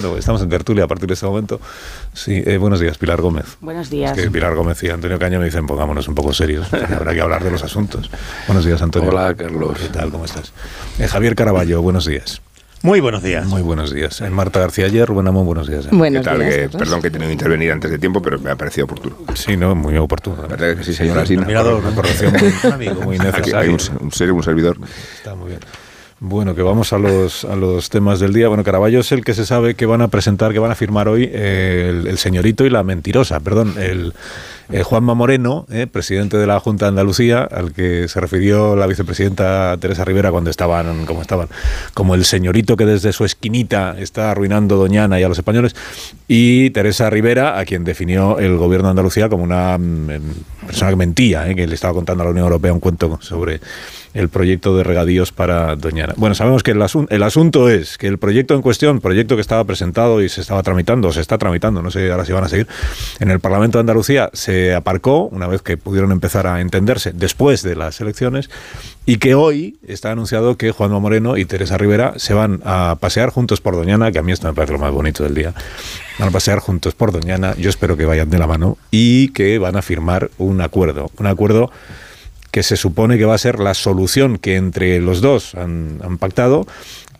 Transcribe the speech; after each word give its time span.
Estamos 0.00 0.40
en 0.42 0.48
tertulia 0.48 0.84
a 0.84 0.88
partir 0.88 1.06
de 1.08 1.14
este 1.14 1.26
momento. 1.26 1.60
Sí, 2.14 2.42
eh, 2.46 2.56
buenos 2.56 2.80
días, 2.80 2.96
Pilar 2.96 3.20
Gómez. 3.20 3.44
Buenos 3.60 3.90
días. 3.90 4.16
Es 4.16 4.24
que 4.24 4.30
Pilar 4.30 4.54
Gómez 4.54 4.82
y 4.82 4.88
Antonio 4.88 5.18
Caña 5.18 5.38
me 5.38 5.44
dicen, 5.44 5.66
pongámonos 5.66 6.08
un 6.08 6.14
poco 6.14 6.32
serios, 6.32 6.72
habrá 6.72 7.12
que 7.12 7.20
hablar 7.20 7.44
de 7.44 7.50
los 7.50 7.62
asuntos. 7.62 8.10
Buenos 8.46 8.64
días, 8.64 8.80
Antonio. 8.80 9.10
Hola, 9.10 9.34
Carlos. 9.34 9.78
¿Qué 9.78 9.88
tal? 9.88 10.10
¿Cómo 10.10 10.24
estás? 10.24 10.52
Eh, 10.98 11.06
Javier 11.06 11.34
Caraballo, 11.34 11.82
buenos 11.82 12.06
días. 12.06 12.40
Muy 12.82 13.00
buenos 13.00 13.22
días. 13.22 13.44
Muy 13.44 13.60
buenos 13.60 13.92
días. 13.92 14.22
Eh, 14.22 14.30
Marta 14.30 14.58
García 14.58 14.86
Ayer, 14.86 15.06
Rubén 15.06 15.28
Amón, 15.28 15.44
buenos 15.44 15.68
días. 15.68 15.90
Buenos 15.90 16.22
¿Qué 16.24 16.30
tal? 16.30 16.38
días, 16.40 16.54
Que- 16.70 16.78
perdón 16.78 17.02
que 17.02 17.08
he 17.08 17.10
tenido 17.10 17.28
que 17.28 17.34
intervenir 17.34 17.72
antes 17.72 17.90
de 17.90 17.98
tiempo, 17.98 18.22
pero 18.22 18.38
me 18.40 18.50
ha 18.50 18.56
parecido 18.56 18.86
oportuno. 18.86 19.16
Sí, 19.34 19.54
no, 19.58 19.74
muy 19.74 19.98
oportuno. 19.98 20.40
La 20.40 20.48
verdad 20.48 20.70
es 20.70 20.76
que 20.78 20.84
sí, 20.84 20.94
señora 20.94 21.26
Sina. 21.26 21.42
Admirador, 21.42 21.84
Una 21.84 21.94
corrección 21.94 22.32
muy, 22.32 22.54
Un 22.64 22.72
amigo. 22.72 22.94
muy 23.02 23.16
Aquí 23.16 23.26
necesaria. 23.26 23.58
hay 23.58 23.68
un, 23.68 23.78
un 24.00 24.12
ser, 24.12 24.32
un 24.32 24.42
servidor. 24.42 24.78
Está 25.18 25.34
muy 25.34 25.48
bien. 25.50 25.60
Bueno, 26.22 26.54
que 26.54 26.60
vamos 26.60 26.92
a 26.92 26.98
los, 26.98 27.46
a 27.46 27.56
los 27.56 27.88
temas 27.88 28.20
del 28.20 28.34
día. 28.34 28.48
Bueno, 28.48 28.62
Caraballo 28.62 29.00
es 29.00 29.10
el 29.10 29.24
que 29.24 29.32
se 29.32 29.46
sabe 29.46 29.74
que 29.74 29.86
van 29.86 30.02
a 30.02 30.08
presentar, 30.08 30.52
que 30.52 30.58
van 30.58 30.70
a 30.70 30.74
firmar 30.74 31.08
hoy 31.08 31.24
el, 31.24 32.06
el 32.06 32.18
señorito 32.18 32.66
y 32.66 32.70
la 32.70 32.82
mentirosa, 32.82 33.40
perdón, 33.40 33.76
el 33.78 34.12
eh, 34.72 34.84
Juanma 34.84 35.14
Moreno, 35.14 35.66
eh, 35.70 35.88
presidente 35.88 36.36
de 36.36 36.46
la 36.46 36.60
Junta 36.60 36.84
de 36.84 36.90
Andalucía, 36.90 37.42
al 37.42 37.72
que 37.72 38.06
se 38.06 38.20
refirió 38.20 38.76
la 38.76 38.86
vicepresidenta 38.86 39.76
Teresa 39.80 40.04
Rivera 40.04 40.30
cuando 40.30 40.50
estaban, 40.50 41.06
como 41.06 41.22
estaban, 41.22 41.48
como 41.92 42.14
el 42.14 42.24
señorito 42.24 42.76
que 42.76 42.86
desde 42.86 43.12
su 43.12 43.24
esquinita 43.24 43.96
está 43.98 44.30
arruinando 44.30 44.76
Doñana 44.76 45.18
y 45.18 45.24
a 45.24 45.28
los 45.28 45.38
españoles, 45.38 45.74
y 46.28 46.70
Teresa 46.70 47.10
Rivera, 47.10 47.58
a 47.58 47.64
quien 47.64 47.82
definió 47.82 48.38
el 48.38 48.58
gobierno 48.58 48.88
de 48.88 48.90
Andalucía 48.90 49.28
como 49.28 49.42
una 49.42 49.76
mm, 49.76 50.10
em, 50.10 50.22
persona 50.66 50.90
que 50.90 50.96
mentía, 50.96 51.48
eh, 51.48 51.56
que 51.56 51.66
le 51.66 51.74
estaba 51.74 51.92
contando 51.92 52.22
a 52.22 52.26
la 52.26 52.30
Unión 52.30 52.44
Europea 52.44 52.72
un 52.72 52.80
cuento 52.80 53.18
sobre 53.22 53.60
el 54.14 54.28
proyecto 54.28 54.76
de 54.76 54.84
regadíos 54.84 55.32
para 55.32 55.76
Doñana. 55.76 56.14
Bueno, 56.16 56.34
sabemos 56.34 56.62
que 56.62 56.72
el, 56.72 56.78
asun- 56.78 57.06
el 57.10 57.22
asunto 57.22 57.68
es 57.68 57.98
que 57.98 58.06
el 58.06 58.18
proyecto 58.18 58.54
en 58.54 58.62
cuestión, 58.62 59.00
proyecto 59.00 59.36
que 59.36 59.42
estaba 59.42 59.62
presentado 59.64 60.22
y 60.22 60.28
se 60.28 60.40
estaba 60.40 60.62
tramitando, 60.62 61.12
se 61.12 61.20
está 61.20 61.38
tramitando, 61.38 61.82
no 61.82 61.90
sé 61.90 62.10
ahora 62.10 62.24
si 62.24 62.32
van 62.32 62.44
a 62.44 62.48
seguir, 62.48 62.66
en 63.20 63.30
el 63.30 63.40
Parlamento 63.40 63.78
de 63.78 63.80
Andalucía 63.80 64.30
se 64.32 64.74
aparcó, 64.74 65.24
una 65.26 65.46
vez 65.46 65.62
que 65.62 65.76
pudieron 65.76 66.12
empezar 66.12 66.46
a 66.46 66.60
entenderse 66.60 67.12
después 67.12 67.62
de 67.62 67.76
las 67.76 68.00
elecciones, 68.00 68.50
y 69.06 69.18
que 69.18 69.34
hoy 69.34 69.78
está 69.86 70.10
anunciado 70.10 70.56
que 70.56 70.72
Juanma 70.72 70.98
Moreno 70.98 71.36
y 71.36 71.44
Teresa 71.44 71.78
Rivera 71.78 72.14
se 72.16 72.34
van 72.34 72.60
a 72.64 72.96
pasear 73.00 73.30
juntos 73.30 73.60
por 73.60 73.74
Doñana, 73.74 74.12
que 74.12 74.18
a 74.18 74.22
mí 74.22 74.32
esto 74.32 74.46
me 74.46 74.54
parece 74.54 74.72
lo 74.72 74.78
más 74.78 74.92
bonito 74.92 75.22
del 75.22 75.34
día. 75.34 75.54
Van 76.18 76.28
a 76.28 76.32
pasear 76.32 76.58
juntos 76.58 76.94
por 76.94 77.12
Doñana, 77.12 77.54
yo 77.56 77.70
espero 77.70 77.96
que 77.96 78.04
vayan 78.04 78.28
de 78.30 78.38
la 78.38 78.46
mano, 78.46 78.76
y 78.90 79.28
que 79.28 79.58
van 79.58 79.76
a 79.76 79.82
firmar 79.82 80.30
un 80.38 80.60
acuerdo, 80.60 81.10
un 81.18 81.26
acuerdo 81.26 81.70
que 82.50 82.62
se 82.62 82.76
supone 82.76 83.18
que 83.18 83.24
va 83.24 83.34
a 83.34 83.38
ser 83.38 83.58
la 83.60 83.74
solución 83.74 84.38
que 84.38 84.56
entre 84.56 85.00
los 85.00 85.20
dos 85.20 85.54
han, 85.54 86.00
han 86.02 86.18
pactado 86.18 86.66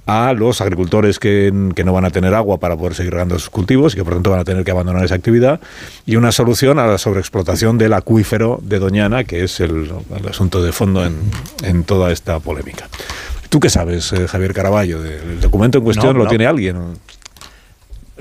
a 0.06 0.33
los 0.33 0.61
agricultores 0.61 1.20
que, 1.20 1.53
que 1.77 1.84
no 1.84 1.92
van 1.92 2.05
a 2.05 2.11
tener 2.11 2.34
agua 2.34 2.59
para 2.59 2.77
poder 2.77 2.95
seguir 2.95 3.12
regando 3.12 3.39
sus 3.39 3.51
cultivos 3.51 3.92
y 3.92 3.97
que 3.97 4.05
por 4.05 4.14
tanto 4.14 4.31
van 4.31 4.41
a 4.41 4.45
tener 4.45 4.64
que 4.64 4.70
abandonar 4.73 5.05
esa 5.05 5.14
actividad 5.14 5.61
y 6.05 6.17
una 6.17 6.33
solución 6.33 6.81
a 6.81 6.86
la 6.86 6.98
sobreexplotación 6.98 7.78
del 7.78 7.92
acuífero 7.92 8.58
de 8.62 8.81
Doñana, 8.81 9.23
que 9.25 9.45
es 9.45 9.61
el, 9.61 9.92
el 10.19 10.28
asunto 10.28 10.62
de 10.62 10.73
fondo 10.73 11.05
en, 11.05 11.17
en 11.62 11.84
toda 11.84 12.11
esta 12.11 12.41
polémica. 12.41 12.89
¿Tú 13.51 13.61
qué 13.61 13.70
sabes, 13.70 14.12
eh, 14.12 14.27
Javier 14.27 14.53
Caraballo? 14.55 15.05
¿El 15.05 15.41
documento 15.41 15.78
en 15.78 15.84
cuestión 15.84 16.12
No, 16.12 16.19
lo 16.19 16.25
no. 16.25 16.31
tiene 16.31 16.47
alguien? 16.47 16.77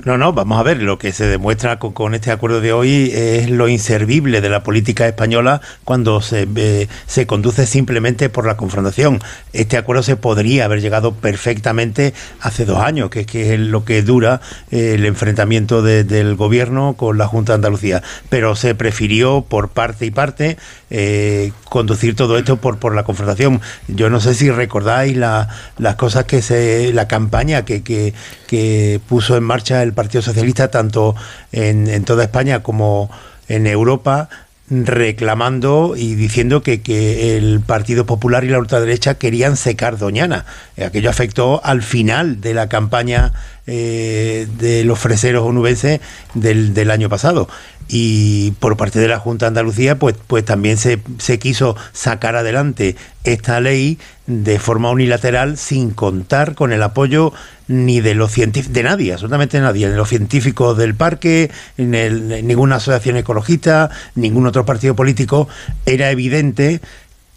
No, 0.04 0.16
no, 0.16 0.32
vamos 0.32 0.58
a 0.58 0.62
ver, 0.62 0.82
lo 0.82 0.98
que 0.98 1.12
se 1.12 1.26
demuestra 1.26 1.78
con, 1.78 2.14
este 2.14 2.30
acuerdo 2.30 2.62
de 2.62 2.72
hoy 2.72 3.10
es 3.14 3.50
lo 3.50 3.68
inservible 3.68 4.40
de 4.40 4.48
la 4.48 4.62
política 4.62 5.06
española 5.06 5.60
cuando 5.84 6.22
se, 6.22 6.48
eh, 6.56 6.88
se 7.06 7.26
conduce 7.26 7.66
simplemente 7.66 8.30
por 8.30 8.46
la 8.46 8.56
confrontación. 8.56 9.20
Este 9.52 9.76
acuerdo 9.76 10.02
se 10.02 10.16
podría 10.16 10.64
haber 10.64 10.80
llegado 10.80 11.12
perfectamente 11.12 12.14
hace 12.40 12.64
dos 12.64 12.78
años, 12.78 13.10
que, 13.10 13.26
que 13.26 13.52
es 13.52 13.60
lo 13.60 13.84
que 13.84 14.00
dura 14.02 14.40
eh, 14.70 14.94
el 14.94 15.04
enfrentamiento 15.04 15.82
de- 15.82 16.04
del 16.04 16.34
gobierno 16.34 16.94
con 16.94 17.18
la 17.18 17.26
Junta 17.26 17.52
de 17.52 17.56
Andalucía, 17.56 18.02
pero 18.30 18.56
se 18.56 18.74
prefirió 18.74 19.42
por 19.46 19.68
parte 19.68 20.06
y 20.06 20.10
parte 20.10 20.56
eh, 20.90 21.52
conducir 21.64 22.16
todo 22.16 22.36
esto 22.36 22.56
por, 22.56 22.78
por 22.78 22.94
la 22.94 23.04
confrontación. 23.04 23.60
Yo 23.88 24.10
no 24.10 24.20
sé 24.20 24.34
si 24.34 24.50
recordáis 24.50 25.16
la- 25.16 25.48
las 25.78 25.94
cosas 25.96 26.24
que 26.24 26.42
se, 26.42 26.92
la 26.92 27.06
campaña 27.08 27.64
que, 27.64 27.82
que, 27.82 28.12
que 28.46 29.00
puso 29.08 29.36
en 29.36 29.44
marcha 29.44 29.82
el 29.82 29.92
Partido 29.92 30.22
Socialista 30.22 30.68
tanto 30.70 31.14
en, 31.52 32.04
toda 32.04 32.24
España 32.24 32.62
como 32.62 33.10
en 33.48 33.66
Europa 33.66 34.28
reclamando 34.72 35.94
y 35.96 36.14
diciendo 36.14 36.62
que, 36.62 36.80
que 36.80 37.36
el 37.36 37.60
Partido 37.60 38.06
Popular 38.06 38.44
y 38.44 38.48
la 38.48 38.58
ultraderecha 38.58 39.14
querían 39.14 39.56
secar 39.56 39.98
Doñana. 39.98 40.44
Eh, 40.76 40.84
Aquello 40.84 41.10
afectó 41.10 41.60
al 41.64 41.82
final 41.82 42.40
de 42.40 42.54
la 42.54 42.68
campaña 42.68 43.32
eh, 43.66 44.46
de 44.58 44.84
los 44.84 44.98
freseros 44.98 45.44
onubenses 45.44 46.00
del, 46.34 46.72
del 46.74 46.90
año 46.92 47.08
pasado. 47.08 47.48
Y 47.92 48.52
por 48.60 48.76
parte 48.76 49.00
de 49.00 49.08
la 49.08 49.18
Junta 49.18 49.46
de 49.46 49.48
Andalucía, 49.48 49.98
pues, 49.98 50.14
pues 50.28 50.44
también 50.44 50.76
se, 50.76 51.00
se 51.18 51.40
quiso 51.40 51.74
sacar 51.92 52.36
adelante 52.36 52.94
esta 53.24 53.58
ley 53.60 53.98
de 54.28 54.60
forma 54.60 54.90
unilateral 54.90 55.58
sin 55.58 55.90
contar 55.90 56.54
con 56.54 56.72
el 56.72 56.84
apoyo 56.84 57.32
ni 57.66 58.00
de 58.00 58.14
los 58.14 58.30
científicos, 58.30 58.74
de 58.74 58.82
nadie, 58.84 59.12
absolutamente 59.12 59.60
nadie, 59.60 59.88
de 59.88 59.96
los 59.96 60.08
científicos 60.08 60.78
del 60.78 60.94
parque, 60.94 61.50
en 61.78 61.96
el- 61.96 62.46
ninguna 62.46 62.76
asociación 62.76 63.16
ecologista, 63.16 63.90
ningún 64.14 64.46
otro 64.46 64.64
partido 64.64 64.94
político. 64.94 65.48
Era 65.84 66.12
evidente 66.12 66.80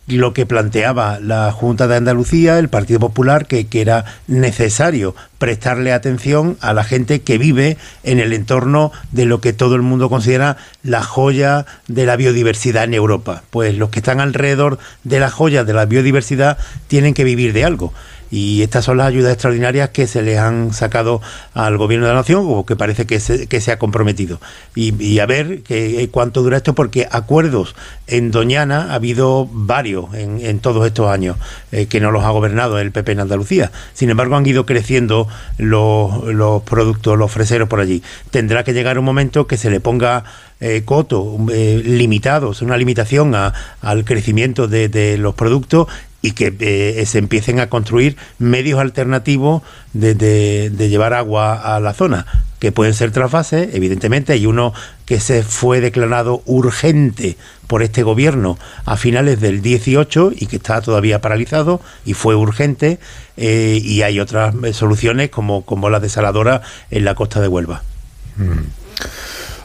lo 0.08 0.34
que 0.34 0.46
planteaba 0.46 1.20
la 1.20 1.52
Junta 1.52 1.88
de 1.88 1.96
Andalucía, 1.96 2.60
el 2.60 2.70
Partido 2.70 3.00
Popular, 3.00 3.46
que, 3.48 3.68
era 3.74 4.06
necesario 4.28 5.16
prestarle 5.38 5.92
atención 5.92 6.58
a 6.62 6.74
la 6.74 6.84
gente 6.84 7.22
que 7.22 7.38
vive 7.38 7.78
en 8.04 8.20
el 8.20 8.34
entorno 8.34 8.92
de 9.12 9.26
lo 9.26 9.42
que 9.42 9.52
todo 9.52 9.76
el 9.76 9.82
mundo 9.82 10.10
considera 10.10 10.58
la 10.84 11.04
joya 11.04 11.66
de 11.88 12.06
la 12.06 12.16
biodiversidad 12.16 12.86
en 12.86 12.94
Europa. 12.94 13.44
Pues 13.50 13.78
los 13.78 13.90
que 13.90 14.00
están 14.00 14.22
alrededor 14.22 14.78
de 15.04 15.20
la 15.20 15.30
joya 15.30 15.64
de 15.64 15.74
la 15.74 15.86
biodiversidad 15.86 16.58
tienen 16.88 17.14
que 17.14 17.24
vivir 17.24 17.54
de 17.54 17.66
algo. 17.66 17.94
Y 18.36 18.64
estas 18.64 18.84
son 18.86 18.98
las 18.98 19.06
ayudas 19.10 19.32
extraordinarias 19.32 19.90
que 19.90 20.08
se 20.08 20.24
le 20.24 20.40
han 20.40 20.74
sacado 20.74 21.22
al 21.54 21.78
gobierno 21.78 22.08
de 22.08 22.14
la 22.14 22.18
nación 22.20 22.46
o 22.48 22.66
que 22.66 22.76
parece 22.76 23.06
que 23.06 23.20
se, 23.20 23.46
que 23.46 23.62
se 23.62 23.72
ha 23.72 23.78
comprometido. 23.78 24.42
Y, 24.74 25.20
a 25.20 25.28
ver 25.28 25.62
que, 25.62 26.10
cuánto 26.10 26.42
dura 26.42 26.58
esto, 26.58 26.74
porque 26.74 27.08
acuerdos 27.12 27.76
en 28.08 28.32
Doñana 28.32 28.88
ha 28.92 28.96
habido 28.96 29.48
varios 29.52 30.16
en, 30.16 30.44
en 30.44 30.58
todos 30.62 30.88
estos 30.88 31.12
años 31.12 31.38
eh, 31.72 31.86
que 31.86 32.00
no 32.00 32.10
los 32.10 32.24
ha 32.24 32.32
gobernado 32.32 32.80
el 32.80 32.92
PP 32.92 33.12
en 33.12 33.20
Andalucía. 33.20 33.72
Sin 33.94 34.10
embargo, 34.10 34.36
han 34.36 34.48
ido 34.48 34.66
creciendo 34.66 35.28
los, 35.60 36.24
los 36.34 36.64
productos, 36.64 37.16
los 37.20 37.32
freseros 37.32 37.70
por 37.70 37.82
allí. 37.82 38.02
Tendrá 38.32 38.64
que 38.64 38.74
llegar 38.74 38.98
un 38.98 39.06
momento 39.06 39.46
que 39.46 39.58
se 39.58 39.70
le 39.70 39.80
ponga 39.80 40.24
eh, 40.60 40.82
coto, 40.86 41.38
eh, 41.52 41.84
limitados, 41.86 42.64
una 42.64 42.78
limitación 42.78 43.36
a- 43.36 43.54
al 43.82 44.06
crecimiento 44.06 44.68
de 44.68 45.18
los 45.20 45.36
productos 45.36 45.88
y 46.24 46.32
que 46.32 46.56
eh, 46.58 47.06
se 47.06 47.20
empiecen 47.20 47.60
a 47.60 47.68
construir 47.68 48.16
medios 48.40 48.80
alternativos 48.80 49.62
de, 49.92 50.72
llevar 50.90 51.14
agua 51.14 51.76
a 51.76 51.82
la 51.82 51.94
zona, 51.94 52.26
que 52.60 52.72
pueden 52.72 52.94
ser 52.94 53.12
trasvases, 53.12 53.76
evidentemente 53.76 54.32
hay 54.32 54.46
uno 54.46 54.74
que 55.06 55.20
se 55.20 55.44
fue 55.44 55.82
declarado 55.82 56.42
urgente 56.46 57.36
por 57.68 57.84
este 57.84 58.04
gobierno 58.04 58.58
a 58.86 58.96
finales 58.96 59.42
del 59.42 59.62
18 59.62 60.32
y 60.34 60.46
que 60.46 60.56
está 60.56 60.80
todavía 60.80 61.20
paralizado 61.20 61.82
y 62.06 62.14
fue 62.14 62.36
urgente, 62.36 63.00
eh, 63.36 63.82
y 63.84 64.02
hay 64.04 64.22
otras 64.22 64.56
eh, 64.64 64.72
soluciones 64.72 65.30
como, 65.30 65.66
como 65.66 65.90
la 65.90 66.00
desaladora 66.00 66.62
en 66.90 67.04
la 67.04 67.16
costa 67.16 67.42
de 67.42 67.50
Huelva. 67.50 67.84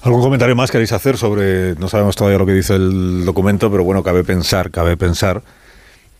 ¿Algún 0.03 0.23
comentario 0.23 0.57
más 0.57 0.73
queréis 0.73 0.91
hacer 0.91 1.19
sobre, 1.19 1.77
no 1.77 1.89
sabemos 1.89 2.17
todavía 2.17 2.39
lo 2.39 2.47
que 2.47 2.55
dice 2.55 2.75
el 2.75 3.25
documento, 3.25 3.71
pero 3.71 3.85
bueno, 3.85 4.03
cabe 4.03 4.25
pensar, 4.25 4.73
cabe 4.73 4.97
pensar 4.97 5.45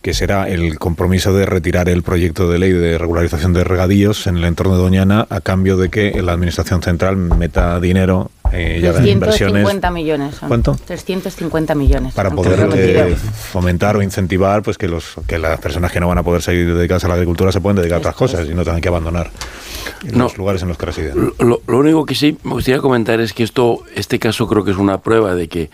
que 0.01 0.13
será 0.13 0.47
el 0.47 0.79
compromiso 0.79 1.33
de 1.33 1.45
retirar 1.45 1.89
el 1.89 2.03
proyecto 2.03 2.49
de 2.49 2.57
ley 2.57 2.71
de 2.71 2.97
regularización 2.97 3.51
de 3.53 3.65
regadíos 3.65 4.27
en 4.27 4.37
el 4.37 4.45
entorno 4.45 4.75
de 4.77 4.81
Doñana 4.81 5.27
a 5.29 5.41
cambio 5.41 5.75
de 5.75 5.89
que 5.89 6.21
la 6.21 6.31
Administración 6.33 6.81
Central 6.81 7.17
meta 7.17 7.79
dinero 7.81 8.31
eh, 8.53 8.79
y 8.81 8.85
haga 8.85 9.05
inversiones 9.05 9.63
350 9.65 9.91
millones. 9.91 10.35
son. 10.35 10.47
¿Cuánto? 10.47 10.77
350 10.85 11.75
millones. 11.75 12.13
para 12.13 12.31
poder 12.31 12.69
eh, 12.75 13.15
fomentar 13.15 13.97
o 13.97 14.01
incentivar 14.01 14.63
pues 14.63 14.77
que 14.77 14.87
los 14.87 15.15
que 15.27 15.37
las 15.37 15.59
personas 15.59 15.91
que 15.91 15.99
no 15.99 16.07
van 16.07 16.17
a 16.17 16.23
poder 16.23 16.41
seguir 16.41 16.73
dedicadas 16.73 17.03
a 17.03 17.09
la 17.09 17.15
agricultura 17.15 17.51
se 17.51 17.59
pueden 17.59 17.75
dedicar 17.77 17.97
a 17.97 17.99
otras 17.99 18.15
cosas 18.15 18.47
y 18.49 18.53
no 18.53 18.63
tengan 18.63 18.79
que 18.81 18.87
abandonar 18.87 19.29
No. 20.05 20.23
los 20.23 20.37
lugares 20.37 20.61
en 20.61 20.69
los 20.69 20.77
que 20.77 20.85
residen. 20.85 21.33
Lo, 21.39 21.61
lo 21.67 21.77
único 21.77 22.05
que 22.05 22.15
sí 22.15 22.37
me 22.43 22.53
gustaría 22.53 22.79
comentar 22.79 23.19
es 23.19 23.33
que 23.33 23.43
esto, 23.43 23.83
este 23.95 24.17
caso 24.17 24.47
creo 24.47 24.63
que 24.63 24.71
es 24.71 24.77
una 24.77 24.99
prueba 25.01 25.35
de 25.35 25.49
que 25.49 25.69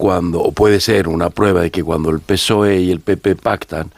cuando, 0.00 0.40
o 0.40 0.50
puede 0.52 0.80
ser 0.80 1.08
una 1.08 1.28
prueba 1.28 1.60
de 1.60 1.70
que 1.70 1.84
cuando 1.84 2.08
el 2.08 2.20
PSOE 2.20 2.80
y 2.80 2.90
el 2.90 3.00
PP 3.00 3.36
pactan, 3.36 3.92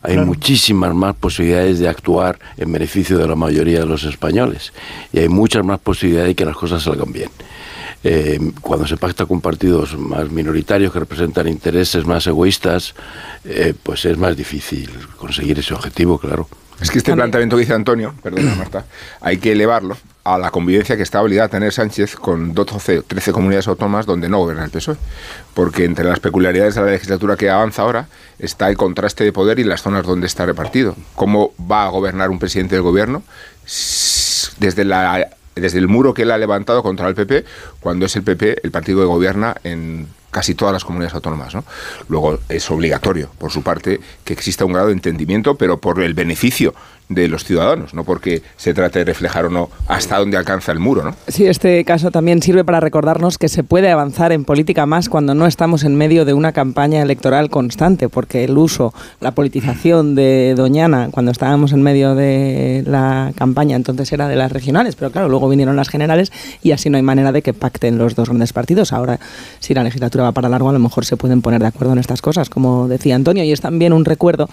hay 0.00 0.16
muchísimas 0.16 0.94
más 0.94 1.16
posibilidades 1.16 1.80
de 1.80 1.88
actuar 1.88 2.38
en 2.56 2.70
beneficio 2.70 3.18
de 3.18 3.26
la 3.26 3.34
mayoría 3.34 3.80
de 3.80 3.86
los 3.86 4.04
españoles. 4.04 4.72
Y 5.12 5.18
hay 5.18 5.28
muchas 5.28 5.64
más 5.64 5.80
posibilidades 5.80 6.28
de 6.28 6.34
que 6.36 6.44
las 6.44 6.56
cosas 6.56 6.84
salgan 6.84 7.12
bien. 7.12 7.28
Eh, 8.04 8.38
cuando 8.60 8.86
se 8.86 8.96
pacta 8.96 9.26
con 9.26 9.40
partidos 9.40 9.98
más 9.98 10.30
minoritarios 10.30 10.92
que 10.92 11.00
representan 11.00 11.48
intereses 11.48 12.06
más 12.06 12.24
egoístas, 12.28 12.94
eh, 13.44 13.74
pues 13.82 14.04
es 14.04 14.16
más 14.16 14.36
difícil 14.36 14.88
conseguir 15.16 15.58
ese 15.58 15.74
objetivo, 15.74 16.18
claro. 16.18 16.48
Es 16.80 16.92
que 16.92 16.98
este 16.98 17.12
planteamiento 17.12 17.56
que 17.56 17.62
dice 17.62 17.74
Antonio, 17.74 18.14
perdona 18.22 18.54
Marta, 18.54 18.86
hay 19.20 19.38
que 19.38 19.50
elevarlo 19.50 19.96
a 20.34 20.38
la 20.38 20.50
convivencia 20.50 20.96
que 20.96 21.02
está 21.02 21.22
obligada 21.22 21.46
a 21.46 21.50
tener 21.50 21.72
Sánchez 21.72 22.16
con 22.16 22.54
12 22.54 22.98
o 22.98 23.02
13 23.02 23.32
comunidades 23.32 23.68
autónomas 23.68 24.06
donde 24.06 24.28
no 24.28 24.38
gobierna 24.38 24.64
el 24.64 24.70
PSOE. 24.70 24.96
Porque 25.54 25.84
entre 25.84 26.04
las 26.04 26.20
peculiaridades 26.20 26.74
de 26.74 26.82
la 26.82 26.90
legislatura 26.90 27.36
que 27.36 27.50
avanza 27.50 27.82
ahora 27.82 28.08
está 28.38 28.68
el 28.68 28.76
contraste 28.76 29.24
de 29.24 29.32
poder 29.32 29.58
y 29.58 29.64
las 29.64 29.82
zonas 29.82 30.06
donde 30.06 30.26
está 30.26 30.46
repartido. 30.46 30.96
¿Cómo 31.14 31.52
va 31.60 31.84
a 31.84 31.88
gobernar 31.88 32.30
un 32.30 32.38
presidente 32.38 32.74
del 32.74 32.82
gobierno 32.82 33.22
desde 34.58 34.84
la 34.84 35.28
desde 35.54 35.78
el 35.78 35.88
muro 35.88 36.14
que 36.14 36.22
él 36.22 36.30
ha 36.30 36.38
levantado 36.38 36.84
contra 36.84 37.08
el 37.08 37.16
PP, 37.16 37.44
cuando 37.80 38.06
es 38.06 38.14
el 38.14 38.22
PP 38.22 38.60
el 38.62 38.70
partido 38.70 39.00
que 39.00 39.06
gobierna 39.06 39.56
en 39.64 40.06
casi 40.30 40.54
todas 40.54 40.72
las 40.72 40.84
comunidades 40.84 41.14
autónomas. 41.14 41.54
¿no? 41.54 41.64
Luego 42.08 42.38
es 42.48 42.70
obligatorio, 42.70 43.30
por 43.38 43.50
su 43.50 43.62
parte, 43.62 44.00
que 44.24 44.32
exista 44.32 44.64
un 44.64 44.72
grado 44.72 44.88
de 44.88 44.92
entendimiento, 44.92 45.56
pero 45.56 45.78
por 45.78 46.00
el 46.00 46.14
beneficio 46.14 46.74
de 47.08 47.28
los 47.28 47.44
ciudadanos, 47.44 47.94
no 47.94 48.04
porque 48.04 48.42
se 48.56 48.74
trate 48.74 49.00
de 49.00 49.04
reflejar 49.06 49.46
o 49.46 49.50
no 49.50 49.70
hasta 49.86 50.18
dónde 50.18 50.36
alcanza 50.36 50.72
el 50.72 50.78
muro. 50.78 51.04
¿no? 51.04 51.14
Sí, 51.26 51.46
este 51.46 51.84
caso 51.84 52.10
también 52.10 52.42
sirve 52.42 52.64
para 52.64 52.80
recordarnos 52.80 53.38
que 53.38 53.48
se 53.48 53.62
puede 53.62 53.90
avanzar 53.90 54.32
en 54.32 54.44
política 54.44 54.84
más 54.86 55.08
cuando 55.08 55.34
no 55.34 55.46
estamos 55.46 55.84
en 55.84 55.96
medio 55.96 56.24
de 56.24 56.34
una 56.34 56.52
campaña 56.52 57.02
electoral 57.02 57.50
constante, 57.50 58.08
porque 58.08 58.44
el 58.44 58.58
uso, 58.58 58.92
la 59.20 59.32
politización 59.32 60.14
de 60.14 60.54
Doñana 60.56 61.08
cuando 61.10 61.30
estábamos 61.32 61.72
en 61.72 61.82
medio 61.82 62.14
de 62.14 62.82
la 62.86 63.32
campaña 63.36 63.76
entonces 63.76 64.12
era 64.12 64.28
de 64.28 64.36
las 64.36 64.52
regionales, 64.52 64.94
pero 64.96 65.10
claro, 65.10 65.28
luego 65.28 65.48
vinieron 65.48 65.76
las 65.76 65.88
generales 65.88 66.30
y 66.62 66.72
así 66.72 66.90
no 66.90 66.96
hay 66.96 67.02
manera 67.02 67.32
de 67.32 67.42
que 67.42 67.54
pacten 67.54 67.98
los 67.98 68.14
dos 68.14 68.28
grandes 68.28 68.52
partidos. 68.52 68.92
Ahora, 68.92 69.18
si 69.60 69.74
la 69.74 69.82
legislatura 69.82 70.24
va 70.24 70.32
para 70.32 70.48
largo, 70.48 70.68
a 70.68 70.72
lo 70.72 70.78
mejor 70.78 71.04
se 71.04 71.16
pueden 71.16 71.42
poner 71.42 71.60
de 71.60 71.68
acuerdo 71.68 71.92
en 71.94 71.98
estas 71.98 72.20
cosas, 72.20 72.50
como 72.50 72.88
decía 72.88 73.14
Antonio, 73.14 73.44
y 73.44 73.52
es 73.52 73.60
también 73.60 73.92
un 73.92 74.04
recuerdo 74.04 74.48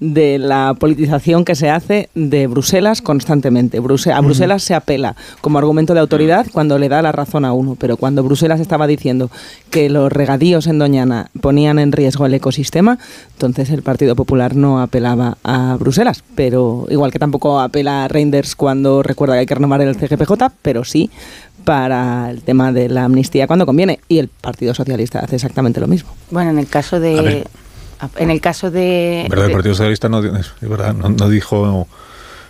de 0.00 0.38
la 0.38 0.74
politización 0.78 1.44
que 1.44 1.54
se 1.54 1.70
hace 1.70 1.99
de 2.14 2.46
Bruselas 2.46 3.02
constantemente. 3.02 3.78
a 3.78 4.20
Bruselas 4.20 4.62
se 4.62 4.74
apela 4.74 5.16
como 5.40 5.58
argumento 5.58 5.94
de 5.94 6.00
autoridad 6.00 6.46
cuando 6.52 6.78
le 6.78 6.88
da 6.88 7.02
la 7.02 7.12
razón 7.12 7.44
a 7.44 7.52
uno, 7.52 7.76
pero 7.78 7.96
cuando 7.96 8.22
Bruselas 8.22 8.60
estaba 8.60 8.86
diciendo 8.86 9.30
que 9.70 9.90
los 9.90 10.12
regadíos 10.12 10.66
en 10.66 10.78
Doñana 10.78 11.30
ponían 11.40 11.78
en 11.78 11.92
riesgo 11.92 12.26
el 12.26 12.34
ecosistema, 12.34 12.98
entonces 13.32 13.70
el 13.70 13.82
Partido 13.82 14.16
Popular 14.16 14.56
no 14.56 14.80
apelaba 14.80 15.38
a 15.42 15.76
Bruselas, 15.78 16.24
pero 16.34 16.86
igual 16.90 17.12
que 17.12 17.18
tampoco 17.18 17.60
apela 17.60 18.04
a 18.04 18.08
Reinders 18.08 18.56
cuando 18.56 19.02
recuerda 19.02 19.34
que 19.34 19.40
hay 19.40 19.46
que 19.46 19.54
renovar 19.54 19.80
el 19.82 19.96
CGPJ, 19.96 20.32
pero 20.62 20.84
sí 20.84 21.10
para 21.64 22.30
el 22.30 22.42
tema 22.42 22.72
de 22.72 22.88
la 22.88 23.04
amnistía 23.04 23.46
cuando 23.46 23.66
conviene 23.66 24.00
y 24.08 24.18
el 24.18 24.28
Partido 24.28 24.74
Socialista 24.74 25.20
hace 25.20 25.36
exactamente 25.36 25.80
lo 25.80 25.86
mismo. 25.86 26.10
Bueno, 26.30 26.50
en 26.50 26.58
el 26.58 26.66
caso 26.66 27.00
de 27.00 27.44
en 28.16 28.30
el 28.30 28.40
caso 28.40 28.70
de... 28.70 29.26
¿Verdad? 29.28 29.46
El 29.46 29.52
Partido 29.52 29.74
Socialista 29.74 30.08
no, 30.08 30.22
verdad, 30.60 30.94
no, 30.94 31.28
dijo 31.28 31.86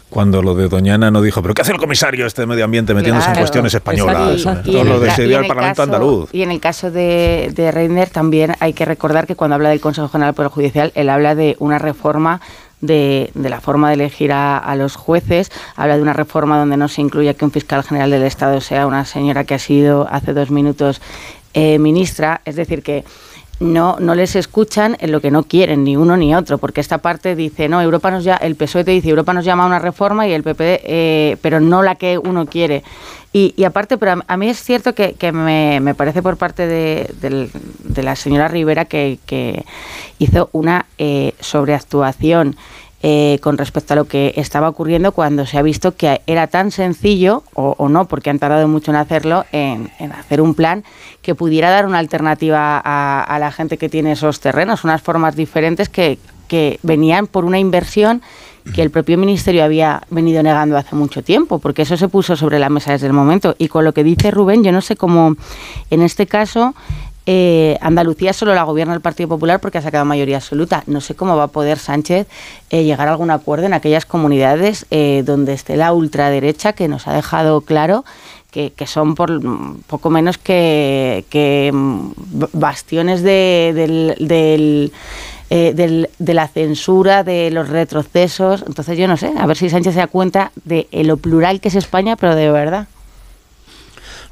cuando 0.09 0.43
lo 0.43 0.57
de 0.57 0.69
Doñana 0.69 1.11
no 1.11 1.23
dijo, 1.23 1.41
pero 1.41 1.55
¿qué 1.55 1.63
hace 1.63 1.71
el 1.71 1.79
comisario 1.79 2.27
este 2.27 2.43
de 2.43 2.47
medio 2.47 2.65
ambiente 2.65 2.95
metiéndose 2.95 3.29
en 3.31 3.37
cuestiones 3.37 3.73
españolas? 3.73 4.43
Todo 4.65 4.85
lo 4.85 4.99
de 5.01 5.37
al 5.37 5.47
Parlamento 5.47 5.83
andaluz. 5.83 6.31
Y 6.33 6.43
en 6.43 6.51
el 6.51 6.61
caso 6.61 6.91
de, 6.91 7.53
de 7.55 7.71
Reiner 7.71 8.11
también 8.11 8.57
hay 8.59 8.73
que 8.73 8.85
recordar 8.85 9.27
que 9.27 9.37
cuando 9.37 9.55
habla 9.55 9.69
del 9.69 9.81
Consejo 9.81 10.09
General 10.09 10.33
del 10.33 10.37
Poder 10.37 10.51
Judicial, 10.51 10.93
él 10.97 11.09
habla 11.09 11.37
de 11.37 11.55
una 11.61 11.79
reforma 11.79 12.41
de, 12.81 13.31
de, 13.35 13.49
la 13.51 13.61
forma 13.61 13.89
de 13.89 13.95
elegir 13.95 14.33
a, 14.33 14.59
a, 14.59 14.75
los 14.75 14.97
jueces. 14.97 15.53
Habla 15.77 15.97
de 15.97 16.03
una 16.03 16.13
reforma 16.13 16.59
donde 16.59 16.77
no 16.77 16.89
se 16.89 17.03
incluya 17.03 17.35
que 17.35 17.45
un 17.45 17.53
fiscal 17.53 17.85
general 17.85 18.11
del 18.11 18.23
Estado 18.25 18.61
sea 18.61 18.87
una 18.87 19.05
señora 19.05 19.45
que 19.45 19.55
ha 19.55 19.59
sido 19.59 20.09
hace 20.11 20.33
dos 20.33 20.51
minutos 20.51 21.01
eh, 21.53 21.79
ministra. 21.79 22.41
Es 22.45 22.57
decir, 22.57 22.83
que 22.83 23.05
no, 23.61 23.97
no 24.01 24.15
les 24.15 24.37
escuchan 24.37 24.97
en 25.01 25.13
lo 25.13 25.21
que 25.21 25.31
no 25.31 25.43
quieren, 25.43 25.85
ni 25.85 25.97
uno 25.97 26.17
ni 26.17 26.35
otro, 26.35 26.59
porque 26.59 26.81
esta 26.81 26.99
parte 26.99 27.37
dice, 27.37 27.69
no, 27.69 27.81
Europa 27.81 28.11
nos 28.11 28.25
ya, 28.25 28.37
el 28.37 28.57
PSOE 28.57 28.85
te 28.85 28.91
dice, 28.91 29.11
Europa 29.11 29.35
nos 29.35 29.45
llama 29.45 29.65
a 29.65 29.67
una 29.67 29.79
reforma 29.79 30.27
y 30.27 30.33
el 30.33 30.43
PP, 30.43 30.81
eh, 30.83 31.37
pero 31.43 31.61
no 31.61 31.83
la 31.83 31.95
que 31.95 32.19
uno 32.19 32.47
quiere. 32.47 32.83
Y, 33.33 33.63
aparte, 33.63 33.97
pero 33.97 34.21
a, 34.27 34.37
mí 34.37 34.49
es 34.49 34.61
cierto 34.61 34.93
que, 34.93 35.13
que 35.13 35.31
me, 35.31 35.79
me, 35.79 35.95
parece 35.95 36.21
por 36.21 36.37
parte 36.37 36.67
de, 36.67 37.15
de, 37.21 38.03
la 38.03 38.17
señora 38.17 38.49
Rivera 38.49 38.87
que, 38.87 39.21
que 39.25 39.65
hizo 40.19 40.49
una 40.51 40.87
eh, 40.99 41.35
sobreactuación 41.39 42.57
eh, 43.03 43.39
con 43.41 43.57
respecto 43.57 43.95
a 43.95 43.97
lo 43.97 44.05
que 44.05 44.35
estaba 44.37 44.69
ocurriendo 44.69 45.13
cuando 45.13 45.47
se 45.47 45.57
ha 45.57 45.63
visto 45.63 45.97
que 45.97 46.21
era 46.27 46.49
tan 46.49 46.71
sencillo, 46.71 47.43
o, 47.55 47.89
no, 47.89 48.07
porque 48.07 48.29
han 48.29 48.39
tardado 48.39 48.69
mucho 48.69 48.91
en 48.91 48.97
hacerlo, 48.97 49.47
en, 49.53 49.91
hacer 50.13 50.41
un 50.41 50.55
plan 50.55 50.85
que 51.23 51.35
pudiera 51.35 51.71
dar 51.71 51.87
una 51.87 51.99
alternativa 51.99 52.79
a, 52.85 53.39
la 53.39 53.53
gente 53.53 53.79
que 53.79 53.89
tiene 53.89 54.13
esos 54.13 54.41
terrenos, 54.41 54.85
unas 54.85 55.01
formas 55.01 55.35
diferentes 55.35 55.89
que, 55.89 56.19
que 56.47 56.79
venían 56.83 57.27
por 57.27 57.45
una 57.45 57.59
inversión 57.59 58.23
que 58.75 58.83
el 58.83 58.91
propio 58.91 59.17
ministerio 59.17 59.65
había 59.65 60.03
venido 60.11 60.43
negando 60.43 60.77
hace 60.77 60.95
mucho 60.95 61.23
tiempo, 61.23 61.59
porque 61.59 61.83
eso 61.83 61.97
se 61.97 62.09
puso 62.09 62.37
sobre 62.37 62.59
la 62.59 62.69
mesa 62.69 62.93
desde 62.93 63.07
el 63.07 63.13
momento. 63.13 63.55
Y 63.59 63.69
con 63.69 63.85
lo 63.85 63.93
que 63.93 64.05
dice 64.05 64.31
Rubén, 64.31 64.63
yo 64.63 64.73
no 64.73 64.81
sé 64.81 64.97
cómo 64.97 65.37
en 65.91 66.03
este 66.03 66.27
caso 66.27 66.75
eh, 67.33 67.79
Andalucía 67.81 68.33
solo 68.33 68.57
la 68.57 68.65
gobierna 68.65 68.93
el 68.93 69.01
Partido 69.01 69.29
Popular 69.29 69.61
porque 69.61 69.79
ha 69.79 69.83
sacado 69.83 70.05
mayoría 70.05 70.39
absoluta. 70.39 70.83
No 70.89 71.01
sé 71.01 71.15
cómo 71.15 71.37
va 71.37 71.45
a 71.45 71.47
poder 71.47 71.79
Sánchez 71.79 72.27
eh, 72.71 72.83
llegar 72.83 73.07
a 73.07 73.13
algún 73.13 73.31
acuerdo 73.31 73.67
en 73.67 73.73
aquellas 73.73 74.05
comunidades 74.05 74.85
eh, 74.91 75.23
donde 75.25 75.53
esté 75.53 75.77
la 75.77 75.93
ultraderecha, 75.93 76.73
que 76.73 76.89
nos 76.89 77.07
ha 77.07 77.13
dejado 77.13 77.61
claro 77.61 78.05
que, 78.51 78.73
son 78.85 79.15
por 79.15 79.41
poco 79.87 80.11
menos 80.11 80.39
que, 80.39 81.71
mm, 81.73 82.11
bastiones 82.53 83.23
de, 83.23 84.91
de 85.49 86.35
la 86.35 86.49
censura, 86.49 87.23
de 87.23 87.53
los 87.53 87.69
retrocesos. 87.69 88.65
Entonces 88.67 88.99
yo 88.99 89.07
no 89.07 89.17
sé, 89.17 89.33
a 89.39 89.47
ver 89.47 89.57
si 89.57 89.71
Sánchez 89.71 89.95
se 89.95 90.01
da 90.01 90.09
cuenta 90.09 90.51
de 90.65 90.89
lo 91.05 91.17
plural 91.17 91.61
que 91.61 91.69
es 91.69 91.77
España, 91.77 92.17
pero 92.17 92.35
de 92.35 92.51
verdad. 92.51 92.89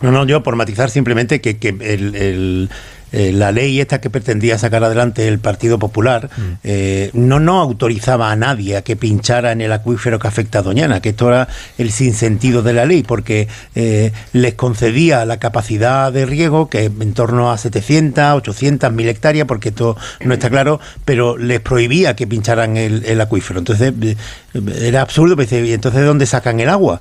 No, 0.01 0.13
no, 0.13 0.27
yo 0.27 0.43
por 0.43 0.57
matizar 0.57 0.91
simplemente 0.91 1.41
que, 1.41 1.59
que 1.59 1.69
el, 1.69 2.69
eh, 3.11 3.33
la 3.33 3.53
ley 3.53 3.81
esta 3.81 4.03
que 4.03 4.11
pretendía 4.11 4.59
sacar 4.59 4.85
adelante 4.85 5.27
el 5.27 5.39
Partido 5.39 5.79
Popular 5.79 6.29
mm. 6.37 6.43
eh, 6.63 7.11
no, 7.15 7.41
no 7.41 7.59
autorizaba 7.61 8.31
a 8.31 8.37
nadie 8.37 8.77
a 8.77 8.83
que 8.83 8.97
pinchara 8.97 9.53
en 9.53 9.63
el 9.63 9.73
acuífero 9.73 10.19
que 10.19 10.29
afecta 10.29 10.59
a 10.59 10.63
Doñana, 10.63 11.01
que 11.01 11.11
esto 11.11 11.29
era 11.29 11.49
el 11.79 11.91
sinsentido 11.91 12.63
de 12.63 12.75
la 12.75 12.85
ley, 12.85 13.03
porque 13.03 13.49
eh, 13.75 14.13
les 14.35 14.55
concedía 14.55 15.25
la 15.25 15.39
capacidad 15.39 16.13
de 16.13 16.27
riego, 16.27 16.69
que 16.69 16.85
en 16.85 17.15
torno 17.15 17.51
a 17.51 17.57
700, 17.57 18.37
800, 18.37 18.93
1000 18.93 19.09
hectáreas, 19.09 19.47
porque 19.47 19.71
esto 19.71 19.97
no 20.21 20.35
está 20.35 20.51
claro, 20.51 20.79
pero 21.07 21.39
les 21.39 21.61
prohibía 21.61 22.15
que 22.15 22.27
pincharan 22.27 22.77
el, 22.77 23.07
el 23.07 23.21
acuífero. 23.23 23.61
Entonces 23.61 23.95
era 24.81 25.01
absurdo, 25.01 25.35
y 25.43 25.73
entonces 25.73 26.01
¿de 26.03 26.07
dónde 26.07 26.27
sacan 26.27 26.61
el 26.61 26.69
agua? 26.69 27.01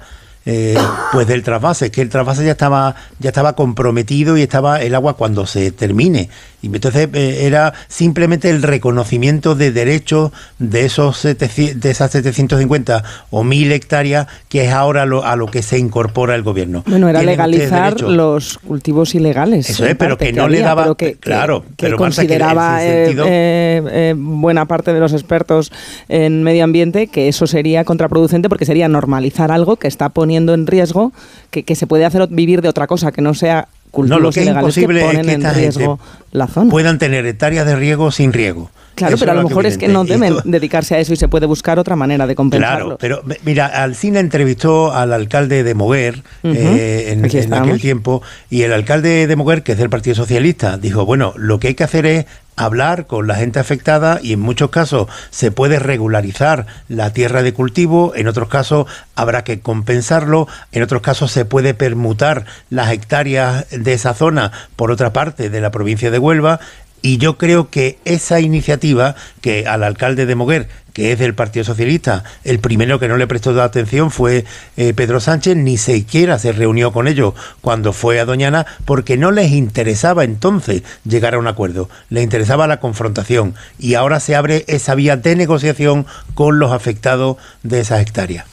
Eh, 0.49 0.77
pues 1.11 1.27
del 1.27 1.43
trasvase, 1.43 1.91
que 1.91 2.01
el 2.01 2.07
trasvase 2.07 2.45
ya 2.45 2.53
estaba, 2.53 2.95
ya 3.19 3.31
estaba 3.31 3.51
comprometido 3.51 4.37
y 4.37 4.43
estaba 4.43 4.81
el 4.81 4.95
agua 4.95 5.17
cuando 5.17 5.45
se 5.45 5.71
termine. 5.71 6.29
Entonces 6.75 7.09
eh, 7.13 7.45
era 7.45 7.73
simplemente 7.87 8.49
el 8.49 8.61
reconocimiento 8.61 9.55
de 9.55 9.71
derechos 9.71 10.31
de 10.59 10.85
esos 10.85 11.23
de 11.23 11.89
esas 11.89 12.11
750 12.11 13.03
o 13.29 13.43
1000 13.43 13.71
hectáreas 13.71 14.27
que 14.49 14.65
es 14.65 14.71
ahora 14.71 15.03
a 15.03 15.35
lo 15.35 15.47
que 15.47 15.61
se 15.61 15.77
incorpora 15.77 16.35
el 16.35 16.43
gobierno. 16.43 16.83
Bueno, 16.87 17.09
era 17.09 17.23
legalizar 17.23 18.01
los 18.01 18.57
cultivos 18.59 19.15
ilegales. 19.15 19.69
Eso 19.69 19.85
es, 19.85 19.95
pero 19.95 20.17
que, 20.17 20.33
no 20.33 20.47
le 20.47 20.59
daba 20.59 20.95
claro, 21.19 21.63
que, 21.75 21.91
consideraba 21.93 22.79
eh, 22.81 24.13
buena 24.17 24.65
parte 24.65 24.93
de 24.93 24.99
los 24.99 25.13
expertos 25.13 25.71
en 26.09 26.43
medio 26.43 26.63
ambiente 26.63 27.07
que 27.07 27.27
eso 27.27 27.47
sería 27.47 27.83
contraproducente 27.83 28.49
porque 28.49 28.65
sería 28.65 28.87
normalizar 28.87 29.51
algo 29.51 29.77
que 29.77 29.87
está 29.87 30.09
poniendo 30.09 30.53
en 30.53 30.67
riesgo 30.67 31.11
que, 31.51 31.63
que 31.63 31.75
se 31.75 31.87
puede 31.87 32.05
hacer 32.05 32.27
vivir 32.29 32.61
de 32.61 32.69
otra 32.69 32.87
cosa, 32.87 33.11
que 33.11 33.21
no 33.21 33.33
sea 33.33 33.67
cultivos 33.91 34.19
no, 34.19 34.23
lo 34.23 34.31
que 34.31 34.41
es 34.41 34.47
imposible 34.47 34.99
que 34.99 35.05
ponen 35.05 35.29
es 35.29 35.37
que 35.37 35.47
en 35.47 35.53
riesgo 35.55 35.99
la 36.31 36.47
zona. 36.47 36.71
puedan 36.71 36.99
tener 36.99 37.25
hectáreas 37.25 37.65
de 37.65 37.75
riego 37.75 38.11
sin 38.11 38.33
riego. 38.33 38.69
Claro, 38.97 39.15
pero 39.19 39.31
a 39.31 39.35
lo 39.35 39.47
mejor 39.47 39.67
es 39.67 39.77
que 39.77 39.87
no 39.87 40.05
deben 40.05 40.37
dedicarse 40.43 40.95
a 40.95 40.99
eso 40.99 41.13
y 41.13 41.17
se 41.17 41.27
puede 41.27 41.45
buscar 41.45 41.77
otra 41.77 41.95
manera 41.95 42.25
de 42.25 42.33
compensarlo. 42.33 42.97
Claro, 42.97 43.21
pero 43.23 43.37
mira, 43.43 43.67
Alcina 43.67 44.19
entrevistó 44.19 44.91
al 44.91 45.13
alcalde 45.13 45.63
de 45.63 45.75
Moguer 45.75 46.23
eh, 46.43 47.09
en, 47.11 47.23
en 47.23 47.53
aquel 47.53 47.79
tiempo 47.79 48.23
y 48.49 48.63
el 48.63 48.73
alcalde 48.73 49.27
de 49.27 49.35
Moguer, 49.35 49.61
que 49.61 49.73
es 49.73 49.77
del 49.77 49.91
Partido 49.91 50.15
Socialista, 50.15 50.77
dijo, 50.77 51.05
bueno, 51.05 51.33
lo 51.37 51.59
que 51.59 51.67
hay 51.67 51.75
que 51.75 51.83
hacer 51.83 52.07
es 52.07 52.25
hablar 52.57 53.05
con 53.05 53.27
la 53.27 53.35
gente 53.35 53.59
afectada 53.59 54.19
y 54.21 54.33
en 54.33 54.39
muchos 54.39 54.71
casos 54.71 55.07
se 55.29 55.51
puede 55.51 55.79
regularizar 55.79 56.65
la 56.89 57.13
tierra 57.13 57.43
de 57.43 57.53
cultivo, 57.53 58.13
en 58.15 58.27
otros 58.27 58.49
casos 58.49 58.87
habrá 59.15 59.43
que 59.43 59.61
compensarlo, 59.61 60.47
en 60.71 60.81
otros 60.81 61.01
casos 61.01 61.31
se 61.31 61.45
puede 61.45 61.75
permutar 61.75 62.45
las 62.69 62.91
hectáreas 62.91 63.67
de 63.69 63.93
esa 63.93 64.15
zona 64.15 64.51
por 64.75 64.91
otra 64.91 65.13
parte 65.13 65.49
de 65.49 65.61
la 65.61 65.71
provincia 65.71 66.09
de 66.09 66.19
Huelva, 66.19 66.59
y 67.01 67.17
yo 67.17 67.37
creo 67.37 67.69
que 67.69 67.99
esa 68.05 68.39
iniciativa 68.39 69.15
que 69.41 69.67
al 69.67 69.83
alcalde 69.83 70.25
de 70.25 70.35
Moguer, 70.35 70.67
que 70.93 71.11
es 71.11 71.19
del 71.19 71.35
Partido 71.35 71.63
Socialista, 71.63 72.23
el 72.43 72.59
primero 72.59 72.99
que 72.99 73.07
no 73.07 73.17
le 73.17 73.27
prestó 73.27 73.61
atención 73.61 74.09
fue 74.09 74.45
eh, 74.77 74.93
Pedro 74.95 75.19
Sánchez, 75.19 75.55
ni 75.55 75.77
siquiera 75.77 76.39
se 76.39 76.51
reunió 76.51 76.91
con 76.91 77.07
ellos 77.07 77.35
cuando 77.61 77.93
fue 77.93 78.19
a 78.19 78.25
Doñana, 78.25 78.65
porque 78.85 79.15
no 79.15 79.31
les 79.31 79.51
interesaba 79.51 80.23
entonces 80.23 80.81
llegar 81.05 81.35
a 81.35 81.39
un 81.39 81.47
acuerdo, 81.47 81.87
les 82.09 82.23
interesaba 82.23 82.65
la 82.65 82.79
confrontación. 82.79 83.53
Y 83.77 83.93
ahora 83.93 84.19
se 84.19 84.35
abre 84.35 84.65
esa 84.67 84.95
vía 84.95 85.17
de 85.17 85.35
negociación 85.35 86.07
con 86.33 86.57
los 86.57 86.71
afectados 86.71 87.37
de 87.61 87.81
esas 87.81 88.01
hectáreas. 88.01 88.45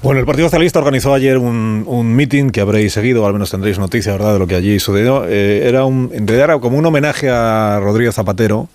Bueno, 0.00 0.20
el 0.20 0.26
Partido 0.26 0.46
Socialista 0.46 0.78
organizó 0.78 1.12
ayer 1.12 1.38
un, 1.38 1.82
un 1.86 2.14
meeting 2.14 2.50
que 2.50 2.60
habréis 2.60 2.92
seguido, 2.92 3.26
al 3.26 3.32
menos 3.32 3.50
tendréis 3.50 3.80
noticia, 3.80 4.12
¿verdad?, 4.12 4.34
de 4.34 4.38
lo 4.38 4.46
que 4.46 4.54
allí 4.54 4.78
sucedió. 4.78 5.24
Eh, 5.26 5.66
era 5.66 5.84
un, 5.84 6.10
en 6.12 6.24
realidad 6.26 6.50
era 6.50 6.58
como 6.60 6.78
un 6.78 6.86
homenaje 6.86 7.28
a 7.30 7.80
Rodríguez 7.82 8.14
Zapatero, 8.14 8.68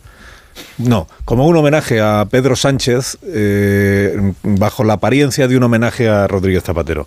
no, 0.78 1.08
como 1.26 1.48
un 1.48 1.56
homenaje 1.56 2.02
a 2.02 2.28
Pedro 2.30 2.56
Sánchez, 2.56 3.18
eh, 3.24 4.34
bajo 4.44 4.84
la 4.84 4.94
apariencia 4.94 5.48
de 5.48 5.58
un 5.58 5.64
homenaje 5.64 6.10
a 6.10 6.28
Rodríguez 6.28 6.64
Zapatero. 6.64 7.06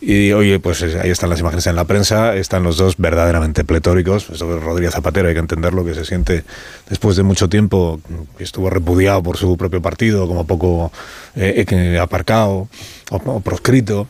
Y 0.00 0.32
oye, 0.32 0.58
pues 0.60 0.82
eh, 0.82 1.00
ahí 1.02 1.10
están 1.10 1.30
las 1.30 1.40
imágenes 1.40 1.66
en 1.66 1.76
la 1.76 1.84
prensa, 1.84 2.36
están 2.36 2.62
los 2.62 2.76
dos 2.76 2.96
verdaderamente 2.98 3.64
pletóricos. 3.64 4.28
Eso 4.30 4.58
Rodríguez 4.58 4.94
Zapatero, 4.94 5.28
hay 5.28 5.34
que 5.34 5.40
entenderlo, 5.40 5.84
que 5.84 5.94
se 5.94 6.04
siente 6.04 6.44
después 6.88 7.16
de 7.16 7.22
mucho 7.22 7.48
tiempo, 7.48 8.00
estuvo 8.38 8.68
repudiado 8.68 9.22
por 9.22 9.36
su 9.36 9.56
propio 9.56 9.80
partido, 9.80 10.26
como 10.26 10.46
poco 10.46 10.92
eh, 11.36 11.98
aparcado 12.00 12.68
o, 13.10 13.16
o 13.16 13.40
proscrito 13.40 14.08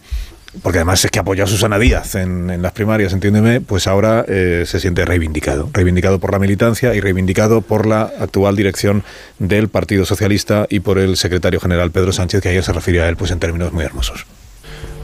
porque 0.62 0.78
además 0.78 1.04
es 1.04 1.10
que 1.10 1.18
apoyó 1.18 1.44
a 1.44 1.46
Susana 1.46 1.78
Díaz 1.78 2.14
en, 2.14 2.62
las 2.62 2.72
primarias, 2.72 3.12
entiéndeme, 3.12 3.60
pues 3.60 3.86
ahora 3.86 4.24
eh, 4.28 4.64
se 4.66 4.80
siente 4.80 5.04
reivindicado. 5.04 5.68
Reivindicado 5.72 6.18
por 6.18 6.32
la 6.32 6.38
militancia 6.38 6.94
y 6.94 7.00
reivindicado 7.00 7.60
por 7.60 7.86
la 7.86 8.02
actual 8.02 8.56
dirección 8.56 9.04
del 9.38 9.68
Partido 9.68 10.04
Socialista 10.04 10.66
y 10.68 10.80
por 10.80 10.98
el 10.98 11.16
secretario 11.16 11.60
general 11.60 11.90
Pedro 11.90 12.12
Sánchez, 12.12 12.42
que 12.42 12.50
ayer 12.50 12.62
se 12.62 12.72
refería 12.72 13.04
a 13.04 13.08
él 13.08 13.16
pues 13.16 13.30
en 13.30 13.40
términos 13.40 13.72
muy 13.72 13.84
hermosos. 13.84 14.26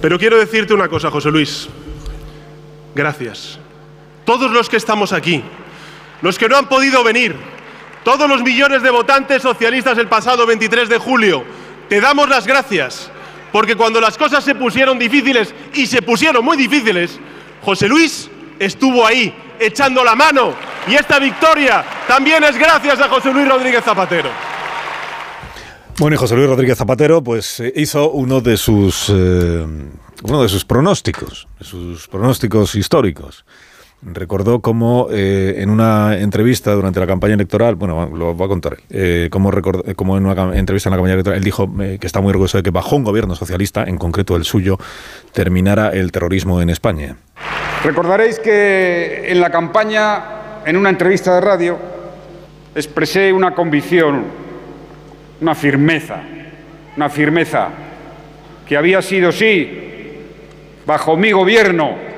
Pero 0.01 0.19
quiero 0.19 0.39
decirte 0.39 0.73
una 0.73 0.89
cosa, 0.89 1.11
José 1.11 1.31
Luis. 1.31 1.69
Gracias. 2.95 3.59
Todos 4.25 4.51
los 4.51 4.69
que 4.69 4.77
estamos 4.77 5.13
aquí, 5.13 5.43
los 6.23 6.39
que 6.39 6.49
no 6.49 6.57
han 6.57 6.69
podido 6.69 7.03
venir, 7.03 7.37
todos 8.05 8.29
los 8.29 8.43
millones 8.43 8.83
de 8.83 8.91
votantes 8.91 9.43
socialistas 9.43 9.99
el 9.99 10.09
pasado 10.09 10.47
23 10.47 10.89
de 10.89 10.99
julio, 10.99 11.45
te 11.89 12.01
damos 12.01 12.29
las 12.29 12.47
gracias 12.47 13.11
porque 13.53 13.77
cuando 13.77 14.01
las 14.01 14.17
cosas 14.17 14.45
se 14.45 14.55
pusieron 14.55 14.99
difíciles 14.99 15.55
y 15.75 15.87
se 15.87 16.03
pusieron 16.03 16.45
muy 16.45 16.57
difíciles, 16.57 17.19
José 17.63 17.89
Luis 17.89 18.31
estuvo 18.59 19.07
ahí 19.07 19.35
echando 19.59 20.05
la 20.05 20.15
mano 20.15 20.55
y 20.89 20.95
esta 20.95 21.19
victoria 21.19 21.85
también 22.07 22.43
es 22.45 22.57
gracias 22.57 23.01
a 23.01 23.09
José 23.09 23.33
Luis 23.33 23.49
Rodríguez 23.49 23.85
Zapatero. 23.85 24.31
Bueno, 25.99 26.15
y 26.15 26.19
José 26.19 26.35
Luis 26.35 26.49
Rodríguez 26.49 26.79
Zapatero 26.79 27.23
pues 27.23 27.61
eh, 27.61 27.73
hizo 27.77 28.11
uno 28.11 28.41
de 28.41 28.57
sus 28.57 29.11
eh, 29.11 29.67
uno 30.23 30.43
de 30.43 30.49
sus 30.49 30.65
pronósticos, 30.65 31.47
de 31.59 31.65
sus 31.65 32.09
pronósticos 32.09 32.75
históricos 32.75 33.45
recordó 34.03 34.61
cómo 34.61 35.09
eh, 35.11 35.57
en 35.59 35.71
una 35.71 36.19
entrevista 36.19 36.73
durante 36.73 37.01
la 37.01 37.07
campaña 37.07 37.35
electoral, 37.35 37.75
bueno, 37.75 38.11
lo 38.15 38.37
va 38.37 38.47
a 38.47 38.49
contar 38.49 38.79
eh, 38.91 39.29
cómo, 39.31 39.51
cómo, 39.97 40.17
en 40.17 40.27
una 40.27 40.57
entrevista 40.57 40.89
en 40.89 40.93
la 40.93 40.97
campaña 40.97 41.15
electoral 41.15 41.39
él 41.39 41.45
dijo 41.45 41.71
eh, 41.81 41.99
que 42.01 42.07
está 42.07 42.21
muy 42.21 42.31
orgulloso 42.31 42.59
de 42.59 42.63
que 42.63 42.71
bajo 42.71 42.97
un 42.97 43.05
gobierno 43.05 43.35
socialista, 43.35 43.85
en 43.85 43.99
concreto 43.99 44.37
el 44.37 44.45
suyo, 44.45 44.79
terminara 45.33 45.91
el 45.91 46.13
terrorismo 46.13 46.63
en 46.63 46.71
España. 46.71 47.17
Recordaréis 47.85 48.39
que 48.39 49.31
en 49.31 49.41
la 49.41 49.51
campaña, 49.51 50.25
en 50.65 50.77
una 50.77 50.91
entrevista 50.91 51.35
de 51.35 51.41
radio, 51.41 51.79
expresé 52.75 53.33
una 53.33 53.55
convicción, 53.55 54.25
una 55.41 55.55
firmeza, 55.55 56.23
una 56.97 57.09
firmeza 57.09 57.69
que 58.67 58.77
había 58.77 59.03
sido, 59.03 59.33
sí, 59.33 59.89
bajo 60.87 61.17
mi 61.17 61.33
gobierno, 61.33 62.10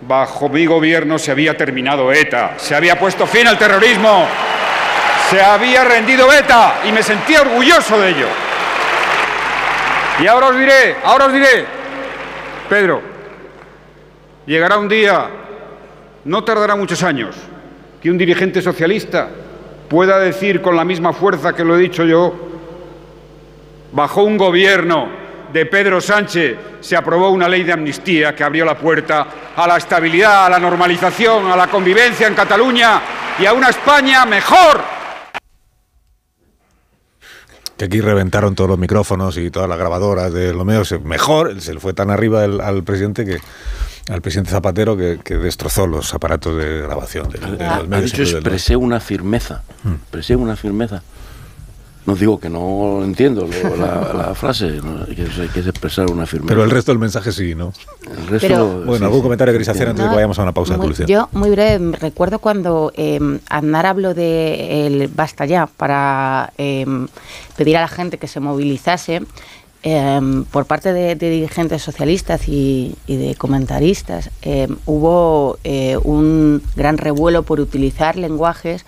Bajo 0.00 0.48
mi 0.48 0.64
gobierno 0.64 1.18
se 1.18 1.32
había 1.32 1.56
terminado 1.56 2.12
ETA, 2.12 2.54
se 2.56 2.74
había 2.74 2.98
puesto 2.98 3.26
fin 3.26 3.48
al 3.48 3.58
terrorismo, 3.58 4.26
se 5.28 5.42
había 5.42 5.84
rendido 5.84 6.32
ETA 6.32 6.82
y 6.86 6.92
me 6.92 7.02
sentía 7.02 7.42
orgulloso 7.42 7.98
de 8.00 8.10
ello. 8.10 8.28
Y 10.20 10.26
ahora 10.26 10.48
os 10.48 10.58
diré, 10.58 10.96
ahora 11.04 11.26
os 11.26 11.32
diré, 11.32 11.64
Pedro, 12.68 13.02
llegará 14.46 14.78
un 14.78 14.88
día, 14.88 15.26
no 16.24 16.44
tardará 16.44 16.76
muchos 16.76 17.02
años, 17.02 17.34
que 18.00 18.10
un 18.10 18.18
dirigente 18.18 18.62
socialista 18.62 19.28
pueda 19.88 20.18
decir 20.18 20.62
con 20.62 20.76
la 20.76 20.84
misma 20.84 21.12
fuerza 21.12 21.54
que 21.54 21.64
lo 21.64 21.76
he 21.76 21.80
dicho 21.80 22.04
yo, 22.04 22.34
bajo 23.92 24.22
un 24.22 24.36
gobierno 24.36 25.27
de 25.52 25.66
Pedro 25.66 26.00
Sánchez 26.00 26.56
se 26.80 26.96
aprobó 26.96 27.30
una 27.30 27.48
ley 27.48 27.64
de 27.64 27.72
amnistía 27.72 28.34
que 28.34 28.44
abrió 28.44 28.64
la 28.64 28.76
puerta 28.76 29.26
a 29.56 29.66
la 29.66 29.76
estabilidad, 29.76 30.46
a 30.46 30.50
la 30.50 30.58
normalización, 30.58 31.46
a 31.50 31.56
la 31.56 31.68
convivencia 31.68 32.26
en 32.26 32.34
Cataluña 32.34 33.00
y 33.38 33.46
a 33.46 33.52
una 33.52 33.70
España 33.70 34.24
mejor. 34.26 34.80
Que 37.76 37.84
aquí 37.84 38.00
reventaron 38.00 38.54
todos 38.54 38.70
los 38.70 38.78
micrófonos 38.78 39.36
y 39.36 39.50
todas 39.50 39.68
las 39.68 39.78
grabadoras 39.78 40.32
de 40.32 40.52
lo 40.52 40.64
Mejor, 40.64 41.60
se 41.60 41.74
le 41.74 41.80
fue 41.80 41.92
tan 41.92 42.10
arriba 42.10 42.42
al 42.42 42.82
presidente 42.82 43.24
que 43.24 43.38
al 44.10 44.22
presidente 44.22 44.50
Zapatero 44.50 44.96
que, 44.96 45.36
destrozó 45.36 45.86
los 45.86 46.12
aparatos 46.14 46.56
de 46.56 46.82
grabación. 46.82 47.28
De, 47.28 47.38
de 47.38 47.64
ha 47.64 48.00
dicho 48.00 48.22
expresé 48.22 48.76
una 48.76 49.00
firmeza, 49.00 49.62
mm. 49.84 49.92
expresé 49.92 50.36
una 50.36 50.56
firmeza. 50.56 51.02
No 52.08 52.16
digo 52.16 52.40
que 52.40 52.48
no 52.48 53.04
entiendo 53.04 53.46
la, 53.76 54.34
frase, 54.34 54.80
que, 55.14 55.24
es, 55.24 55.66
expresar 55.66 56.10
una 56.10 56.24
firmeza. 56.24 56.48
Pero 56.48 56.64
el 56.64 56.70
resto 56.70 56.90
del 56.90 56.98
mensaje 56.98 57.32
sí, 57.32 57.54
¿no? 57.54 57.74
El 58.10 58.26
resto, 58.28 58.82
bueno, 58.86 59.04
¿algún 59.04 59.20
comentario 59.20 59.52
queréis 59.52 59.68
hacer 59.68 59.90
antes 59.90 60.06
de 60.06 60.08
que 60.08 60.14
vayamos 60.14 60.38
a 60.38 60.42
una 60.44 60.52
pausa 60.52 60.72
de 60.72 60.78
publicidad? 60.78 61.06
Yo, 61.06 61.28
muy 61.32 61.50
breve, 61.50 61.94
recuerdo 61.98 62.38
cuando 62.38 62.92
eh, 62.96 63.20
Aznar 63.50 63.84
habló 63.84 64.14
de 64.14 64.86
el 64.86 65.08
basta 65.08 65.44
ya 65.44 65.66
para 65.66 66.54
em, 66.56 67.08
pedir 67.58 67.76
a 67.76 67.82
la 67.82 67.88
gente 67.88 68.16
que 68.16 68.26
se 68.26 68.40
movilizase. 68.40 69.20
Em, 69.82 70.44
por 70.44 70.64
parte 70.64 70.92
de, 70.92 71.14
dirigentes 71.14 71.82
socialistas 71.82 72.48
y, 72.48 72.96
de 73.06 73.36
comentaristas 73.36 74.28
hubo 74.86 75.58
eh, 75.62 75.96
un 76.02 76.62
gran 76.74 76.98
revuelo 76.98 77.44
por 77.44 77.60
utilizar 77.60 78.16
lenguajes 78.16 78.84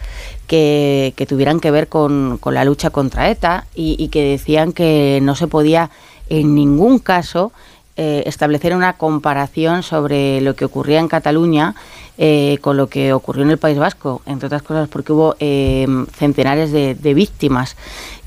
que, 0.50 1.26
tuvieran 1.28 1.60
que 1.60 1.70
ver 1.70 1.86
con, 1.86 2.40
la 2.44 2.64
lucha 2.64 2.90
contra 2.90 3.30
ETA 3.30 3.66
y, 3.72 4.08
que 4.08 4.24
decían 4.24 4.72
que 4.72 5.20
no 5.22 5.36
se 5.36 5.46
podía 5.46 5.90
en 6.28 6.56
ningún 6.56 6.98
caso 6.98 7.52
eh, 7.96 8.24
establecer 8.26 8.74
una 8.74 8.94
comparación 8.94 9.84
sobre 9.84 10.40
lo 10.40 10.56
que 10.56 10.64
ocurría 10.64 10.98
en 10.98 11.06
Cataluña 11.06 11.76
eh, 12.18 12.58
con 12.62 12.76
lo 12.76 12.88
que 12.88 13.12
ocurrió 13.12 13.44
en 13.44 13.50
el 13.50 13.58
País 13.58 13.78
Vasco, 13.78 14.22
entre 14.26 14.46
otras 14.46 14.62
cosas 14.62 14.88
porque 14.88 15.12
hubo 15.12 15.36
eh, 15.38 15.86
centenares 16.16 16.72
de, 16.72 17.14
víctimas. 17.14 17.76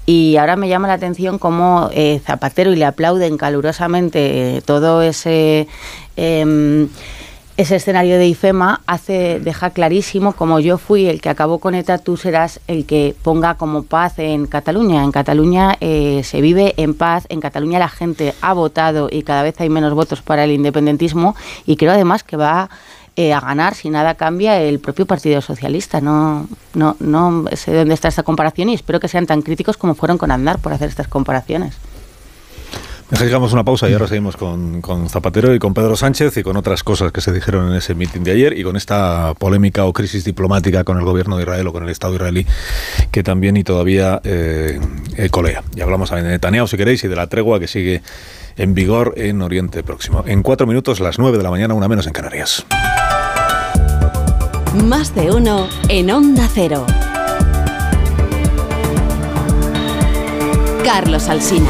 Y 0.05 0.37
ahora 0.37 0.55
me 0.55 0.69
llama 0.69 0.87
la 0.87 0.93
atención 0.93 1.39
cómo 1.39 1.89
Zapatero, 2.25 2.71
y 2.71 2.77
le 2.77 2.85
aplauden 2.85 3.37
calurosamente 3.37 4.61
todo 4.65 5.01
ese 5.01 5.67
em, 6.17 6.89
ese 7.55 7.75
escenario 7.75 8.17
de 8.17 8.27
IFEMA 8.27 8.81
hace, 8.87 9.39
deja 9.39 9.69
clarísimo, 9.69 10.33
como 10.33 10.59
yo 10.59 10.77
fui 10.77 11.05
el 11.05 11.21
que 11.21 11.29
acabó 11.29 11.59
con 11.59 11.75
ETA, 11.75 11.99
tú 11.99 12.17
serás 12.17 12.59
el 12.67 12.85
que 12.85 13.15
ponga 13.21 13.55
como 13.55 13.83
paz 13.83 14.17
en 14.17 14.47
Cataluña. 14.47 15.03
En 15.03 15.11
Cataluña 15.11 15.77
eh, 15.79 16.21
se 16.23 16.41
vive 16.41 16.73
en 16.77 16.95
paz, 16.95 17.25
en 17.29 17.41
Cataluña 17.41 17.77
la 17.77 17.89
gente 17.89 18.33
ha 18.41 18.53
votado 18.53 19.07
y 19.11 19.21
cada 19.21 19.43
vez 19.43 19.59
hay 19.61 19.69
menos 19.69 19.93
votos 19.93 20.21
para 20.21 20.45
el 20.45 20.51
independentismo 20.51 21.35
y 21.65 21.75
creo 21.75 21.91
además 21.91 22.23
que 22.23 22.37
va 22.37 22.71
eh, 23.15 23.33
a 23.33 23.39
ganar, 23.39 23.75
si 23.75 23.91
nada 23.91 24.15
cambia, 24.15 24.59
el 24.59 24.79
propio 24.79 25.05
Partido 25.05 25.39
Socialista. 25.41 26.01
No, 26.01 26.47
no, 26.73 26.95
no 26.99 27.45
sé 27.53 27.71
dónde 27.71 27.93
está 27.93 28.07
esta 28.07 28.23
comparación 28.23 28.69
y 28.69 28.73
espero 28.73 28.99
que 28.99 29.07
sean 29.07 29.27
tan 29.27 29.43
críticos 29.43 29.77
como 29.77 29.93
fueron 29.93 30.17
con 30.17 30.31
Andar 30.31 30.57
por 30.57 30.73
hacer 30.73 30.89
estas 30.89 31.07
comparaciones. 31.07 31.75
Dejamos 33.19 33.53
una 33.53 33.63
pausa 33.63 33.89
y 33.89 33.93
ahora 33.93 34.07
seguimos 34.07 34.35
con, 34.37 34.81
Zapatero 35.07 35.53
y 35.53 35.59
con 35.59 35.73
Pedro 35.73 35.95
Sánchez 35.95 36.35
y 36.37 36.43
con 36.43 36.57
otras 36.57 36.83
cosas 36.83 37.11
que 37.11 37.21
se 37.21 37.31
dijeron 37.31 37.69
en 37.69 37.75
ese 37.75 37.95
mitin 37.95 38.23
de 38.23 38.31
ayer 38.31 38.57
y 38.57 38.63
con 38.63 38.75
esta 38.75 39.33
polémica 39.37 39.85
o 39.85 39.93
crisis 39.93 40.25
diplomática 40.25 40.83
con 40.83 40.97
el 40.97 41.05
gobierno 41.05 41.37
de 41.37 41.43
Israel 41.43 41.67
o 41.67 41.73
con 41.73 41.83
el 41.83 41.89
Estado 41.89 42.15
israelí 42.15 42.45
que 43.11 43.23
también 43.23 43.55
y 43.55 43.63
todavía 43.63 44.19
eh, 44.23 44.79
eh 45.15 45.29
colea. 45.29 45.63
Y 45.75 45.81
hablamos 45.81 46.09
de 46.09 46.21
Netanyahu, 46.23 46.67
si 46.67 46.75
queréis, 46.75 47.03
y 47.03 47.07
de 47.07 47.15
la 47.15 47.27
tregua 47.27 47.59
que 47.59 47.67
sigue 47.67 48.01
en 48.57 48.73
vigor 48.73 49.13
en 49.15 49.41
Oriente 49.41 49.83
Próximo. 49.83 50.23
En 50.27 50.41
cuatro 50.41 50.67
minutos, 50.67 50.99
las 50.99 51.19
nueve 51.19 51.37
de 51.37 51.43
la 51.43 51.51
mañana, 51.51 51.73
una 51.73 51.87
menos 51.87 52.07
en 52.07 52.13
Canarias. 52.13 52.65
Más 54.85 55.13
de 55.13 55.31
uno 55.31 55.67
en 55.87 56.09
Onda 56.11 56.49
Cero. 56.53 56.85
Carlos 60.83 61.29
Alsina. 61.29 61.69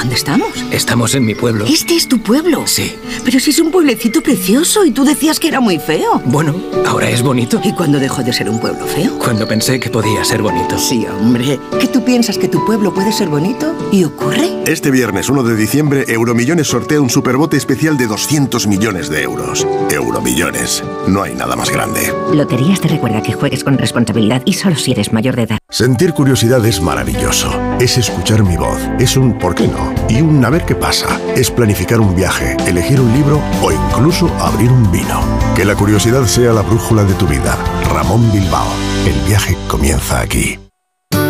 ¿Dónde 0.00 0.14
estamos? 0.14 0.48
Estamos 0.70 1.14
en 1.14 1.26
mi 1.26 1.34
pueblo. 1.34 1.66
¿Este 1.66 1.94
es 1.94 2.08
tu 2.08 2.22
pueblo? 2.22 2.66
Sí. 2.66 2.96
Pero 3.22 3.38
si 3.38 3.50
es 3.50 3.58
un 3.58 3.70
pueblecito 3.70 4.22
precioso 4.22 4.86
y 4.86 4.92
tú 4.92 5.04
decías 5.04 5.38
que 5.38 5.48
era 5.48 5.60
muy 5.60 5.78
feo. 5.78 6.22
Bueno, 6.24 6.54
ahora 6.86 7.10
es 7.10 7.20
bonito. 7.20 7.60
¿Y 7.62 7.74
cuándo 7.74 8.00
dejó 8.00 8.22
de 8.22 8.32
ser 8.32 8.48
un 8.48 8.58
pueblo 8.58 8.86
feo? 8.86 9.18
Cuando 9.18 9.46
pensé 9.46 9.78
que 9.78 9.90
podía 9.90 10.24
ser 10.24 10.40
bonito. 10.40 10.78
Sí, 10.78 11.04
hombre. 11.06 11.60
¿Que 11.78 11.86
tú 11.86 12.02
piensas 12.02 12.38
que 12.38 12.48
tu 12.48 12.64
pueblo 12.64 12.94
puede 12.94 13.12
ser 13.12 13.28
bonito? 13.28 13.74
¿Y 13.92 14.04
ocurre? 14.04 14.48
Este 14.64 14.90
viernes 14.90 15.28
1 15.28 15.42
de 15.42 15.54
diciembre, 15.54 16.06
Euromillones 16.08 16.68
sortea 16.68 17.02
un 17.02 17.10
superbote 17.10 17.58
especial 17.58 17.98
de 17.98 18.06
200 18.06 18.66
millones 18.68 19.10
de 19.10 19.22
euros. 19.22 19.66
Euromillones. 19.90 20.82
No 21.08 21.22
hay 21.24 21.34
nada 21.34 21.56
más 21.56 21.68
grande. 21.68 22.10
Loterías 22.32 22.80
te 22.80 22.88
recuerda 22.88 23.22
que 23.22 23.34
juegues 23.34 23.64
con 23.64 23.76
responsabilidad 23.76 24.40
y 24.46 24.54
solo 24.54 24.76
si 24.76 24.92
eres 24.92 25.12
mayor 25.12 25.36
de 25.36 25.42
edad. 25.42 25.58
Sentir 25.68 26.14
curiosidad 26.14 26.64
es 26.64 26.80
maravilloso. 26.80 27.52
Es 27.78 27.98
escuchar 27.98 28.42
mi 28.44 28.56
voz. 28.56 28.80
Es 28.98 29.18
un 29.18 29.38
¿por 29.38 29.54
qué 29.54 29.68
no? 29.68 29.89
Y 30.08 30.20
un 30.20 30.44
a 30.44 30.50
ver 30.50 30.64
qué 30.64 30.74
pasa. 30.74 31.20
Es 31.36 31.50
planificar 31.50 32.00
un 32.00 32.14
viaje, 32.14 32.56
elegir 32.66 33.00
un 33.00 33.12
libro 33.12 33.40
o 33.62 33.72
incluso 33.72 34.28
abrir 34.40 34.70
un 34.70 34.90
vino. 34.90 35.20
Que 35.54 35.64
la 35.64 35.74
curiosidad 35.74 36.24
sea 36.24 36.52
la 36.52 36.62
brújula 36.62 37.04
de 37.04 37.14
tu 37.14 37.26
vida. 37.26 37.56
Ramón 37.92 38.30
Bilbao. 38.32 38.68
El 39.06 39.28
viaje 39.28 39.56
comienza 39.68 40.20
aquí. 40.20 40.58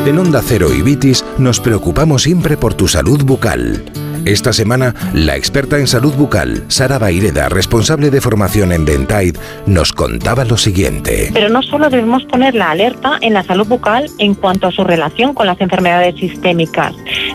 En 0.06 0.18
Onda 0.18 0.42
Cero 0.42 0.68
y 0.72 0.82
Vitis 0.82 1.24
nos 1.38 1.60
preocupamos 1.60 2.22
siempre 2.22 2.56
por 2.56 2.74
tu 2.74 2.88
salud 2.88 3.22
bucal. 3.24 3.84
Esta 4.26 4.52
semana, 4.52 4.94
la 5.14 5.34
experta 5.36 5.78
en 5.78 5.86
salud 5.86 6.14
bucal, 6.14 6.64
Sara 6.68 6.98
Baireda, 6.98 7.48
responsable 7.48 8.10
de 8.10 8.20
formación 8.20 8.70
en 8.70 8.84
Dentaid, 8.84 9.36
nos 9.66 9.92
contaba 9.92 10.44
lo 10.44 10.58
siguiente. 10.58 11.30
Pero 11.32 11.48
no 11.48 11.62
solo 11.62 11.88
debemos 11.88 12.24
poner 12.24 12.54
la 12.54 12.70
alerta 12.70 13.18
en 13.22 13.32
la 13.32 13.42
salud 13.42 13.66
bucal 13.66 14.10
en 14.18 14.34
cuanto 14.34 14.66
a 14.66 14.72
su 14.72 14.84
relación 14.84 15.32
con 15.32 15.46
las 15.46 15.60
enfermedades 15.60 16.16
sistémicas, 16.16 16.94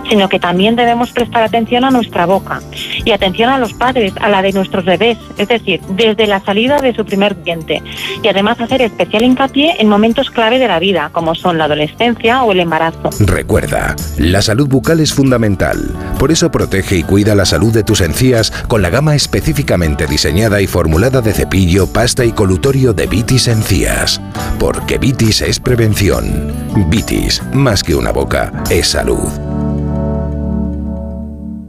sino 0.09 0.29
que 0.29 0.39
también 0.39 0.75
debemos 0.75 1.11
prestar 1.11 1.43
atención 1.43 1.83
a 1.83 1.91
nuestra 1.91 2.25
boca 2.25 2.61
y 3.03 3.11
atención 3.11 3.49
a 3.49 3.57
los 3.57 3.73
padres, 3.73 4.13
a 4.19 4.29
la 4.29 4.41
de 4.41 4.53
nuestros 4.53 4.85
bebés, 4.85 5.17
es 5.37 5.47
decir, 5.47 5.81
desde 5.89 6.27
la 6.27 6.39
salida 6.39 6.79
de 6.79 6.93
su 6.93 7.05
primer 7.05 7.41
diente. 7.43 7.81
Y 8.21 8.27
además 8.27 8.59
hacer 8.59 8.81
especial 8.81 9.23
hincapié 9.23 9.75
en 9.79 9.89
momentos 9.89 10.29
clave 10.29 10.59
de 10.59 10.67
la 10.67 10.79
vida, 10.79 11.09
como 11.11 11.35
son 11.35 11.57
la 11.57 11.65
adolescencia 11.65 12.43
o 12.43 12.51
el 12.51 12.59
embarazo. 12.59 13.09
Recuerda, 13.19 13.95
la 14.17 14.41
salud 14.41 14.67
bucal 14.67 14.99
es 14.99 15.13
fundamental. 15.13 15.93
Por 16.19 16.31
eso 16.31 16.51
protege 16.51 16.97
y 16.97 17.03
cuida 17.03 17.35
la 17.35 17.45
salud 17.45 17.73
de 17.73 17.83
tus 17.83 18.01
encías 18.01 18.51
con 18.67 18.81
la 18.81 18.89
gama 18.89 19.15
específicamente 19.15 20.07
diseñada 20.07 20.61
y 20.61 20.67
formulada 20.67 21.21
de 21.21 21.33
cepillo, 21.33 21.91
pasta 21.91 22.25
y 22.25 22.31
colutorio 22.31 22.93
de 22.93 23.07
Vitis 23.07 23.47
Encías. 23.47 24.21
Porque 24.59 24.97
Vitis 24.97 25.41
es 25.41 25.59
prevención. 25.59 26.53
Vitis, 26.89 27.41
más 27.53 27.83
que 27.83 27.95
una 27.95 28.11
boca, 28.11 28.51
es 28.69 28.87
salud. 28.87 29.54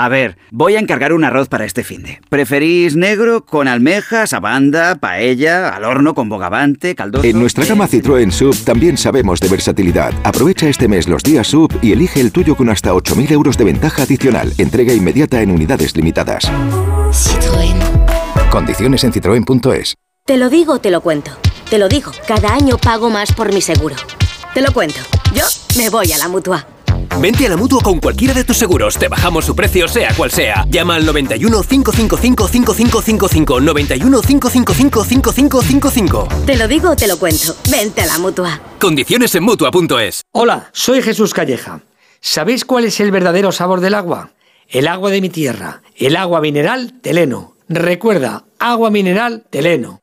A 0.00 0.08
ver, 0.08 0.38
voy 0.52 0.76
a 0.76 0.78
encargar 0.78 1.12
un 1.12 1.24
arroz 1.24 1.48
para 1.48 1.64
este 1.64 1.82
finde. 1.82 2.20
¿Preferís 2.28 2.94
negro 2.94 3.44
con 3.44 3.66
almejas, 3.66 4.32
abanda, 4.32 4.94
paella, 4.94 5.70
al 5.70 5.82
horno 5.82 6.14
con 6.14 6.28
bogavante, 6.28 6.94
caldoso? 6.94 7.26
En 7.26 7.40
nuestra 7.40 7.64
gama 7.64 7.88
Citroën 7.88 8.30
Sub 8.30 8.56
también 8.64 8.96
sabemos 8.96 9.40
de 9.40 9.48
versatilidad. 9.48 10.12
Aprovecha 10.22 10.68
este 10.68 10.86
mes 10.86 11.08
los 11.08 11.24
días 11.24 11.48
Sub 11.48 11.76
y 11.82 11.90
elige 11.90 12.20
el 12.20 12.30
tuyo 12.30 12.56
con 12.56 12.68
hasta 12.68 12.92
8.000 12.92 13.32
euros 13.32 13.58
de 13.58 13.64
ventaja 13.64 14.04
adicional. 14.04 14.52
Entrega 14.56 14.92
inmediata 14.92 15.42
en 15.42 15.50
unidades 15.50 15.96
limitadas. 15.96 16.44
Citroën. 17.10 17.74
Condiciones 18.52 19.02
en 19.02 19.12
citroen.es. 19.12 19.96
Te 20.24 20.36
lo 20.36 20.48
digo, 20.48 20.74
o 20.74 20.78
te 20.78 20.92
lo 20.92 21.00
cuento. 21.00 21.32
Te 21.70 21.78
lo 21.78 21.88
digo, 21.88 22.12
cada 22.28 22.54
año 22.54 22.78
pago 22.78 23.10
más 23.10 23.32
por 23.32 23.52
mi 23.52 23.60
seguro. 23.60 23.96
Te 24.54 24.62
lo 24.62 24.72
cuento. 24.72 25.00
Yo 25.34 25.42
me 25.76 25.90
voy 25.90 26.12
a 26.12 26.18
la 26.18 26.28
mutua. 26.28 26.64
Vente 27.20 27.46
a 27.46 27.48
la 27.48 27.56
mutua 27.56 27.82
con 27.82 27.98
cualquiera 27.98 28.32
de 28.32 28.44
tus 28.44 28.56
seguros. 28.56 28.96
Te 28.96 29.08
bajamos 29.08 29.44
su 29.44 29.56
precio, 29.56 29.88
sea 29.88 30.14
cual 30.14 30.30
sea. 30.30 30.64
Llama 30.70 30.94
al 30.94 31.04
91 31.04 31.62
555 31.62 32.48
5555. 32.48 33.60
91 33.60 34.20
555 34.20 35.04
5555. 35.04 36.28
Te 36.46 36.56
lo 36.56 36.68
digo 36.68 36.90
o 36.90 36.96
te 36.96 37.08
lo 37.08 37.18
cuento. 37.18 37.56
Vente 37.68 38.02
a 38.02 38.06
la 38.06 38.18
mutua. 38.18 38.60
Condiciones 38.78 39.34
en 39.34 39.42
mutua.es. 39.42 40.22
Hola, 40.32 40.70
soy 40.72 41.02
Jesús 41.02 41.34
Calleja. 41.34 41.80
¿Sabéis 42.20 42.64
cuál 42.64 42.84
es 42.84 43.00
el 43.00 43.10
verdadero 43.10 43.50
sabor 43.50 43.80
del 43.80 43.94
agua? 43.94 44.30
El 44.68 44.86
agua 44.86 45.10
de 45.10 45.20
mi 45.20 45.28
tierra. 45.28 45.82
El 45.96 46.14
agua 46.14 46.40
mineral 46.40 47.00
Teleno. 47.00 47.56
Recuerda, 47.68 48.44
agua 48.58 48.90
mineral 48.90 49.44
Teleno. 49.50 50.02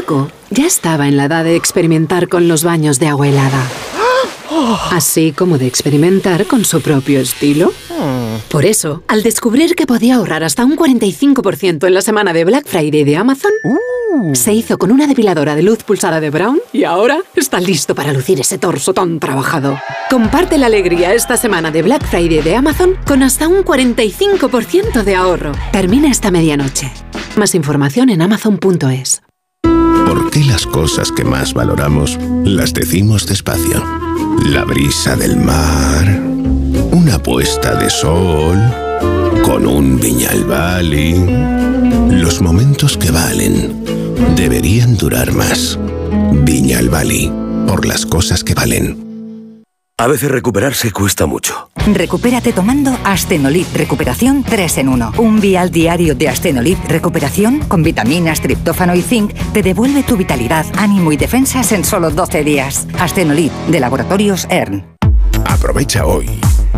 Paco 0.00 0.30
ya 0.48 0.66
estaba 0.66 1.08
en 1.08 1.18
la 1.18 1.26
edad 1.26 1.44
de 1.44 1.56
experimentar 1.56 2.28
con 2.28 2.48
los 2.48 2.64
baños 2.64 2.98
de 2.98 3.08
agua 3.08 3.28
helada. 3.28 3.62
Así 4.90 5.32
como 5.32 5.58
de 5.58 5.66
experimentar 5.66 6.46
con 6.46 6.64
su 6.64 6.80
propio 6.80 7.20
estilo. 7.20 7.70
Por 8.50 8.64
eso, 8.64 9.02
al 9.08 9.22
descubrir 9.22 9.74
que 9.74 9.86
podía 9.86 10.14
ahorrar 10.16 10.42
hasta 10.42 10.64
un 10.64 10.76
45% 10.76 11.86
en 11.86 11.92
la 11.92 12.00
semana 12.00 12.32
de 12.32 12.46
Black 12.46 12.66
Friday 12.66 13.04
de 13.04 13.16
Amazon, 13.16 13.52
se 14.32 14.54
hizo 14.54 14.78
con 14.78 14.90
una 14.90 15.06
depiladora 15.06 15.54
de 15.54 15.62
luz 15.62 15.84
pulsada 15.84 16.18
de 16.18 16.30
Brown 16.30 16.60
y 16.72 16.84
ahora 16.84 17.20
está 17.36 17.60
listo 17.60 17.94
para 17.94 18.14
lucir 18.14 18.40
ese 18.40 18.56
torso 18.56 18.94
tan 18.94 19.20
trabajado. 19.20 19.78
Comparte 20.08 20.56
la 20.56 20.66
alegría 20.66 21.12
esta 21.12 21.36
semana 21.36 21.70
de 21.70 21.82
Black 21.82 22.06
Friday 22.06 22.40
de 22.40 22.56
Amazon 22.56 22.96
con 23.06 23.22
hasta 23.22 23.48
un 23.48 23.64
45% 23.64 25.02
de 25.02 25.14
ahorro. 25.14 25.52
Termina 25.72 26.10
esta 26.10 26.30
medianoche. 26.30 26.90
Más 27.36 27.54
información 27.54 28.08
en 28.08 28.22
amazon.es. 28.22 29.20
¿Por 30.06 30.30
qué 30.30 30.44
las 30.44 30.66
cosas 30.66 31.12
que 31.12 31.24
más 31.24 31.54
valoramos 31.54 32.18
las 32.44 32.72
decimos 32.72 33.26
despacio? 33.26 33.84
La 34.46 34.64
brisa 34.64 35.16
del 35.16 35.36
mar, 35.36 36.20
una 36.92 37.22
puesta 37.22 37.74
de 37.74 37.90
sol, 37.90 38.58
con 39.44 39.66
un 39.66 39.98
viñal. 39.98 40.46
Los 42.10 42.40
momentos 42.40 42.96
que 42.96 43.10
valen 43.10 43.84
deberían 44.36 44.96
durar 44.96 45.32
más. 45.32 45.78
Viñal 46.32 46.90
por 47.66 47.86
las 47.86 48.06
cosas 48.06 48.44
que 48.44 48.54
valen. 48.54 49.09
A 50.00 50.06
veces 50.06 50.30
recuperarse 50.30 50.92
cuesta 50.92 51.26
mucho. 51.26 51.68
Recupérate 51.92 52.54
tomando 52.54 52.96
Astenolid 53.04 53.66
Recuperación 53.74 54.42
3 54.42 54.78
en 54.78 54.88
1. 54.88 55.12
Un 55.18 55.40
vial 55.40 55.70
diario 55.70 56.14
de 56.14 56.26
Astenolid 56.26 56.78
Recuperación 56.88 57.60
con 57.68 57.82
vitaminas, 57.82 58.40
triptófano 58.40 58.94
y 58.94 59.02
zinc 59.02 59.34
te 59.52 59.62
devuelve 59.62 60.02
tu 60.02 60.16
vitalidad, 60.16 60.64
ánimo 60.78 61.12
y 61.12 61.18
defensas 61.18 61.72
en 61.72 61.84
solo 61.84 62.10
12 62.10 62.44
días. 62.44 62.86
Astenolid 62.98 63.50
de 63.68 63.78
Laboratorios 63.78 64.46
ERN. 64.48 64.86
Aprovecha 65.44 66.06
hoy 66.06 66.30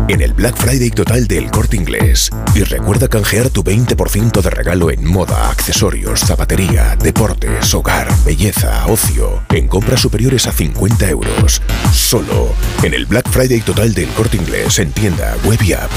en 0.07 0.21
el 0.21 0.33
Black 0.33 0.55
Friday 0.55 0.89
total 0.89 1.27
del 1.27 1.49
Corte 1.51 1.77
Inglés. 1.77 2.29
Y 2.55 2.63
recuerda 2.63 3.07
canjear 3.07 3.49
tu 3.49 3.63
20% 3.63 4.41
de 4.41 4.49
regalo 4.49 4.91
en 4.91 5.05
moda, 5.05 5.49
accesorios, 5.49 6.21
zapatería, 6.21 6.95
deportes, 6.95 7.73
hogar, 7.73 8.07
belleza, 8.25 8.85
ocio, 8.87 9.43
en 9.49 9.67
compras 9.67 10.01
superiores 10.01 10.47
a 10.47 10.51
50 10.51 11.09
euros. 11.09 11.61
Solo 11.91 12.53
en 12.83 12.93
el 12.93 13.05
Black 13.05 13.29
Friday 13.29 13.61
total 13.61 13.93
del 13.93 14.09
Corte 14.09 14.37
Inglés 14.37 14.79
en 14.79 14.91
tienda, 14.91 15.35
web 15.45 15.61
y 15.63 15.73
app. 15.73 15.91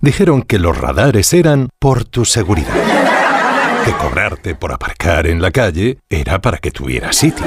Dijeron 0.00 0.42
que 0.42 0.58
los 0.58 0.78
radares 0.78 1.32
eran 1.34 1.68
por 1.78 2.04
tu 2.04 2.24
seguridad. 2.24 2.74
Que 3.84 3.92
cobrarte 3.92 4.54
por 4.54 4.72
aparcar 4.72 5.26
en 5.26 5.42
la 5.42 5.50
calle 5.50 5.98
era 6.08 6.40
para 6.40 6.58
que 6.58 6.70
tuvieras 6.70 7.16
sitio. 7.16 7.46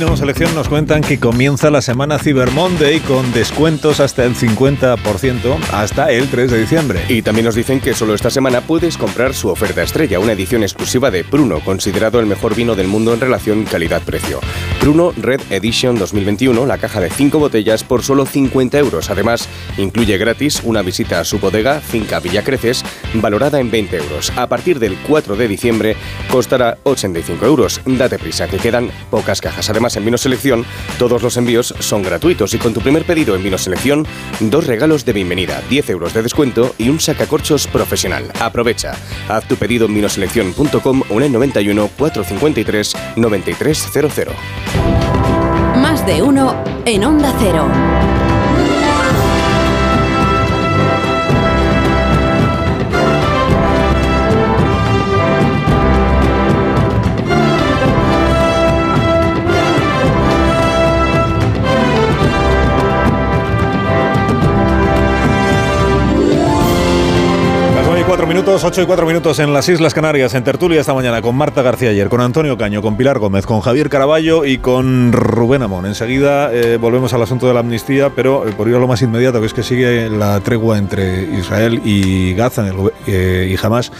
En 0.00 0.06
Vino 0.06 0.16
Selección 0.16 0.54
nos 0.54 0.70
cuentan 0.70 1.02
que 1.02 1.20
comienza 1.20 1.70
la 1.70 1.82
semana 1.82 2.18
Cyber 2.18 2.50
Monday 2.52 3.00
con 3.00 3.30
descuentos 3.32 4.00
hasta 4.00 4.24
el 4.24 4.34
50% 4.34 5.58
hasta 5.72 6.10
el 6.10 6.26
3 6.30 6.50
de 6.50 6.58
diciembre. 6.58 7.04
Y 7.10 7.20
también 7.20 7.44
nos 7.44 7.54
dicen 7.54 7.80
que 7.80 7.92
solo 7.92 8.14
esta 8.14 8.30
semana 8.30 8.62
puedes 8.62 8.96
comprar 8.96 9.34
su 9.34 9.50
oferta 9.50 9.82
estrella, 9.82 10.18
una 10.18 10.32
edición 10.32 10.62
exclusiva 10.62 11.10
de 11.10 11.22
Pruno, 11.22 11.60
considerado 11.60 12.18
el 12.18 12.24
mejor 12.24 12.54
vino 12.54 12.76
del 12.76 12.88
mundo 12.88 13.12
en 13.12 13.20
relación 13.20 13.64
calidad-precio. 13.64 14.40
Pruno 14.80 15.12
Red 15.18 15.42
Edition 15.50 15.98
2021, 15.98 16.64
la 16.64 16.78
caja 16.78 17.00
de 17.00 17.10
5 17.10 17.38
botellas 17.38 17.84
por 17.84 18.02
solo 18.02 18.24
50 18.24 18.78
euros. 18.78 19.10
Además, 19.10 19.50
incluye 19.76 20.16
gratis 20.16 20.62
una 20.64 20.80
visita 20.80 21.20
a 21.20 21.24
su 21.24 21.40
bodega, 21.40 21.82
Finca 21.82 22.20
Villacreces, 22.20 22.86
valorada 23.14 23.60
en 23.60 23.70
20 23.70 23.98
euros. 23.98 24.32
A 24.36 24.46
partir 24.46 24.78
del 24.78 24.96
4 25.06 25.36
de 25.36 25.46
diciembre 25.46 25.96
costará 26.30 26.78
85 26.84 27.44
euros. 27.44 27.82
Date 27.84 28.18
prisa, 28.18 28.48
que 28.48 28.56
quedan 28.56 28.90
pocas 29.10 29.42
cajas. 29.42 29.68
Además, 29.68 29.89
en 29.96 30.04
Vino 30.04 30.18
Selección, 30.18 30.64
todos 30.98 31.22
los 31.22 31.36
envíos 31.36 31.74
son 31.78 32.02
gratuitos 32.02 32.54
y 32.54 32.58
con 32.58 32.74
tu 32.74 32.80
primer 32.80 33.04
pedido 33.04 33.34
en 33.34 33.42
Vino 33.42 33.58
Selección, 33.58 34.06
dos 34.40 34.66
regalos 34.66 35.04
de 35.04 35.12
bienvenida, 35.12 35.62
10 35.68 35.90
euros 35.90 36.14
de 36.14 36.22
descuento 36.22 36.74
y 36.78 36.88
un 36.88 37.00
sacacorchos 37.00 37.66
profesional. 37.66 38.30
Aprovecha. 38.40 38.94
Haz 39.28 39.46
tu 39.46 39.56
pedido 39.56 39.86
en 39.86 39.94
vinoselección.com 39.94 41.02
o 41.08 41.14
en 41.18 41.22
el 41.22 41.32
91 41.32 41.90
453 41.96 42.94
9300. 43.16 44.34
Más 45.76 46.06
de 46.06 46.22
uno 46.22 46.62
en 46.84 47.04
Onda 47.04 47.32
Cero. 47.38 48.09
Minutos, 68.40 68.64
8 68.64 68.82
y 68.82 68.86
4 68.86 69.06
minutos 69.06 69.38
en 69.38 69.52
las 69.52 69.68
Islas 69.68 69.92
Canarias, 69.92 70.32
en 70.32 70.42
tertulia 70.42 70.80
esta 70.80 70.94
mañana 70.94 71.20
con 71.20 71.36
Marta 71.36 71.60
García 71.60 71.90
ayer, 71.90 72.08
con 72.08 72.22
Antonio 72.22 72.56
Caño, 72.56 72.80
con 72.80 72.96
Pilar 72.96 73.18
Gómez, 73.18 73.44
con 73.44 73.60
Javier 73.60 73.90
Caraballo 73.90 74.46
y 74.46 74.56
con 74.56 75.12
Rubén 75.12 75.62
Amón. 75.62 75.84
Enseguida 75.84 76.50
eh, 76.50 76.78
volvemos 76.78 77.12
al 77.12 77.20
asunto 77.20 77.46
de 77.46 77.52
la 77.52 77.60
amnistía, 77.60 78.14
pero 78.16 78.48
eh, 78.48 78.52
por 78.52 78.66
ir 78.66 78.76
a 78.76 78.78
lo 78.78 78.88
más 78.88 79.02
inmediato, 79.02 79.40
que 79.40 79.46
es 79.46 79.52
que 79.52 79.62
sigue 79.62 80.08
la 80.08 80.40
tregua 80.40 80.78
entre 80.78 81.24
Israel 81.38 81.82
y 81.84 82.32
Gaza 82.32 82.66
el 82.66 82.76
eh, 83.06 83.54
y 83.54 83.66
Hamas, 83.66 83.92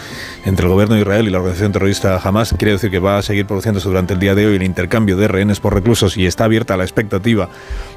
entre 0.43 0.65
el 0.65 0.71
gobierno 0.71 0.95
de 0.95 1.01
Israel 1.01 1.27
y 1.27 1.29
la 1.29 1.37
organización 1.37 1.71
terrorista 1.71 2.19
Hamas. 2.23 2.55
Quiere 2.57 2.71
decir 2.71 2.89
que 2.89 2.97
va 2.97 3.19
a 3.19 3.21
seguir 3.21 3.45
produciéndose 3.45 3.89
durante 3.89 4.15
el 4.15 4.19
día 4.19 4.33
de 4.33 4.47
hoy 4.47 4.55
el 4.55 4.63
intercambio 4.63 5.17
de 5.17 5.27
rehenes 5.27 5.59
por 5.59 5.75
reclusos 5.75 6.17
y 6.17 6.25
está 6.25 6.45
abierta 6.45 6.77
la 6.77 6.83
expectativa 6.83 7.49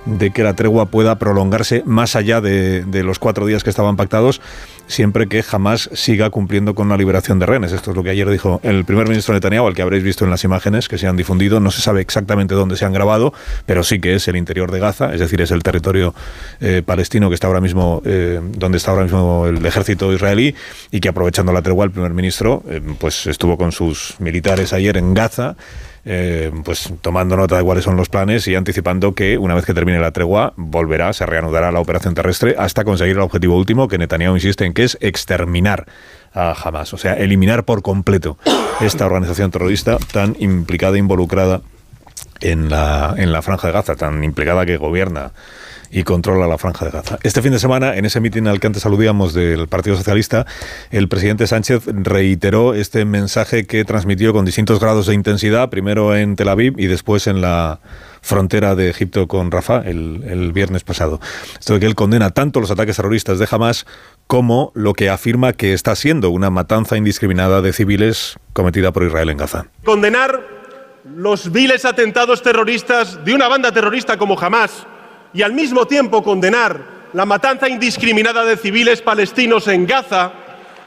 de 0.04 0.30
que 0.30 0.42
la 0.42 0.52
tregua 0.52 0.84
pueda 0.84 1.14
prolongarse 1.14 1.82
más 1.86 2.16
allá 2.16 2.42
de, 2.42 2.84
de 2.84 3.02
los 3.02 3.18
cuatro 3.18 3.46
días 3.46 3.64
que 3.64 3.70
estaban 3.70 3.96
pactados, 3.96 4.42
siempre 4.86 5.28
que 5.28 5.42
jamás 5.42 5.90
siga 5.92 6.30
cumpliendo 6.30 6.74
con 6.74 6.88
la 6.88 6.96
liberación 6.96 7.38
de 7.38 7.46
rehenes. 7.46 7.72
Esto 7.72 7.90
es 7.90 7.96
lo 7.96 8.02
que 8.02 8.10
ayer 8.10 8.28
dijo 8.28 8.60
el 8.62 8.84
primer 8.84 9.08
ministro 9.08 9.34
Netanyahu, 9.34 9.66
al 9.66 9.74
que 9.74 9.82
habréis 9.82 10.02
visto 10.02 10.24
en 10.24 10.30
las 10.30 10.44
imágenes 10.44 10.88
que 10.88 10.98
se 10.98 11.06
han 11.06 11.16
difundido. 11.16 11.60
No 11.60 11.70
se 11.70 11.82
sabe 11.82 12.00
exactamente 12.00 12.54
dónde 12.54 12.76
se 12.76 12.84
han 12.84 12.92
grabado, 12.92 13.32
pero 13.66 13.82
sí 13.82 14.00
que 14.00 14.14
es 14.14 14.28
el 14.28 14.36
interior 14.36 14.70
de 14.70 14.80
Gaza, 14.80 15.14
es 15.14 15.20
decir, 15.20 15.40
es 15.40 15.50
el 15.50 15.62
territorio 15.62 16.14
eh, 16.60 16.82
palestino 16.84 17.28
que 17.28 17.34
está 17.34 17.46
ahora 17.46 17.60
mismo, 17.60 18.02
eh, 18.04 18.40
donde 18.56 18.78
está 18.78 18.90
ahora 18.90 19.04
mismo 19.04 19.46
el 19.46 19.64
ejército 19.64 20.12
israelí, 20.12 20.54
y 20.90 21.00
que 21.00 21.08
aprovechando 21.08 21.52
la 21.52 21.62
tregua, 21.62 21.84
el 21.84 21.90
primer 21.90 22.12
ministro 22.12 22.62
eh, 22.68 22.80
pues 22.98 23.26
estuvo 23.26 23.56
con 23.56 23.72
sus 23.72 24.14
militares 24.18 24.72
ayer 24.72 24.96
en 24.96 25.14
Gaza 25.14 25.56
eh, 26.06 26.52
pues 26.64 26.92
tomando 27.00 27.36
nota 27.36 27.56
de 27.56 27.62
cuáles 27.62 27.84
son 27.84 27.96
los 27.96 28.08
planes 28.08 28.46
y 28.46 28.54
anticipando 28.54 29.14
que 29.14 29.38
una 29.38 29.54
vez 29.54 29.64
que 29.64 29.72
termine 29.72 29.98
la 29.98 30.12
tregua 30.12 30.52
volverá, 30.56 31.12
se 31.12 31.24
reanudará 31.24 31.72
la 31.72 31.80
operación 31.80 32.14
terrestre 32.14 32.54
hasta 32.58 32.84
conseguir 32.84 33.16
el 33.16 33.22
objetivo 33.22 33.56
último 33.56 33.88
que 33.88 33.96
Netanyahu 33.96 34.34
insiste 34.34 34.64
en 34.64 34.74
que 34.74 34.84
es 34.84 34.98
exterminar 35.00 35.86
a 36.34 36.52
Hamas, 36.52 36.92
o 36.92 36.98
sea, 36.98 37.14
eliminar 37.14 37.64
por 37.64 37.82
completo 37.82 38.38
esta 38.80 39.06
organización 39.06 39.50
terrorista 39.50 39.98
tan 40.12 40.36
implicada, 40.40 40.98
involucrada 40.98 41.62
en 42.40 42.68
la, 42.68 43.14
en 43.16 43.32
la 43.32 43.40
franja 43.40 43.68
de 43.68 43.72
Gaza, 43.72 43.94
tan 43.94 44.22
implicada 44.24 44.66
que 44.66 44.76
gobierna 44.76 45.32
y 45.94 46.02
controla 46.02 46.48
la 46.48 46.58
franja 46.58 46.84
de 46.84 46.90
Gaza. 46.90 47.18
Este 47.22 47.40
fin 47.40 47.52
de 47.52 47.60
semana, 47.60 47.94
en 47.94 48.04
ese 48.04 48.20
mitin 48.20 48.48
al 48.48 48.58
que 48.58 48.66
antes 48.66 48.84
aludíamos 48.84 49.32
del 49.32 49.68
Partido 49.68 49.96
Socialista, 49.96 50.44
el 50.90 51.08
presidente 51.08 51.46
Sánchez 51.46 51.84
reiteró 51.86 52.74
este 52.74 53.04
mensaje 53.04 53.64
que 53.64 53.84
transmitió 53.84 54.32
con 54.32 54.44
distintos 54.44 54.80
grados 54.80 55.06
de 55.06 55.14
intensidad, 55.14 55.70
primero 55.70 56.16
en 56.16 56.34
Tel 56.34 56.48
Aviv 56.48 56.74
y 56.78 56.88
después 56.88 57.28
en 57.28 57.40
la 57.40 57.78
frontera 58.22 58.74
de 58.74 58.90
Egipto 58.90 59.28
con 59.28 59.52
Rafah 59.52 59.82
el, 59.86 60.24
el 60.26 60.52
viernes 60.52 60.82
pasado. 60.82 61.20
Esto 61.60 61.74
de 61.74 61.80
que 61.80 61.86
él 61.86 61.94
condena 61.94 62.30
tanto 62.30 62.60
los 62.60 62.72
ataques 62.72 62.96
terroristas 62.96 63.38
de 63.38 63.46
Hamas 63.48 63.86
como 64.26 64.72
lo 64.74 64.94
que 64.94 65.10
afirma 65.10 65.52
que 65.52 65.74
está 65.74 65.94
siendo 65.94 66.30
una 66.30 66.50
matanza 66.50 66.96
indiscriminada 66.96 67.62
de 67.62 67.72
civiles 67.72 68.36
cometida 68.52 68.90
por 68.90 69.04
Israel 69.04 69.30
en 69.30 69.36
Gaza. 69.36 69.66
Condenar 69.84 70.40
los 71.04 71.52
viles 71.52 71.84
atentados 71.84 72.42
terroristas 72.42 73.24
de 73.24 73.32
una 73.32 73.46
banda 73.46 73.70
terrorista 73.70 74.16
como 74.16 74.36
Hamas 74.40 74.88
y 75.34 75.42
al 75.42 75.52
mismo 75.52 75.86
tiempo 75.86 76.22
condenar 76.22 76.94
la 77.12 77.26
matanza 77.26 77.68
indiscriminada 77.68 78.44
de 78.44 78.56
civiles 78.56 79.02
palestinos 79.02 79.68
en 79.68 79.86
Gaza 79.86 80.32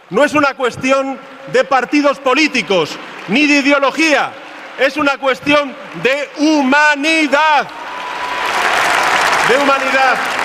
no 0.09 0.23
es 0.23 0.33
una 0.33 0.53
cuestión 0.53 1.19
de 1.51 1.63
partidos 1.65 2.19
políticos 2.19 2.97
ni 3.27 3.45
de 3.45 3.59
ideología, 3.59 4.31
es 4.79 4.95
una 4.95 5.17
cuestión 5.17 5.75
de 6.01 6.29
humanidad. 6.37 7.67
De 9.49 9.57
humanidad. 9.57 10.36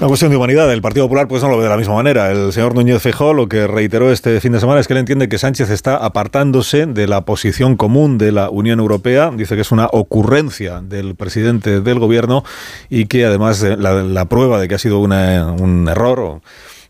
Una 0.00 0.08
cuestión 0.08 0.30
de 0.30 0.38
humanidad. 0.38 0.72
El 0.72 0.80
Partido 0.80 1.04
Popular 1.04 1.28
pues 1.28 1.42
no 1.42 1.50
lo 1.50 1.58
ve 1.58 1.64
de 1.64 1.68
la 1.68 1.76
misma 1.76 1.94
manera. 1.94 2.30
El 2.30 2.54
señor 2.54 2.74
Núñez 2.74 3.02
Feijóo 3.02 3.34
lo 3.34 3.48
que 3.50 3.66
reiteró 3.66 4.10
este 4.10 4.40
fin 4.40 4.52
de 4.52 4.58
semana 4.60 4.80
es 4.80 4.86
que 4.86 4.94
él 4.94 4.98
entiende 4.98 5.28
que 5.28 5.36
Sánchez 5.36 5.68
está 5.68 5.96
apartándose 5.96 6.86
de 6.86 7.06
la 7.06 7.20
posición 7.26 7.76
común 7.76 8.16
de 8.16 8.32
la 8.32 8.48
Unión 8.48 8.80
Europea. 8.80 9.30
Dice 9.36 9.56
que 9.56 9.60
es 9.60 9.72
una 9.72 9.88
ocurrencia 9.92 10.80
del 10.82 11.16
presidente 11.16 11.82
del 11.82 11.98
gobierno 11.98 12.44
y 12.88 13.06
que 13.06 13.26
además 13.26 13.62
eh, 13.62 13.76
la, 13.76 14.24
prueba 14.24 14.58
de 14.58 14.68
que 14.68 14.76
ha 14.76 14.78
sido 14.78 15.00
una- 15.00 15.52
un 15.52 15.86
error 15.86 16.40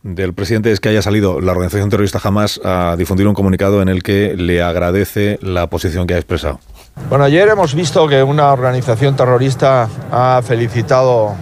del 0.05 0.33
presidente 0.33 0.71
es 0.71 0.79
que 0.79 0.89
haya 0.91 1.03
salido 1.03 1.41
la 1.41 1.51
organización 1.51 1.91
terrorista 1.91 2.21
jamás 2.21 2.61
a 2.65 2.95
difundir 2.97 3.27
un 3.27 3.35
comunicado 3.35 3.83
en 3.83 3.89
el 3.89 4.05
que 4.05 4.37
le 4.37 4.63
agradece 4.63 5.37
la 5.43 5.67
posición 5.67 6.07
que 6.07 6.15
ha 6.15 6.19
expresado. 6.19 6.61
Bueno, 7.09 7.25
ayer 7.25 7.49
hemos 7.49 7.75
visto 7.75 8.07
que 8.07 8.23
una 8.23 8.53
organización 8.53 9.17
terrorista 9.17 9.89
ha 10.13 10.41
felicitado 10.47 11.35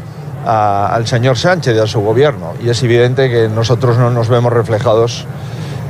al 0.44 1.07
señor 1.07 1.37
Sánchez 1.37 1.77
y 1.77 1.79
a 1.79 1.87
su 1.87 2.01
gobierno 2.01 2.55
y 2.62 2.68
es 2.68 2.83
evidente 2.83 3.29
que 3.29 3.48
nosotros 3.48 3.98
no 3.98 4.11
nos 4.11 4.29
vemos 4.29 4.53
reflejados 4.53 5.27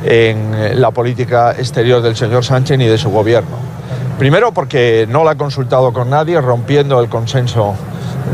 en 0.04 0.80
la 0.80 0.90
política 0.90 1.52
exterior 1.52 2.02
del 2.02 2.16
señor 2.16 2.44
Sánchez 2.44 2.78
ni 2.78 2.86
de 2.86 2.98
su 2.98 3.10
gobierno. 3.10 3.56
Primero 4.18 4.52
porque 4.52 5.06
no 5.08 5.22
la 5.24 5.32
ha 5.32 5.34
consultado 5.36 5.92
con 5.92 6.10
nadie, 6.10 6.40
rompiendo 6.40 7.00
el 7.00 7.08
consenso 7.08 7.76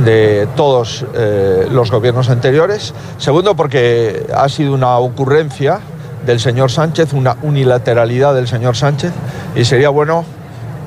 de 0.05 0.49
todos 0.57 1.05
eh, 1.15 1.69
los 1.71 1.91
gobiernos 1.91 2.31
anteriores. 2.31 2.95
Segundo 3.19 3.55
porque 3.55 4.27
ha 4.35 4.49
sido 4.49 4.73
una 4.73 4.97
ocurrencia 4.99 5.81
del 6.25 6.41
señor 6.41 6.71
Sánchez, 6.71 7.13
una 7.13 7.37
unilateralidad 7.43 8.35
del 8.35 8.49
señor 8.49 8.77
Sánchez 8.77 9.13
y 9.55 9.65
sería 9.65 9.91
bueno 9.91 10.25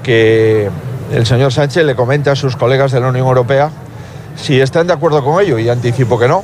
que 0.02 0.70
el 1.14 1.26
señor 1.26 1.54
Sánchez 1.54 1.86
le 1.86 1.96
comente 1.96 2.30
a 2.30 2.36
sus 2.36 2.56
colegas 2.56 2.92
de 2.92 3.00
la 3.00 3.10
Unión 3.10 3.28
Europea 3.28 3.70
si 4.38 4.60
están 4.62 4.88
de 4.88 4.94
acuerdo 4.94 5.24
con 5.24 5.44
ello 5.44 5.60
y 5.60 5.70
anticipo 5.70 6.18
que 6.18 6.28
no. 6.28 6.44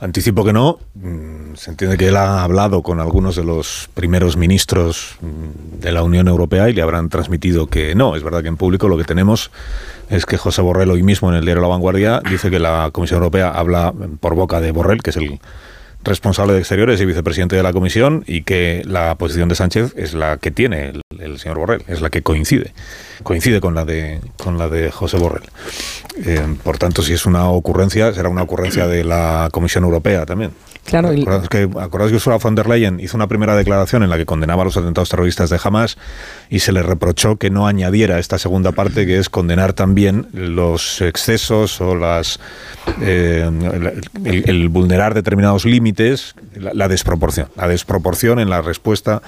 Anticipo 0.00 0.44
que 0.44 0.52
no. 0.52 0.78
Mm, 0.94 1.54
se 1.54 1.70
entiende 1.70 1.96
que 1.96 2.08
él 2.08 2.16
ha 2.16 2.44
hablado 2.44 2.82
con 2.82 3.00
algunos 3.00 3.34
de 3.34 3.44
los 3.44 3.88
primeros 3.94 4.36
ministros 4.36 5.16
mm, 5.20 5.80
de 5.80 5.92
la 5.92 6.02
Unión 6.02 6.28
Europea 6.28 6.68
y 6.68 6.74
le 6.74 6.82
habrán 6.82 7.08
transmitido 7.08 7.66
que 7.66 7.94
no. 7.94 8.14
Es 8.14 8.22
verdad 8.22 8.42
que 8.42 8.48
en 8.48 8.56
público 8.56 8.88
lo 8.88 8.98
que 8.98 9.04
tenemos 9.04 9.50
es 10.10 10.26
que 10.26 10.36
José 10.36 10.62
Borrell 10.62 10.90
hoy 10.90 11.02
mismo 11.02 11.30
en 11.30 11.36
el 11.36 11.44
diario 11.44 11.62
La 11.62 11.68
Vanguardia 11.68 12.20
dice 12.28 12.50
que 12.50 12.58
la 12.58 12.90
Comisión 12.92 13.18
Europea 13.18 13.50
habla 13.50 13.92
por 14.20 14.34
boca 14.34 14.60
de 14.60 14.70
Borrell, 14.70 15.02
que 15.02 15.10
es 15.10 15.16
el 15.16 15.40
responsable 16.04 16.52
de 16.52 16.60
Exteriores 16.60 17.00
y 17.00 17.06
vicepresidente 17.06 17.56
de 17.56 17.62
la 17.62 17.72
Comisión, 17.72 18.22
y 18.26 18.42
que 18.42 18.82
la 18.86 19.16
posición 19.16 19.48
de 19.48 19.56
Sánchez 19.56 19.94
es 19.96 20.14
la 20.14 20.36
que 20.36 20.50
tiene 20.50 20.92
el, 21.18 21.38
señor 21.38 21.58
Borrell, 21.58 21.82
es 21.88 22.00
la 22.00 22.10
que 22.10 22.22
coincide, 22.22 22.72
coincide 23.22 23.60
con 23.60 23.74
la 23.74 23.84
de, 23.84 24.20
con 24.36 24.58
la 24.58 24.68
de 24.68 24.90
José 24.90 25.18
Borrell. 25.18 25.48
Eh, 26.24 26.56
por 26.62 26.78
tanto, 26.78 27.02
si 27.02 27.12
es 27.12 27.26
una 27.26 27.48
ocurrencia, 27.48 28.12
será 28.12 28.28
una 28.28 28.42
ocurrencia 28.42 28.86
de 28.86 29.04
la 29.04 29.48
Comisión 29.52 29.84
Europea 29.84 30.26
también. 30.26 30.52
Claro. 30.86 31.08
¿Acordáis 31.08 31.48
que, 31.48 31.68
acordáis 31.80 32.10
que 32.10 32.16
Ursula 32.16 32.38
von 32.38 32.54
der 32.54 32.68
Leyen 32.68 33.00
hizo 33.00 33.16
una 33.16 33.26
primera 33.26 33.56
declaración 33.56 34.04
en 34.04 34.10
la 34.10 34.16
que 34.16 34.24
condenaba 34.24 34.64
los 34.64 34.76
atentados 34.76 35.08
terroristas 35.08 35.50
de 35.50 35.58
Hamas 35.62 35.98
y 36.48 36.60
se 36.60 36.72
le 36.72 36.82
reprochó 36.82 37.36
que 37.36 37.50
no 37.50 37.66
añadiera 37.66 38.18
esta 38.20 38.38
segunda 38.38 38.72
parte 38.72 39.04
que 39.04 39.18
es 39.18 39.28
condenar 39.28 39.72
también 39.72 40.28
los 40.32 41.00
excesos 41.00 41.80
o 41.80 41.96
las 41.96 42.38
eh, 43.02 43.50
el, 44.24 44.68
vulnerar 44.68 45.14
determinados 45.14 45.64
límites, 45.64 46.34
la, 46.54 46.86
desproporción, 46.86 47.48
la 47.56 47.66
desproporción 47.66 48.38
en 48.38 48.48
la 48.48 48.62
respuesta 48.62 49.22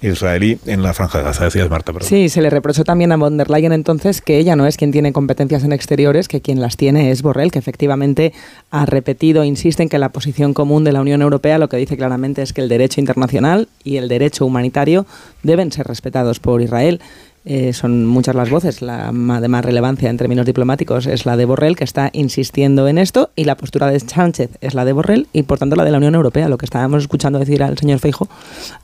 israelí 0.00 0.58
en 0.66 0.82
la 0.82 0.94
franja 0.94 1.18
de 1.18 1.24
Gaza, 1.24 1.44
decías 1.44 1.68
Marta. 1.68 1.92
Perdón. 1.92 2.08
Sí, 2.08 2.30
se 2.30 2.40
le 2.40 2.48
reprochó 2.48 2.84
también 2.84 3.12
a 3.12 3.16
von 3.16 3.31
Leyen 3.48 3.72
entonces 3.72 4.20
que 4.20 4.38
ella 4.38 4.56
no 4.56 4.66
es 4.66 4.76
quien 4.76 4.92
tiene 4.92 5.12
competencias 5.12 5.64
en 5.64 5.72
exteriores, 5.72 6.28
que 6.28 6.40
quien 6.40 6.60
las 6.60 6.76
tiene 6.76 7.10
es 7.10 7.22
Borrell, 7.22 7.50
que 7.50 7.58
efectivamente 7.58 8.32
ha 8.70 8.86
repetido, 8.86 9.44
insiste 9.44 9.82
en 9.82 9.88
que 9.88 9.98
la 9.98 10.10
posición 10.10 10.54
común 10.54 10.84
de 10.84 10.92
la 10.92 11.00
Unión 11.00 11.22
Europea 11.22 11.58
lo 11.58 11.68
que 11.68 11.76
dice 11.76 11.96
claramente 11.96 12.42
es 12.42 12.52
que 12.52 12.60
el 12.60 12.68
derecho 12.68 13.00
internacional 13.00 13.68
y 13.84 13.96
el 13.96 14.08
derecho 14.08 14.46
humanitario 14.46 15.06
deben 15.42 15.72
ser 15.72 15.86
respetados 15.86 16.40
por 16.40 16.62
Israel. 16.62 17.00
Eh, 17.44 17.72
son 17.72 18.06
muchas 18.06 18.36
las 18.36 18.50
voces, 18.50 18.82
la 18.82 19.10
de 19.10 19.48
más 19.48 19.64
relevancia 19.64 20.08
en 20.08 20.16
términos 20.16 20.46
diplomáticos 20.46 21.06
es 21.06 21.26
la 21.26 21.36
de 21.36 21.44
Borrell, 21.44 21.76
que 21.76 21.84
está 21.84 22.10
insistiendo 22.12 22.86
en 22.86 22.98
esto, 22.98 23.30
y 23.34 23.44
la 23.44 23.56
postura 23.56 23.88
de 23.88 23.98
Sánchez 23.98 24.50
es 24.60 24.74
la 24.74 24.84
de 24.84 24.92
Borrell, 24.92 25.26
y 25.32 25.42
por 25.42 25.58
tanto 25.58 25.74
la 25.74 25.84
de 25.84 25.90
la 25.90 25.98
Unión 25.98 26.14
Europea. 26.14 26.48
Lo 26.48 26.56
que 26.56 26.66
estábamos 26.66 27.02
escuchando 27.02 27.38
decir 27.40 27.62
al 27.62 27.76
señor 27.76 27.98
Feijo, 27.98 28.28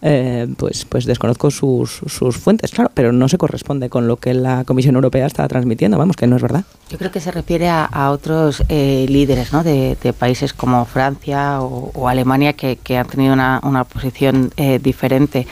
eh, 0.02 0.48
pues, 0.56 0.84
pues 0.84 1.04
desconozco 1.04 1.50
sus, 1.50 2.00
sus 2.06 2.36
fuentes, 2.36 2.72
claro, 2.72 2.90
pero 2.94 3.12
no 3.12 3.28
se 3.28 3.38
corresponde 3.38 3.88
con 3.88 4.08
lo 4.08 4.16
que 4.16 4.34
la 4.34 4.64
Comisión 4.64 4.96
Europea 4.96 5.26
está 5.26 5.46
transmitiendo, 5.46 5.96
vamos, 5.96 6.16
que 6.16 6.26
no 6.26 6.36
es 6.36 6.42
verdad. 6.42 6.64
Yo 6.90 6.98
creo 6.98 7.12
que 7.12 7.20
se 7.20 7.30
refiere 7.30 7.68
a, 7.68 8.10
otros 8.10 8.64
eh, 8.68 9.06
líderes 9.08 9.52
¿no? 9.52 9.62
de, 9.62 9.96
países 10.18 10.52
como 10.52 10.84
Francia 10.84 11.60
o, 11.60 12.08
Alemania 12.08 12.54
que, 12.54 12.76
que, 12.76 12.96
han 12.96 13.06
tenido 13.06 13.34
una, 13.34 13.60
una 13.62 13.84
posición 13.84 14.50
diferente 14.82 15.46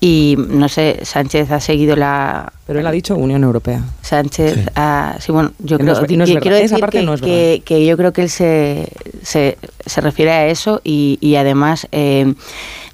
y 0.00 0.36
no 0.38 0.68
sé, 0.68 1.00
Sánchez 1.02 1.50
ha 1.50 1.60
seguido 1.60 1.94
la... 1.94 2.49
Pero 2.66 2.80
él 2.80 2.86
ha 2.86 2.92
dicho 2.92 3.16
Unión 3.16 3.42
Europea. 3.42 3.82
Sánchez 4.02 4.70
ha... 4.76 5.16
Sí, 5.18 5.32
bueno, 5.32 5.52
yo 5.58 5.78
creo, 5.78 6.00
que, 6.00 6.38
quiero 6.40 6.56
decir 6.56 6.78
que, 7.20 7.62
que, 7.64 7.84
yo 7.84 7.96
creo 7.96 8.12
que 8.12 8.22
él 8.22 8.30
se, 8.30 8.88
se, 9.22 9.58
se 9.84 10.00
refiere 10.00 10.30
a 10.30 10.46
eso 10.46 10.80
y, 10.84 11.18
y 11.20 11.34
además, 11.34 11.88
eh, 11.90 12.32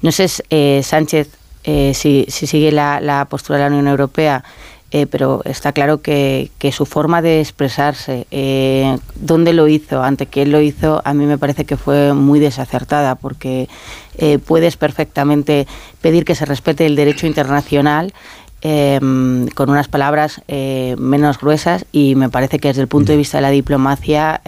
no 0.01 0.13
sé, 0.13 0.29
eh, 0.49 0.81
Sánchez, 0.83 1.29
eh, 1.65 1.93
si, 1.95 2.25
si 2.29 2.47
sigue 2.47 2.73
la, 2.73 3.01
la 3.01 3.27
postura 3.27 3.59
de 3.59 3.65
la 3.65 3.69
Unión 3.69 3.89
Europea, 3.89 4.45
eh, 4.93 5.07
pero 5.07 5.43
está 5.45 5.73
claro 5.73 6.01
que, 6.01 6.51
que, 6.59 6.71
su 6.71 6.87
forma 6.87 7.21
de 7.21 7.41
expresarse, 7.41 8.27
eh, 8.31 8.97
dónde 9.17 9.53
lo 9.53 9.67
hizo, 9.67 10.03
ante 10.03 10.27
quién 10.27 10.53
lo 10.53 10.61
hizo, 10.61 11.03
a 11.05 11.13
mí 11.13 11.27
me 11.27 11.39
parece 11.39 11.65
que 11.65 11.77
fue 11.77 12.15
muy 12.15 12.39
desacertada, 12.39 13.17
porque 13.17 13.69
eh, 14.17 14.39
puedes 14.39 14.77
perfectamente 14.77 15.67
pedir 16.01 16.25
que 16.25 16.37
se 16.37 16.47
respete 16.47 16.87
el 16.87 16.95
derecho 16.95 17.27
internacional. 17.27 18.15
Con 18.63 19.71
unas 19.71 19.89
palabras 19.89 20.43
menos 20.49 21.39
gruesas 21.39 21.85
y 21.93 22.15
me 22.17 22.29
parece 22.29 22.59
que 22.59 22.69
desde 22.69 22.83
el 22.83 22.89
punto 22.89 23.13
de 23.13 23.19
vista 23.19 23.39
de 23.39 23.43
la 23.43 23.51
diplomacia 23.51 24.41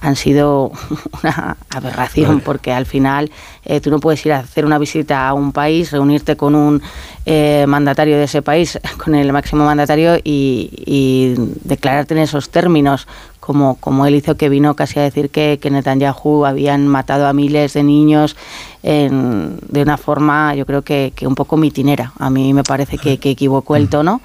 han 0.00 0.16
sido 0.16 0.72
una 1.22 1.56
aberración 1.70 2.40
porque 2.40 2.72
al 2.72 2.86
final 2.86 3.30
eh, 3.64 3.80
tú 3.80 3.90
no 3.90 3.98
puedes 3.98 4.24
ir 4.26 4.32
a 4.32 4.40
hacer 4.40 4.64
una 4.64 4.78
visita 4.78 5.28
a 5.28 5.34
un 5.34 5.52
país, 5.52 5.90
reunirte 5.90 6.36
con 6.36 6.54
un 6.54 6.82
eh, 7.24 7.64
mandatario 7.66 8.16
de 8.16 8.24
ese 8.24 8.42
país, 8.42 8.78
con 9.04 9.14
el 9.14 9.32
máximo 9.32 9.64
mandatario 9.64 10.16
y, 10.22 11.34
declararte 11.64 12.14
en 12.14 12.20
esos 12.20 12.50
términos, 12.50 13.06
como, 13.46 13.76
como 13.76 14.06
él 14.06 14.16
hizo 14.16 14.36
que 14.36 14.48
vino 14.48 14.74
casi 14.74 14.98
a 14.98 15.04
decir 15.04 15.30
que, 15.30 15.60
que 15.62 15.70
Netanyahu 15.70 16.44
habían 16.46 16.88
matado 16.88 17.28
a 17.28 17.32
miles 17.32 17.74
de 17.74 17.84
niños 17.84 18.34
de 18.82 19.82
una 19.82 19.96
forma 19.96 20.54
yo 20.56 20.66
creo 20.66 20.82
que, 20.82 21.12
un 21.22 21.36
poco 21.36 21.56
mitinera. 21.56 22.12
A 22.18 22.28
mí 22.28 22.52
me 22.52 22.64
parece 22.64 22.98
que, 22.98 23.18
que 23.18 23.30
equivocó 23.30 23.76
el 23.76 23.88
tono 23.88 24.20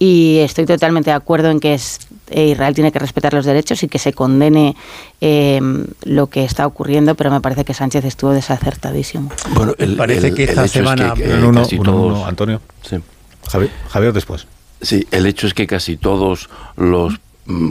y 0.00 0.38
estoy 0.38 0.66
totalmente 0.66 1.10
de 1.10 1.14
acuerdo 1.14 1.48
en 1.50 1.60
que 1.60 1.74
es, 1.74 2.00
eh, 2.28 2.48
Israel 2.48 2.74
tiene 2.74 2.90
que 2.90 2.98
respetar 2.98 3.32
los 3.32 3.44
derechos 3.44 3.84
y 3.84 3.88
que 3.88 4.00
se 4.00 4.12
condene 4.12 4.74
eh, 5.20 5.60
lo 6.02 6.26
que 6.26 6.44
está 6.44 6.66
ocurriendo, 6.66 7.14
pero 7.14 7.30
me 7.30 7.40
parece 7.40 7.64
que 7.64 7.72
Sánchez 7.72 8.04
estuvo 8.04 8.32
desacertadísimo. 8.32 9.30
Bueno, 9.54 9.74
parece 9.96 10.34
que 10.34 10.42
esta 10.42 10.66
semana... 10.66 11.14
Antonio. 12.26 12.60
Sí. 12.82 12.96
Javier, 13.90 14.12
después. 14.12 14.48
Sí, 14.82 15.06
el 15.12 15.24
hecho 15.24 15.46
es 15.46 15.54
que 15.54 15.68
casi 15.68 15.96
todos 15.96 16.50
los 16.76 17.20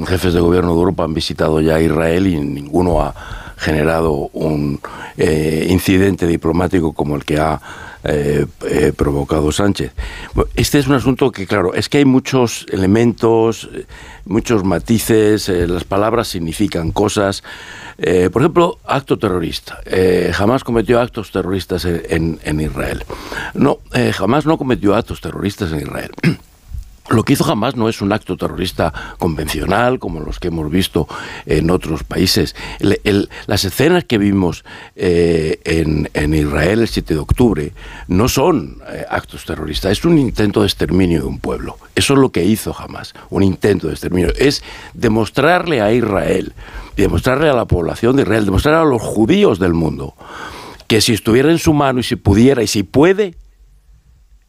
jefes 0.08 0.34
de 0.34 0.40
gobierno 0.40 0.74
de 0.74 0.80
Europa 0.80 1.04
han 1.04 1.14
visitado 1.14 1.62
ya 1.62 1.80
Israel 1.80 2.28
y 2.28 2.40
ninguno 2.40 3.02
ha 3.02 3.14
generado 3.58 4.30
un 4.34 4.80
eh, 5.18 5.68
incidente 5.70 6.28
diplomático 6.28 6.94
como 6.94 7.16
el 7.16 7.24
que 7.24 7.40
ha 7.40 7.62
eh, 8.04 8.46
eh, 8.70 8.94
provocado 8.96 9.52
Sánchez. 9.52 9.94
Este 10.56 10.78
es 10.78 10.88
un 10.88 10.94
asunto 10.94 11.32
que, 11.32 11.48
claro, 11.48 11.74
es 11.74 11.90
que 11.90 12.00
hay 12.00 12.06
muchos 12.06 12.68
elementos, 12.72 13.70
muchos 14.26 14.64
matices, 14.64 15.50
las 15.50 15.84
palabras 15.86 16.28
significan 16.28 16.92
cosas. 16.92 17.44
por 18.32 18.42
ejemplo, 18.42 18.78
acto 18.86 19.18
terrorista. 19.18 19.80
jamás 20.34 20.64
cometió 20.64 21.00
actos 21.00 21.32
terroristas 21.32 21.86
en, 21.86 22.40
en 22.44 22.62
Israel. 22.62 23.04
No, 23.54 23.80
jamás 24.14 24.46
no 24.46 24.58
cometió 24.58 24.96
actos 24.96 25.22
terroristas 25.22 25.72
en 25.72 25.80
Israel. 25.80 26.12
Lo 27.10 27.22
que 27.22 27.34
hizo 27.34 27.44
jamás 27.44 27.76
no 27.76 27.88
es 27.88 28.02
un 28.02 28.12
acto 28.12 28.36
terrorista 28.36 28.92
convencional, 29.20 30.00
como 30.00 30.22
los 30.22 30.40
que 30.40 30.48
hemos 30.48 30.72
visto 30.72 31.08
en 31.46 31.70
otros 31.70 32.04
países. 32.04 32.56
las 32.80 33.64
escenas 33.64 34.06
que 34.06 34.18
vimos 34.18 34.66
eh, 34.96 35.60
en, 35.66 36.34
Israel 36.34 36.80
el 36.82 36.88
7 36.88 37.14
de 37.14 37.20
octubre 37.20 37.74
no 38.08 38.28
son 38.28 38.82
eh, 38.90 39.06
actos 39.08 39.46
terroristas, 39.46 39.92
es 39.92 40.04
un 40.04 40.18
intento 40.18 40.62
de 40.62 40.68
exterminio 40.68 41.20
de 41.20 41.28
un 41.28 41.38
pueblo. 41.38 41.78
Eso 41.94 42.14
es 42.14 42.20
lo 42.20 42.32
que 42.32 42.44
hizo 42.44 42.74
jamás, 42.74 43.14
un 43.30 43.44
intento 43.44 43.86
de 43.86 43.94
exterminio. 43.94 44.34
Es 44.40 44.64
demostrarle 44.96 45.82
a 45.82 45.94
Israel, 45.94 46.54
demostrarle 46.98 47.50
a 47.50 47.54
la 47.54 47.66
población 47.66 48.16
de 48.16 48.24
Israel, 48.24 48.46
demostrarle 48.46 48.82
a 48.82 48.90
los 48.90 49.02
judíos 49.04 49.60
del 49.60 49.74
mundo, 49.74 50.16
que 50.88 51.02
si 51.02 51.14
estuviera 51.14 51.52
en 51.52 51.60
su 51.60 51.74
mano 51.74 52.00
y 52.00 52.04
si 52.04 52.16
pudiera 52.16 52.64
y 52.64 52.68
si 52.68 52.82
puede, 52.82 53.36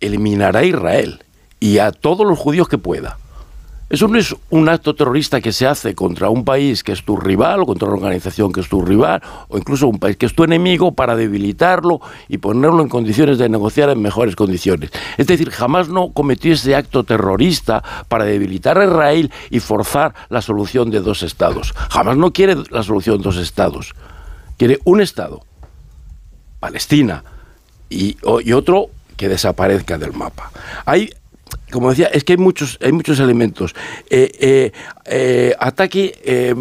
eliminará 0.01 0.61
a 0.61 0.64
Israel 0.64 1.21
y 1.61 1.79
a 1.79 1.92
todos 1.92 2.27
los 2.27 2.38
judíos 2.38 2.69
que 2.69 2.79
pueda. 2.79 3.19
Eso 3.88 4.09
no 4.09 4.19
es 4.19 4.35
un 4.51 4.69
acto 4.69 4.97
terrorista 4.97 5.40
que 5.40 5.53
se 5.53 5.64
hace 5.64 5.95
contra 5.95 6.29
un 6.29 6.45
país 6.45 6.83
que 6.83 6.90
es 6.90 7.05
tu 7.05 7.16
rival 7.16 7.61
o 7.61 7.66
contra 7.66 7.87
una 7.87 7.99
organización 7.99 8.53
que 8.53 8.61
es 8.61 8.69
tu 8.69 8.83
rival 8.83 9.23
o 9.47 9.59
incluso 9.59 9.87
un 9.87 10.01
país 10.01 10.16
que 10.16 10.27
es 10.27 10.35
tu 10.35 10.42
enemigo 10.42 10.90
para 10.90 11.14
debilitarlo 11.14 12.01
y 12.29 12.38
ponerlo 12.38 12.83
en 12.83 12.88
condiciones 12.88 13.38
de 13.38 13.49
negociar 13.49 13.90
en 13.90 14.03
mejores 14.03 14.35
condiciones. 14.35 14.90
Es 15.19 15.29
decir, 15.29 15.51
jamás 15.51 15.88
no 15.88 16.09
cometió 16.09 16.53
ese 16.53 16.75
acto 16.75 17.05
terrorista 17.05 17.85
para 18.09 18.25
debilitar 18.25 18.77
a 18.77 18.87
Israel 18.87 19.31
y 19.51 19.61
forzar 19.61 20.14
la 20.31 20.42
solución 20.42 20.90
de 20.90 20.99
dos 20.99 21.23
estados. 21.23 21.73
Jamás 21.88 22.16
no 22.16 22.33
quiere 22.33 22.57
la 22.71 22.83
solución 22.83 23.19
de 23.19 23.23
dos 23.23 23.37
estados. 23.37 23.95
Quiere 24.59 24.81
un 24.83 25.01
estado, 25.01 25.42
Palestina, 26.59 27.23
y, 27.88 28.16
y 28.45 28.53
otro 28.53 28.88
que 29.16 29.29
desaparezca 29.29 29.97
del 29.97 30.12
mapa. 30.12 30.51
Hay 30.85 31.11
como 31.71 31.91
decía, 31.91 32.07
es 32.07 32.25
que 32.25 32.35
hay 32.35 32.39
muchos, 32.39 32.79
hay 32.81 32.93
muchos 32.93 33.19
elementos. 33.21 33.75
Eh, 34.09 34.31
eh, 34.41 34.73
eh, 35.05 35.55
ataque, 35.59 36.55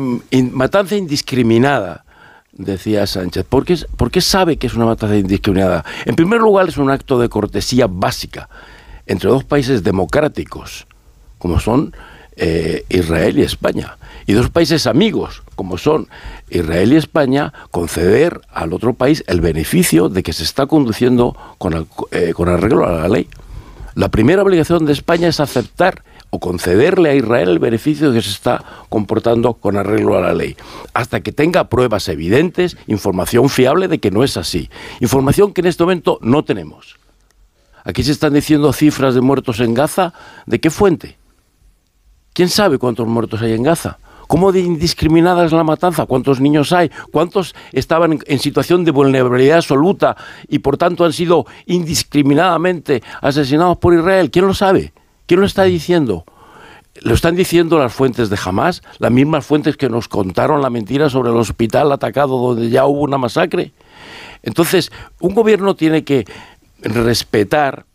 matanza 0.52 0.96
indiscriminada, 0.96 2.06
decía 2.52 3.06
Sánchez. 3.06 3.46
¿Por 3.48 3.66
qué, 3.66 3.78
¿Por 3.98 4.10
qué 4.12 4.22
sabe 4.22 4.58
que 4.58 4.68
es 4.68 4.74
una 4.74 4.86
matanza 4.86 5.16
indiscriminada? 5.16 5.86
En 6.06 6.16
primer 6.16 6.42
lugar, 6.42 6.68
es 6.68 6.78
un 6.78 6.90
acto 6.90 7.20
de 7.20 7.30
cortesía 7.30 7.88
básica 7.88 8.50
entre 9.06 9.30
dos 9.30 9.44
países 9.44 9.84
democráticos, 9.84 10.88
como 11.38 11.60
son 11.60 11.96
Israel 12.90 13.40
y 13.40 13.44
España, 13.44 13.98
y 14.26 14.34
dos 14.34 14.50
países 14.50 14.88
amigos, 14.88 15.44
como 15.56 15.78
son 15.78 16.10
Israel 16.50 16.92
y 16.92 16.98
España, 16.98 17.54
conceder 17.72 18.42
al 18.52 18.74
otro 18.74 18.94
país 18.94 19.24
el 19.28 19.40
beneficio 19.40 20.10
de 20.10 20.24
que 20.24 20.34
se 20.34 20.44
está 20.44 20.66
conduciendo 20.66 21.38
con, 21.60 21.88
con 22.34 22.50
arreglo 22.50 22.86
a 22.86 22.92
la 22.92 23.08
ley. 23.08 23.30
La 23.96 24.10
primera 24.10 24.42
obligación 24.42 24.86
de 24.86 24.92
España 24.92 25.30
es 25.30 25.40
aceptar 25.40 26.04
o 26.30 26.42
concederle 26.42 27.12
a 27.12 27.16
Israel 27.16 27.48
el 27.48 27.60
beneficio 27.60 28.12
que 28.12 28.22
se 28.22 28.30
está 28.30 28.62
comportando 28.90 29.54
con 29.54 29.78
arreglo 29.78 30.18
a 30.18 30.22
la 30.22 30.34
ley, 30.34 30.58
hasta 30.94 31.22
que 31.22 31.32
tenga 31.32 31.70
pruebas 31.70 32.10
evidentes, 32.10 32.76
información 32.88 33.48
fiable 33.48 33.88
de 33.88 34.00
que 34.00 34.12
no 34.12 34.26
es 34.26 34.36
así, 34.36 34.70
información 35.00 35.54
que 35.54 35.62
en 35.62 35.68
este 35.68 35.84
momento 35.84 36.20
no 36.22 36.44
tenemos. 36.44 36.98
Aquí 37.86 38.04
se 38.04 38.12
están 38.12 38.34
diciendo 38.34 38.74
cifras 38.74 39.16
de 39.16 39.22
muertos 39.22 39.62
en 39.62 39.74
Gaza, 39.74 40.14
¿de 40.46 40.60
qué 40.60 40.70
fuente? 40.70 41.18
¿Quién 42.34 42.50
sabe 42.50 42.78
cuántos 42.80 43.08
muertos 43.08 43.42
hay 43.42 43.54
en 43.54 43.64
Gaza? 43.64 44.00
¿Cómo 44.28 44.52
de 44.52 44.60
indiscriminada 44.60 45.46
es 45.46 45.52
la 45.52 45.64
matanza? 45.64 46.06
¿Cuántos 46.06 46.40
niños 46.40 46.72
hay? 46.72 46.90
¿Cuántos 47.12 47.56
estaban 47.72 48.20
en, 48.26 48.40
situación 48.40 48.84
de 48.84 48.92
vulnerabilidad 48.92 49.58
absoluta 49.58 50.16
y 50.48 50.60
por 50.60 50.78
tanto 50.78 51.06
han 51.06 51.14
sido 51.14 51.46
indiscriminadamente 51.66 53.04
asesinados 53.22 53.78
por 53.78 53.94
Israel? 53.94 54.32
¿Quién 54.32 54.48
lo 54.48 54.54
sabe? 54.54 54.94
¿Quién 55.26 55.40
lo 55.40 55.46
está 55.46 55.64
diciendo? 55.64 56.26
Lo 57.02 57.14
están 57.14 57.36
diciendo 57.36 57.78
las 57.78 57.94
fuentes 57.94 58.30
de 58.30 58.40
Hamas, 58.44 58.82
las 59.00 59.12
mismas 59.12 59.46
fuentes 59.46 59.76
que 59.76 59.90
nos 59.90 60.08
contaron 60.08 60.62
la 60.62 60.70
mentira 60.70 61.10
sobre 61.10 61.32
el 61.32 61.38
hospital 61.38 61.92
atacado 61.92 62.38
donde 62.38 62.70
ya 62.70 62.86
hubo 62.86 63.02
una 63.02 63.18
masacre. 63.18 63.74
Entonces, 64.44 64.92
un 65.20 65.36
gobierno 65.36 65.76
tiene 65.76 66.04
que 66.04 66.26
respetar 66.82 67.86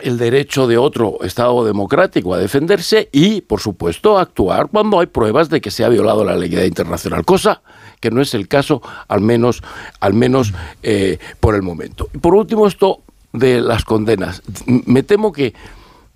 el 0.00 0.18
derecho 0.18 0.66
de 0.66 0.78
otro 0.78 1.18
Estado 1.22 1.64
democrático 1.64 2.34
a 2.34 2.38
defenderse 2.38 3.08
y, 3.12 3.40
por 3.40 3.60
supuesto, 3.60 4.18
actuar 4.18 4.68
cuando 4.68 5.00
hay 5.00 5.06
pruebas 5.06 5.48
de 5.48 5.60
que 5.60 5.70
se 5.70 5.84
ha 5.84 5.88
violado 5.88 6.24
la 6.24 6.36
legalidad 6.36 6.66
internacional, 6.66 7.24
cosa 7.24 7.62
que 8.00 8.10
no 8.10 8.20
es 8.20 8.34
el 8.34 8.46
caso, 8.46 8.82
al 9.08 9.20
menos, 9.20 9.62
al 10.00 10.14
menos 10.14 10.52
eh, 10.82 11.18
por 11.40 11.54
el 11.54 11.62
momento. 11.62 12.08
Y 12.12 12.18
por 12.18 12.34
último, 12.34 12.66
esto 12.66 13.00
de 13.32 13.60
las 13.60 13.84
condenas. 13.84 14.42
Me 14.66 15.02
temo 15.02 15.32
que 15.32 15.54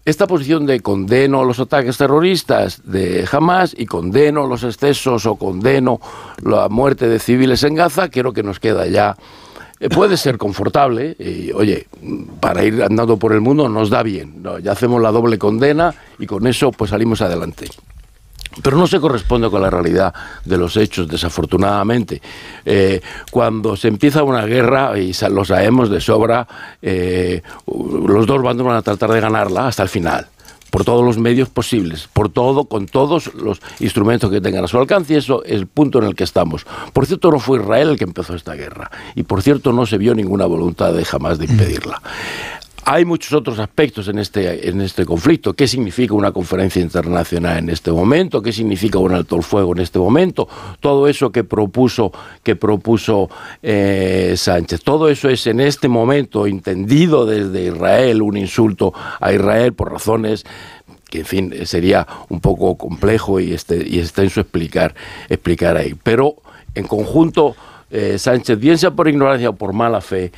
esta 0.04 0.26
posición 0.26 0.66
de 0.66 0.80
condeno 0.80 1.44
los 1.44 1.60
ataques 1.60 1.98
terroristas 1.98 2.82
de 2.84 3.28
Hamas 3.30 3.74
y 3.76 3.86
condeno 3.86 4.46
los 4.46 4.64
excesos 4.64 5.26
o 5.26 5.36
condeno 5.36 6.00
la 6.42 6.68
muerte 6.68 7.08
de 7.08 7.18
civiles 7.18 7.62
en 7.64 7.74
Gaza, 7.74 8.10
creo 8.10 8.32
que 8.32 8.42
nos 8.42 8.60
queda 8.60 8.86
ya 8.86 9.16
puede 9.88 10.16
ser 10.16 10.36
confortable 10.36 11.16
y, 11.18 11.52
oye, 11.52 11.86
para 12.40 12.62
ir 12.64 12.82
andando 12.82 13.16
por 13.16 13.32
el 13.32 13.40
mundo 13.40 13.68
nos 13.68 13.88
da 13.88 14.02
bien. 14.02 14.42
Ya 14.62 14.72
hacemos 14.72 15.00
la 15.00 15.10
doble 15.10 15.38
condena 15.38 15.94
y 16.18 16.26
con 16.26 16.46
eso 16.46 16.70
pues 16.70 16.90
salimos 16.90 17.22
adelante. 17.22 17.66
Pero 18.62 18.76
no 18.76 18.86
se 18.86 19.00
corresponde 19.00 19.48
con 19.48 19.62
la 19.62 19.70
realidad 19.70 20.12
de 20.44 20.58
los 20.58 20.76
hechos, 20.76 21.06
desafortunadamente. 21.08 22.20
Eh, 22.64 23.00
cuando 23.30 23.76
se 23.76 23.88
empieza 23.88 24.24
una 24.24 24.44
guerra, 24.44 24.98
y 24.98 25.12
lo 25.30 25.44
sabemos 25.44 25.88
de 25.88 26.00
sobra, 26.00 26.46
eh, 26.82 27.42
los 27.66 28.26
dos 28.26 28.42
bandos 28.42 28.66
van 28.66 28.76
a 28.76 28.82
tratar 28.82 29.12
de 29.12 29.20
ganarla 29.20 29.68
hasta 29.68 29.84
el 29.84 29.88
final 29.88 30.26
por 30.70 30.84
todos 30.84 31.04
los 31.04 31.18
medios 31.18 31.48
posibles, 31.48 32.08
por 32.12 32.28
todo, 32.28 32.64
con 32.64 32.86
todos 32.86 33.34
los 33.34 33.60
instrumentos 33.80 34.30
que 34.30 34.40
tengan 34.40 34.64
a 34.64 34.68
su 34.68 34.78
alcance, 34.78 35.14
y 35.14 35.16
eso 35.16 35.44
es 35.44 35.52
el 35.52 35.66
punto 35.66 35.98
en 35.98 36.04
el 36.04 36.14
que 36.14 36.24
estamos. 36.24 36.66
Por 36.92 37.06
cierto, 37.06 37.30
no 37.30 37.38
fue 37.38 37.58
Israel 37.58 37.90
el 37.90 37.98
que 37.98 38.04
empezó 38.04 38.34
esta 38.34 38.54
guerra, 38.54 38.90
y 39.14 39.24
por 39.24 39.42
cierto, 39.42 39.72
no 39.72 39.86
se 39.86 39.98
vio 39.98 40.14
ninguna 40.14 40.46
voluntad 40.46 40.92
de 40.92 41.04
jamás 41.04 41.38
de 41.38 41.46
impedirla. 41.46 42.00
Hay 42.92 43.04
muchos 43.04 43.32
otros 43.34 43.60
aspectos 43.60 44.08
en 44.08 44.18
este, 44.18 44.68
en 44.68 44.80
este 44.80 45.04
conflicto. 45.04 45.54
¿Qué 45.54 45.68
significa 45.68 46.12
una 46.12 46.32
conferencia 46.32 46.82
internacional 46.82 47.58
en 47.58 47.70
este 47.70 47.92
momento? 47.92 48.42
¿Qué 48.42 48.52
significa 48.52 48.98
un 48.98 49.14
alto 49.14 49.36
el 49.36 49.44
fuego 49.44 49.76
en 49.76 49.80
este 49.80 50.00
momento? 50.00 50.48
Todo 50.80 51.06
eso 51.06 51.30
que 51.30 51.44
propuso, 51.44 52.10
que 52.42 52.56
propuso 52.56 53.30
eh, 53.62 54.34
Sánchez. 54.36 54.82
Todo 54.82 55.08
eso 55.08 55.28
es 55.28 55.46
en 55.46 55.60
este 55.60 55.86
momento 55.86 56.48
entendido 56.48 57.26
desde 57.26 57.66
Israel, 57.66 58.22
un 58.22 58.36
insulto 58.36 58.92
a 59.20 59.32
Israel 59.32 59.72
por 59.72 59.92
razones 59.92 60.44
que 61.08 61.20
en 61.20 61.26
fin 61.26 61.66
sería 61.66 62.04
un 62.28 62.40
poco 62.40 62.76
complejo 62.76 63.38
y, 63.38 63.52
este, 63.52 63.86
y 63.86 64.00
extenso 64.00 64.40
explicar, 64.40 64.96
explicar 65.28 65.76
ahí. 65.76 65.94
Pero 66.02 66.34
en 66.74 66.88
conjunto, 66.88 67.54
eh, 67.92 68.18
Sánchez, 68.18 68.58
bien 68.58 68.78
sea 68.78 68.92
por 68.92 69.08
ignorancia 69.08 69.50
o 69.50 69.54
por 69.54 69.72
mala 69.72 70.00
fe, 70.00 70.30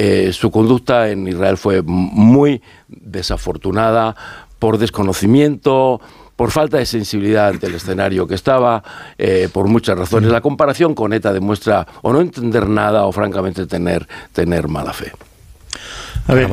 eh, 0.00 0.32
su 0.32 0.52
conducta 0.52 1.08
en 1.10 1.26
Israel 1.26 1.56
fue 1.56 1.82
muy 1.82 2.62
desafortunada 2.86 4.14
por 4.60 4.78
desconocimiento, 4.78 6.00
por 6.36 6.52
falta 6.52 6.76
de 6.76 6.86
sensibilidad 6.86 7.48
ante 7.48 7.66
el 7.66 7.74
escenario 7.74 8.28
que 8.28 8.36
estaba, 8.36 8.84
eh, 9.18 9.48
por 9.52 9.66
muchas 9.66 9.98
razones. 9.98 10.30
La 10.30 10.40
comparación 10.40 10.94
con 10.94 11.12
ETA 11.12 11.32
demuestra 11.32 11.84
o 12.02 12.12
no 12.12 12.20
entender 12.20 12.68
nada 12.68 13.06
o 13.06 13.12
francamente 13.12 13.66
tener, 13.66 14.06
tener 14.32 14.68
mala 14.68 14.92
fe. 14.92 15.10
A 16.28 16.34
ver, 16.34 16.48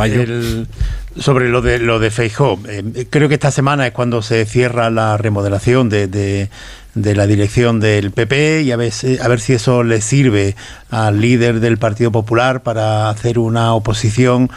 sobre 1.15 1.47
lo 1.49 1.61
de 1.61 1.77
lo 1.77 1.99
de 1.99 2.09
Feijó, 2.09 2.57
eh, 2.67 3.05
creo 3.11 3.27
que 3.27 3.35
esta 3.35 3.51
semana 3.51 3.85
es 3.85 3.93
cuando 3.93 4.23
se 4.23 4.45
cierra 4.45 4.89
la 4.89 5.17
remodelación 5.17 5.89
de 5.89 6.07
de 6.07 6.49
la 6.95 7.27
dirección 7.27 7.79
del 7.79 8.11
PP 8.11 8.63
y 8.63 8.71
a 8.71 8.77
ver, 8.77 8.91
a 9.21 9.27
ver 9.27 9.39
si 9.39 9.53
eso 9.53 9.83
le 9.83 10.01
sirve 10.01 10.55
al 10.89 11.19
líder 11.19 11.59
del 11.59 11.77
Partido 11.77 12.11
Popular 12.11 12.63
para 12.63 13.09
hacer 13.09 13.37
una 13.37 13.73
oposición 13.73 14.49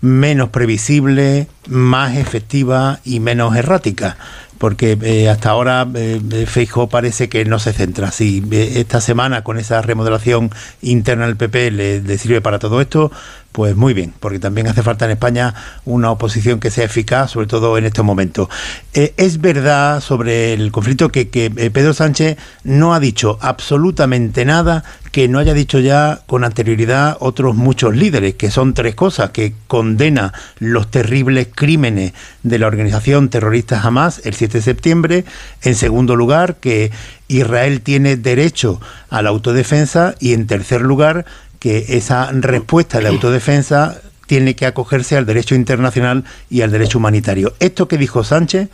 menos 0.00 0.50
previsible, 0.50 1.48
más 1.66 2.16
efectiva 2.16 3.00
y 3.04 3.20
menos 3.20 3.56
errática 3.56 4.16
porque 4.58 4.98
eh, 5.02 5.28
hasta 5.28 5.50
ahora 5.50 5.86
eh, 5.94 6.20
parece 6.90 7.28
que 7.28 7.44
no 7.44 7.58
se 7.58 7.72
centra. 7.72 8.10
Si 8.10 8.42
eh, 8.50 8.72
esta 8.76 9.00
semana 9.00 9.42
con 9.42 9.58
esa 9.58 9.80
remodelación 9.80 10.50
interna 10.82 11.26
del 11.26 11.36
PP 11.36 11.70
le, 11.70 12.18
sirve 12.18 12.40
para 12.40 12.58
todo 12.58 12.80
esto, 12.80 13.10
pues 13.52 13.74
muy 13.74 13.94
bien, 13.94 14.14
porque 14.20 14.38
también 14.38 14.68
hace 14.68 14.82
falta 14.82 15.04
en 15.04 15.12
España 15.12 15.54
una 15.84 16.10
oposición 16.10 16.60
que 16.60 16.70
sea 16.70 16.84
eficaz, 16.84 17.32
sobre 17.32 17.46
todo 17.46 17.76
en 17.76 17.86
estos 17.86 18.04
momentos. 18.04 18.48
Eh, 18.94 19.14
es 19.16 19.40
verdad 19.40 20.00
sobre 20.00 20.52
el 20.52 20.70
conflicto 20.70 21.08
que, 21.10 21.28
que 21.28 21.50
Pedro 21.50 21.94
Sánchez 21.94 22.36
no 22.64 22.94
ha 22.94 23.00
dicho 23.00 23.38
absolutamente 23.40 24.44
nada 24.44 24.84
que 25.10 25.28
no 25.28 25.38
haya 25.38 25.54
dicho 25.54 25.78
ya 25.78 26.20
con 26.26 26.44
anterioridad 26.44 27.16
otros 27.20 27.56
muchos 27.56 27.96
líderes, 27.96 28.34
que 28.34 28.50
son 28.50 28.74
tres 28.74 28.94
cosas, 28.94 29.30
que 29.30 29.54
condena 29.66 30.32
los 30.58 30.90
terribles 30.90 31.48
crímenes 31.54 32.12
de 32.42 32.58
la 32.58 32.66
organización 32.66 33.28
terrorista 33.28 33.80
Hamas 33.80 34.20
el 34.24 34.34
7 34.34 34.58
de 34.58 34.62
septiembre, 34.62 35.24
en 35.62 35.74
segundo 35.74 36.16
lugar, 36.16 36.56
que 36.56 36.90
Israel 37.28 37.80
tiene 37.80 38.16
derecho 38.16 38.80
a 39.10 39.22
la 39.22 39.30
autodefensa 39.30 40.14
y 40.18 40.32
en 40.32 40.46
tercer 40.46 40.82
lugar, 40.82 41.26
que 41.58 41.86
esa 41.88 42.30
respuesta 42.32 43.00
de 43.00 43.08
autodefensa 43.08 44.00
tiene 44.26 44.54
que 44.54 44.66
acogerse 44.66 45.16
al 45.16 45.26
derecho 45.26 45.54
internacional 45.54 46.24
y 46.50 46.62
al 46.62 46.70
derecho 46.70 46.98
humanitario. 46.98 47.54
Esto 47.60 47.88
que 47.88 47.98
dijo 47.98 48.24
Sánchez 48.24 48.68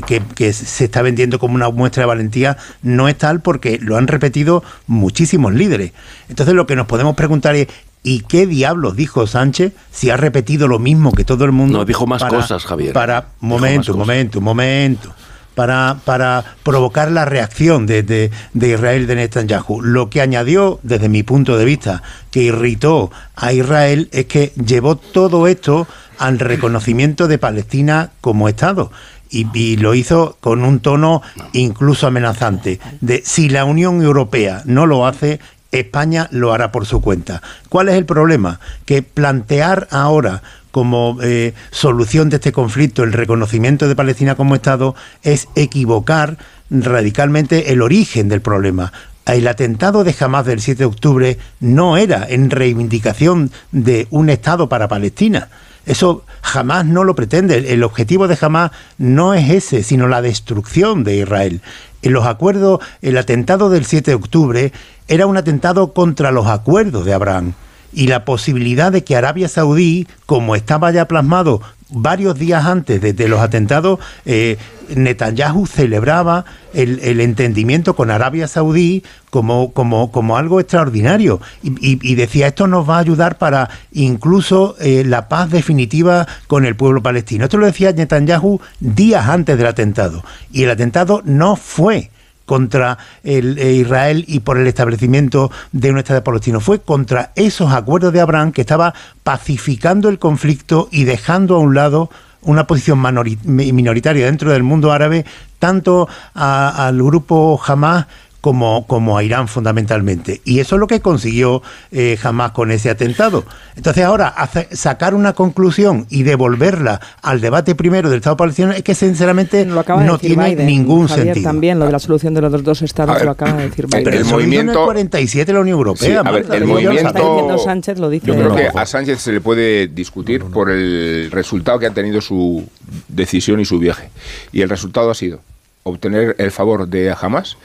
que, 0.00 0.52
se 0.52 0.84
está 0.84 1.02
vendiendo 1.02 1.38
como 1.38 1.54
una 1.54 1.68
muestra 1.70 2.02
de 2.02 2.06
valentía 2.06 2.56
no 2.82 3.08
es 3.08 3.18
tal 3.18 3.40
porque 3.40 3.78
lo 3.80 3.96
han 3.96 4.06
repetido 4.06 4.62
muchísimos 4.86 5.52
líderes. 5.52 5.92
Entonces 6.28 6.54
lo 6.54 6.66
que 6.66 6.76
nos 6.76 6.86
podemos 6.86 7.14
preguntar 7.14 7.54
es, 7.56 7.68
¿Y 8.04 8.22
qué 8.22 8.48
diablos 8.48 8.96
dijo 8.96 9.28
Sánchez 9.28 9.74
si 9.92 10.10
ha 10.10 10.16
repetido 10.16 10.66
lo 10.66 10.80
mismo 10.80 11.12
que 11.12 11.24
todo 11.24 11.44
el 11.44 11.52
mundo? 11.52 11.78
No, 11.78 11.84
dijo 11.84 12.04
más 12.04 12.24
cosas, 12.24 12.64
Javier. 12.64 12.92
Para, 12.92 13.28
momento, 13.38 13.96
momento, 13.96 14.40
momento. 14.40 15.14
Para, 15.54 15.98
para 16.06 16.44
provocar 16.62 17.12
la 17.12 17.26
reacción 17.26 17.86
de, 17.86 18.02
de, 18.02 18.30
de, 18.54 18.68
Israel 18.68 19.06
de 19.06 19.16
Netanyahu. 19.16 19.82
Lo 19.82 20.08
que 20.08 20.22
añadió, 20.22 20.80
desde 20.82 21.10
mi 21.10 21.22
punto 21.22 21.58
de 21.58 21.66
vista, 21.66 22.02
que 22.30 22.44
irritó 22.44 23.10
a 23.36 23.52
Israel 23.52 24.08
es 24.12 24.24
que 24.26 24.52
llevó 24.56 24.96
todo 24.96 25.46
esto 25.46 25.86
al 26.18 26.38
reconocimiento 26.38 27.28
de 27.28 27.36
Palestina 27.36 28.12
como 28.22 28.48
Estado 28.48 28.90
y, 29.32 29.76
lo 29.76 29.94
hizo 29.94 30.36
con 30.40 30.62
un 30.64 30.80
tono 30.80 31.22
incluso 31.52 32.06
amenazante, 32.06 32.80
de 33.00 33.22
si 33.24 33.48
la 33.48 33.64
Unión 33.64 34.02
Europea 34.02 34.62
no 34.66 34.86
lo 34.86 35.06
hace, 35.06 35.40
España 35.72 36.28
lo 36.30 36.52
hará 36.52 36.70
por 36.70 36.84
su 36.84 37.00
cuenta. 37.00 37.40
¿Cuál 37.70 37.88
es 37.88 37.94
el 37.94 38.04
problema? 38.04 38.60
Que 38.84 39.02
plantear 39.02 39.88
ahora 39.90 40.42
como 40.72 41.18
eh, 41.22 41.54
solución 41.70 42.28
de 42.28 42.36
este 42.36 42.50
conflicto 42.50 43.04
el 43.04 43.12
reconocimiento 43.12 43.86
de 43.86 43.94
Palestina 43.94 44.34
como 44.34 44.56
Estado 44.56 44.96
es 45.22 45.46
equivocar 45.54 46.38
radicalmente 46.70 47.72
el 47.72 47.80
origen 47.80 48.28
del 48.28 48.40
problema. 48.40 48.92
El 49.26 49.46
atentado 49.46 50.02
de 50.02 50.16
Hamas 50.18 50.46
del 50.46 50.60
7 50.60 50.78
de 50.78 50.84
octubre 50.84 51.38
no 51.60 51.96
era 51.96 52.26
en 52.28 52.50
reivindicación 52.50 53.52
de 53.70 54.08
un 54.10 54.30
Estado 54.30 54.68
para 54.68 54.88
Palestina 54.88 55.48
eso 55.86 56.24
jamás 56.42 56.86
no 56.86 57.04
lo 57.04 57.14
pretende. 57.14 57.72
El 57.72 57.82
objetivo 57.82 58.28
de 58.28 58.36
jamás 58.36 58.70
no 58.98 59.34
es 59.34 59.50
ese, 59.50 59.82
sino 59.82 60.08
la 60.08 60.22
destrucción 60.22 61.04
de 61.04 61.16
Israel. 61.16 61.60
En 62.02 62.12
los 62.12 62.26
acuerdos, 62.26 62.80
el 63.00 63.16
atentado 63.18 63.70
del 63.70 63.84
7 63.84 64.12
de 64.12 64.14
octubre 64.14 64.72
era 65.08 65.26
un 65.26 65.36
atentado 65.36 65.92
contra 65.92 66.30
los 66.30 66.46
acuerdos 66.46 67.04
de 67.04 67.14
Abraham. 67.14 67.54
Y 67.92 68.06
la 68.06 68.24
posibilidad 68.24 68.92
de 68.92 69.04
que 69.04 69.16
Arabia 69.16 69.48
Saudí, 69.48 70.06
como 70.26 70.56
estaba 70.56 70.90
ya 70.90 71.06
plasmado 71.06 71.60
varios 71.92 72.38
días 72.38 72.64
antes 72.64 73.00
de, 73.00 73.28
los 73.28 73.40
atentados, 73.40 74.00
eh, 74.24 74.56
Netanyahu 74.94 75.66
celebraba 75.66 76.44
el, 76.72 77.20
entendimiento 77.20 77.94
con 77.94 78.10
Arabia 78.10 78.48
Saudí 78.48 79.04
como, 79.30 80.36
algo 80.36 80.60
extraordinario 80.60 81.40
y, 81.62 82.14
decía 82.14 82.48
esto 82.48 82.66
nos 82.66 82.88
va 82.88 82.96
a 82.96 83.00
ayudar 83.00 83.38
para 83.38 83.68
incluso 83.92 84.74
eh, 84.80 85.04
la 85.04 85.28
paz 85.28 85.50
definitiva 85.50 86.26
con 86.46 86.64
el 86.64 86.76
pueblo 86.76 87.02
palestino. 87.02 87.44
Esto 87.44 87.58
lo 87.58 87.66
decía 87.66 87.92
Netanyahu 87.92 88.60
días 88.80 89.28
antes 89.28 89.56
del 89.56 89.66
atentado 89.66 90.24
y 90.50 90.64
el 90.64 90.70
atentado 90.70 91.22
no 91.24 91.56
fue 91.56 92.10
contra 92.52 92.98
el, 93.24 93.56
eh, 93.58 93.72
Israel 93.72 94.26
y 94.28 94.40
por 94.40 94.58
el 94.58 94.66
establecimiento 94.66 95.50
de 95.72 95.90
un 95.90 95.96
Estado 95.96 96.22
palestino. 96.22 96.60
Fue 96.60 96.82
contra 96.82 97.32
esos 97.34 97.72
acuerdos 97.72 98.12
de 98.12 98.20
Abraham 98.20 98.52
que 98.52 98.60
estaba 98.60 98.92
pacificando 99.22 100.10
el 100.10 100.18
conflicto 100.18 100.86
y 100.90 101.04
dejando 101.04 101.56
a 101.56 101.60
un 101.60 101.74
lado 101.74 102.10
una 102.42 102.66
posición 102.66 103.00
minoritaria 103.46 104.26
dentro 104.26 104.52
del 104.52 104.64
mundo 104.64 104.92
árabe, 104.92 105.24
tanto 105.58 106.10
al 106.34 107.02
grupo 107.02 107.58
Hamas 107.66 108.04
como, 108.42 108.86
como 108.88 109.16
a 109.16 109.22
Irán 109.22 109.46
fundamentalmente. 109.46 110.42
Y 110.44 110.58
eso 110.58 110.74
es 110.74 110.80
lo 110.80 110.88
que 110.88 111.00
consiguió 111.00 111.62
eh, 111.92 112.18
jamás 112.20 112.50
con 112.50 112.72
ese 112.72 112.90
atentado. 112.90 113.44
Entonces 113.76 114.04
ahora 114.04 114.34
sacar 114.72 115.14
una 115.14 115.32
conclusión 115.32 116.06
y 116.10 116.24
devolverla 116.24 117.00
al 117.22 117.40
debate 117.40 117.76
primero 117.76 118.10
del 118.10 118.18
Estado 118.18 118.36
palestino 118.36 118.72
es 118.72 118.82
que 118.82 118.96
sinceramente 118.96 119.64
no 119.64 120.18
tiene 120.18 120.56
ningún 120.56 121.08
sentido. 121.08 121.44
También 121.44 121.78
lo 121.78 121.86
de 121.86 121.92
la 121.92 122.00
solución 122.00 122.34
de 122.34 122.42
los 122.42 122.64
dos 122.64 122.82
estados 122.82 123.22
lo 123.22 123.30
acaba 123.30 123.52
de 123.58 123.68
decir 123.68 123.86
Biden. 123.86 124.04
Pero 124.04 124.18
el 124.18 124.24
movimiento 124.24 124.84
47 124.84 125.46
de 125.46 125.52
la 125.52 125.60
Unión 125.60 125.78
Europea. 125.78 126.20
a 126.20 126.30
ver, 126.30 126.46
el 126.52 126.66
movimiento 126.66 127.58
Sánchez 127.58 128.00
lo 128.00 128.10
dice. 128.10 128.26
Yo 128.26 128.34
creo 128.34 128.56
que 128.56 128.66
a 128.74 128.86
Sánchez 128.86 129.20
se 129.20 129.32
le 129.32 129.40
puede 129.40 129.86
discutir 129.86 130.42
por 130.42 130.68
el 130.68 131.30
resultado 131.30 131.78
que 131.78 131.86
ha 131.86 131.90
tenido 131.90 132.20
su 132.20 132.68
decisión 133.06 133.60
y 133.60 133.64
su 133.64 133.78
viaje. 133.78 134.10
Y 134.50 134.62
el 134.62 134.68
resultado 134.68 135.12
ha 135.12 135.14
sido 135.14 135.40
obtener 135.84 136.36
el 136.38 136.50
favor 136.50 136.88
de 136.88 137.14
Hamas 137.20 137.56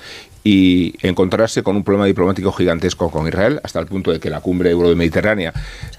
y 0.50 0.96
encontrarse 1.02 1.62
con 1.62 1.76
un 1.76 1.84
problema 1.84 2.06
diplomático 2.06 2.54
gigantesco 2.54 3.12
con 3.12 3.28
Israel, 3.28 3.60
hasta 3.64 3.82
el 3.82 3.86
punto 3.86 4.14
de 4.14 4.22
que 4.22 4.30
la 4.30 4.40
cumbre 4.40 4.72
euro-mediterránea 4.72 5.52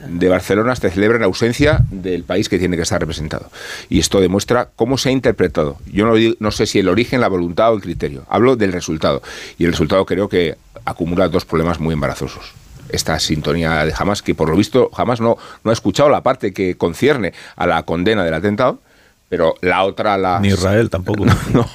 de 0.08 0.28
Barcelona 0.30 0.74
se 0.74 0.88
celebra 0.88 1.18
en 1.18 1.24
ausencia 1.24 1.84
del 1.90 2.24
país 2.24 2.48
que 2.48 2.58
tiene 2.58 2.74
que 2.76 2.84
estar 2.84 2.98
representado. 2.98 3.50
Y 3.90 3.98
esto 3.98 4.22
demuestra 4.22 4.70
cómo 4.74 4.96
se 4.96 5.10
ha 5.10 5.12
interpretado. 5.12 5.76
Yo 5.92 6.06
no, 6.06 6.14
no 6.40 6.50
sé 6.50 6.64
si 6.64 6.78
el 6.78 6.88
origen, 6.88 7.20
la 7.20 7.28
voluntad 7.28 7.72
o 7.72 7.76
el 7.76 7.82
criterio. 7.82 8.24
Hablo 8.30 8.56
del 8.56 8.72
resultado. 8.72 9.20
Y 9.58 9.66
el 9.66 9.72
resultado 9.72 10.06
creo 10.06 10.30
que 10.30 10.56
acumula 10.86 11.28
dos 11.28 11.44
problemas 11.44 11.78
muy 11.78 11.92
embarazosos 11.92 12.54
esta 12.88 13.18
sintonía 13.18 13.84
de 13.84 13.92
Hamas, 13.94 14.22
que 14.22 14.34
por 14.34 14.48
lo 14.48 14.56
visto 14.56 14.90
Hamas 14.96 15.20
no, 15.20 15.36
no 15.62 15.70
ha 15.70 15.74
escuchado 15.74 16.08
la 16.08 16.22
parte 16.22 16.54
que 16.54 16.78
concierne 16.78 17.34
a 17.54 17.66
la 17.66 17.82
condena 17.82 18.24
del 18.24 18.32
atentado, 18.32 18.80
pero 19.28 19.54
la 19.60 19.84
otra 19.84 20.16
la... 20.16 20.40
Ni 20.40 20.48
Israel 20.48 20.90
tampoco. 20.90 21.24
No, 21.52 21.66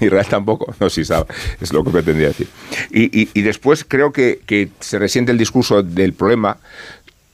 ni 0.00 0.06
Israel 0.06 0.26
tampoco, 0.28 0.74
no, 0.80 0.90
sí 0.90 1.04
sabe, 1.04 1.26
es 1.60 1.72
lo 1.72 1.84
que 1.84 1.90
pretendía 1.90 2.28
decir. 2.28 2.48
Y, 2.90 3.28
y, 3.38 3.42
después 3.42 3.84
creo 3.86 4.12
que, 4.12 4.40
que, 4.46 4.70
se 4.80 4.98
resiente 4.98 5.32
el 5.32 5.38
discurso 5.38 5.82
del 5.82 6.14
problema, 6.14 6.58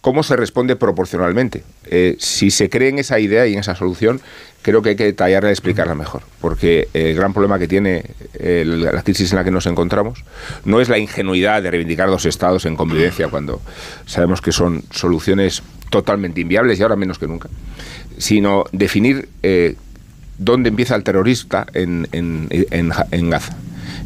cómo 0.01 0.23
se 0.23 0.37
responde 0.37 0.77
proporcionalmente. 0.77 1.65
Eh, 1.87 2.17
si 2.19 2.51
se 2.51 2.69
cree 2.69 2.91
en 2.91 2.99
esa 2.99 3.19
idea 3.19 3.47
y 3.47 3.55
en 3.55 3.61
esa 3.61 3.75
solución, 3.75 4.21
creo 4.63 4.83
que 4.83 4.91
hay 4.91 4.97
que 4.97 5.05
detallarla 5.05 5.51
y 5.51 5.53
explicarla 5.53 5.95
mejor, 5.95 6.23
porque 6.41 6.89
el 6.95 7.15
gran 7.15 7.33
problema 7.33 7.59
que 7.59 7.69
tiene 7.69 8.05
la 8.35 9.03
crisis 9.03 9.31
en 9.33 9.39
la 9.39 9.45
que 9.45 9.51
nos 9.51 9.67
encontramos 9.67 10.25
no 10.65 10.81
es 10.81 10.89
la 10.89 10.99
ingenuidad 10.99 11.63
de 11.63 11.71
reivindicar 11.71 12.09
dos 12.09 12.27
estados 12.27 12.65
en 12.67 12.77
convivencia 12.77 13.29
cuando 13.29 13.61
sabemos 14.07 14.41
que 14.41 14.53
son 14.53 14.83
soluciones 14.91 15.63
totalmente 15.91 16.41
inviables 16.41 16.81
y 16.81 16.83
ahora 16.83 16.97
menos 16.97 17.19
que 17.19 17.27
nunca 17.27 17.49
sino 18.19 18.65
definir 18.73 19.29
eh, 19.43 19.77
dónde 20.39 20.69
empieza 20.69 20.97
el 20.97 21.05
terrorista 21.05 21.67
en, 21.75 22.09
en, 22.13 22.49
en, 22.51 23.31
Gaza. 23.31 23.57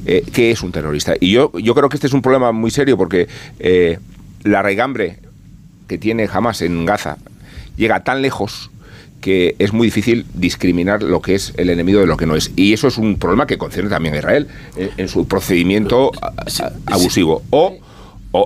Eh, 0.07 0.25
¿Qué 0.33 0.51
es 0.51 0.63
un 0.63 0.73
terrorista? 0.73 1.15
Y 1.21 1.33
yo, 1.33 1.53
yo 1.59 1.75
creo 1.75 1.89
que 1.89 1.97
este 1.97 2.07
es 2.07 2.13
un 2.13 2.23
problema 2.23 2.53
muy 2.53 2.71
serio 2.71 2.97
porque 2.97 3.29
eh, 3.59 3.99
la 4.45 4.63
regambre 4.63 5.19
que 5.87 5.99
tiene 5.99 6.29
Hamas 6.31 6.63
en 6.63 6.85
Gaza 6.85 7.17
llega 7.77 8.05
tan 8.05 8.23
lejos 8.23 8.71
que 9.21 9.57
es 9.59 9.73
muy 9.73 9.89
difícil 9.89 10.27
discriminar 10.35 11.03
lo 11.03 11.21
que 11.21 11.35
es 11.35 11.53
el 11.57 11.71
enemigo 11.71 12.01
de 12.01 12.07
lo 12.07 12.17
que 12.17 12.27
no 12.27 12.37
es. 12.37 12.53
Y 12.55 12.73
eso 12.73 12.87
es 12.87 12.99
un 12.99 13.19
problema 13.19 13.47
que 13.47 13.59
concierne 13.59 13.91
también 13.91 14.15
a 14.15 14.19
Israel 14.19 14.47
en 14.77 15.09
su 15.09 15.27
procedimiento 15.27 16.13
abusivo. 16.87 17.43
O 17.51 17.79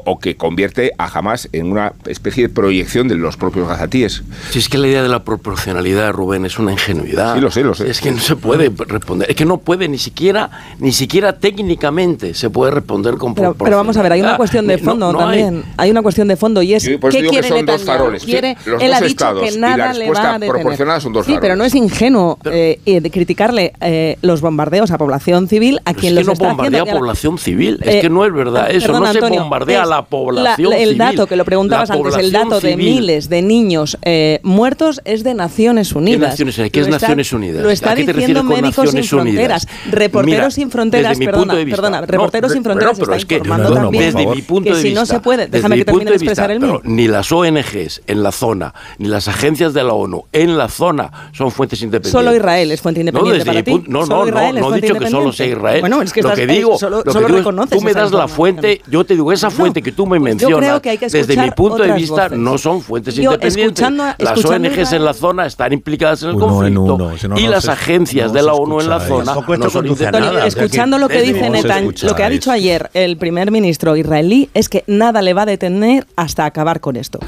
o, 0.05 0.19
que 0.19 0.37
convierte 0.37 0.93
a 0.99 1.07
Hamas 1.07 1.49
en 1.53 1.71
una 1.71 1.93
especie 2.07 2.49
de 2.49 2.49
proyección 2.49 3.09
de 3.09 3.17
los 3.17 3.37
propios 3.37 3.69
gazatíes. 3.69 4.23
Si 4.51 4.59
es 4.59 4.69
que 4.69 4.79
la 4.79 4.89
idea 4.89 5.03
de 5.03 5.09
la 5.09 5.25
proporcionalidad, 5.25 6.13
Rubén, 6.13 6.45
es 6.47 6.59
una 6.59 6.73
ingenuidad. 6.73 7.35
Sí, 7.35 7.41
lo 7.41 7.51
sé, 7.51 7.63
lo 7.63 7.75
sé. 7.75 7.91
Es 7.91 8.01
que 8.01 8.11
no 8.11 8.19
se 8.19 8.37
puede 8.37 8.71
responder, 8.87 9.31
es 9.31 9.37
que 9.37 9.45
no 9.45 9.59
puede 9.59 9.89
ni 9.89 9.99
siquiera, 9.99 10.51
ni 10.79 10.93
siquiera 10.93 11.39
técnicamente 11.39 12.35
se 12.35 12.51
puede 12.51 12.71
responder 12.71 13.17
con 13.17 13.35
pero, 13.35 13.55
pero 13.55 13.77
vamos 13.77 13.97
a 13.97 14.03
ver, 14.03 14.13
hay 14.13 14.21
una 14.21 14.37
cuestión 14.37 14.67
de 14.67 14.79
fondo 14.79 15.15
también. 15.15 15.65
Hay... 15.77 15.91
una 15.91 16.03
cuestión 16.03 16.29
de 16.29 16.37
fondo 16.37 16.63
y 16.63 16.75
es 16.75 16.85
¿qué 16.85 16.99
quiere 16.99 17.31
que 17.31 17.43
son 17.43 17.67
dos 17.67 17.85
faroles. 17.85 18.25
Quiere, 18.25 18.57
los 18.65 18.83
él 18.83 18.95
ha 18.95 19.01
dicho 19.01 19.41
que 19.41 19.59
nada 19.59 19.93
le 19.93 20.11
va 20.11 20.35
a 20.35 20.39
detener. 20.39 21.01
Son 21.01 21.13
dos 21.13 21.27
sí, 21.27 21.37
pero 21.41 21.57
no 21.57 21.65
es 21.65 21.75
ingenuo 21.75 22.39
eh, 22.45 22.79
criticarle 23.13 23.73
eh, 23.81 24.19
los 24.23 24.41
bombardeos 24.41 24.91
a 24.91 24.99
población 24.99 25.49
civil 25.49 25.81
a 25.85 25.95
quien 25.95 26.15
los 26.15 26.27
es 26.27 26.39
que 26.39 26.45
no 26.45 26.49
bombardea 26.51 26.83
a 26.83 26.87
población 26.87 27.39
civil. 27.39 27.79
es 27.83 28.01
que 28.01 28.11
no 28.11 28.25
es 28.25 28.33
verdad. 28.33 28.71
Eh, 28.71 28.77
Eso 28.77 28.99
no 28.99 29.13
se 29.13 29.21
bombardea 29.21 29.82
la 29.87 30.05
población 30.05 30.73
El 30.73 30.99
dato 30.99 31.27
que 31.27 31.37
lo 31.37 31.45
preguntabas 31.45 31.91
antes, 31.91 32.17
el 32.17 32.33
dato 32.33 32.61
de 32.61 32.77
miles 32.77 33.29
de 33.29 33.43
niños 33.43 33.99
eh, 34.03 34.41
muertos 34.43 35.01
es 35.05 35.25
de 35.25 35.35
Naciones 35.35 35.93
Unidas. 35.93 36.37
¿Qué, 36.37 36.45
Naciones, 36.45 36.73
¿qué 36.73 36.81
es 36.81 36.89
Naciones 36.89 37.33
Unidas? 37.33 37.63
Lo 37.63 37.71
está 37.71 37.95
diciendo 37.95 38.43
Médicos 38.43 38.91
Sin 38.91 39.05
Fronteras. 39.05 39.67
Reporteros 39.91 40.55
Sin 40.55 40.71
Fronteras, 40.71 41.19
perdona, 41.19 41.55
perdona, 41.55 42.01
Reporteros 42.03 42.53
Sin 42.53 42.63
Fronteras 42.63 42.99
está 42.99 43.17
informando 43.17 43.73
también 43.75 44.05
desde 44.05 44.27
mi 44.27 44.43
punto 44.43 44.71
de 44.71 44.83
vista, 44.83 44.89
si 44.89 44.95
no 44.95 45.07
se 45.07 45.21
puede, 45.21 45.47
déjame 45.47 45.77
que 45.77 45.85
termine 45.85 46.11
de 46.11 46.17
expresar 46.17 46.51
el 46.51 46.61
mío. 46.61 46.81
Ni 46.85 47.09
las 47.09 47.31
ONGs 47.33 48.03
en 48.07 48.23
la 48.23 48.33
zona, 48.33 48.75
ni 48.99 49.09
las 49.09 49.29
agencias 49.29 49.75
de 49.75 49.85
la 49.85 49.95
ONU 49.95 50.25
en 50.33 50.57
la 50.57 50.69
zona 50.69 51.31
son 51.33 51.51
fuentes 51.51 51.81
independientes. 51.83 52.13
Solo 52.13 52.35
Israel 52.35 52.73
es 52.73 52.81
fuente 52.81 53.01
independiente 53.01 53.45
para 53.45 53.63
ti. 53.63 53.83
No, 53.87 54.07
no, 54.07 54.27
no, 54.27 54.53
no 54.53 54.75
he 54.75 54.81
dicho 54.81 54.95
que 54.95 55.09
solo 55.09 55.33
sea 55.33 55.47
Israel. 55.47 55.81
Bueno, 55.81 56.03
es 56.03 56.13
que 56.13 56.23
lo 56.23 56.35
que 56.35 56.47
digo, 56.47 56.79
solo 56.79 57.03
reconoces. 57.03 57.79
Tú 57.79 57.85
me 57.85 57.93
das 57.93 58.13
la 58.13 58.29
fuente, 58.29 58.83
yo 58.89 59.05
te 59.05 59.15
digo, 59.15 59.33
esa 59.33 59.51
fuente 59.51 59.62
que 59.71 59.93
tú 59.93 60.07
me 60.07 60.19
mencionas, 60.19 60.83
desde 61.11 61.37
mi 61.37 61.51
punto 61.51 61.83
de 61.83 61.93
vista, 61.93 62.29
no 62.29 62.59
son 62.59 62.81
fuentes 62.83 63.17
independientes. 63.19 63.91
Las 64.19 64.45
ONGs 64.45 64.93
en 64.93 65.05
la 65.05 65.15
zona 65.15 65.47
están 65.47 65.73
implicadas 65.73 66.23
en 66.23 66.31
el 66.31 66.37
conflicto 66.37 67.13
y 67.37 67.47
las 67.47 67.69
agencias 67.69 68.33
de 68.33 68.43
la 68.43 68.55
ONU 68.55 68.81
en 68.81 68.89
la 68.89 69.01
zona 69.01 69.35
no 69.35 69.71
son 69.71 69.87
independientes. 69.87 70.57
Escuchando 70.57 70.99
lo 70.99 71.09
que 71.09 71.23
dice 71.23 71.51
Netanyahu, 71.51 71.93
lo 72.03 72.15
que 72.15 72.25
ha 72.25 72.29
dicho 72.29 72.51
ayer 72.51 72.91
el 72.95 73.17
primer 73.17 73.51
ministro 73.51 73.97
israelí 73.97 74.49
es 74.55 74.69
que 74.69 74.85
nada 74.87 75.23
le 75.23 75.35
va 75.35 75.43
a 75.43 75.47
detener 75.47 76.07
hasta 76.17 76.45
acabar 76.45 76.81
con 76.81 76.97
esto. 76.97 77.19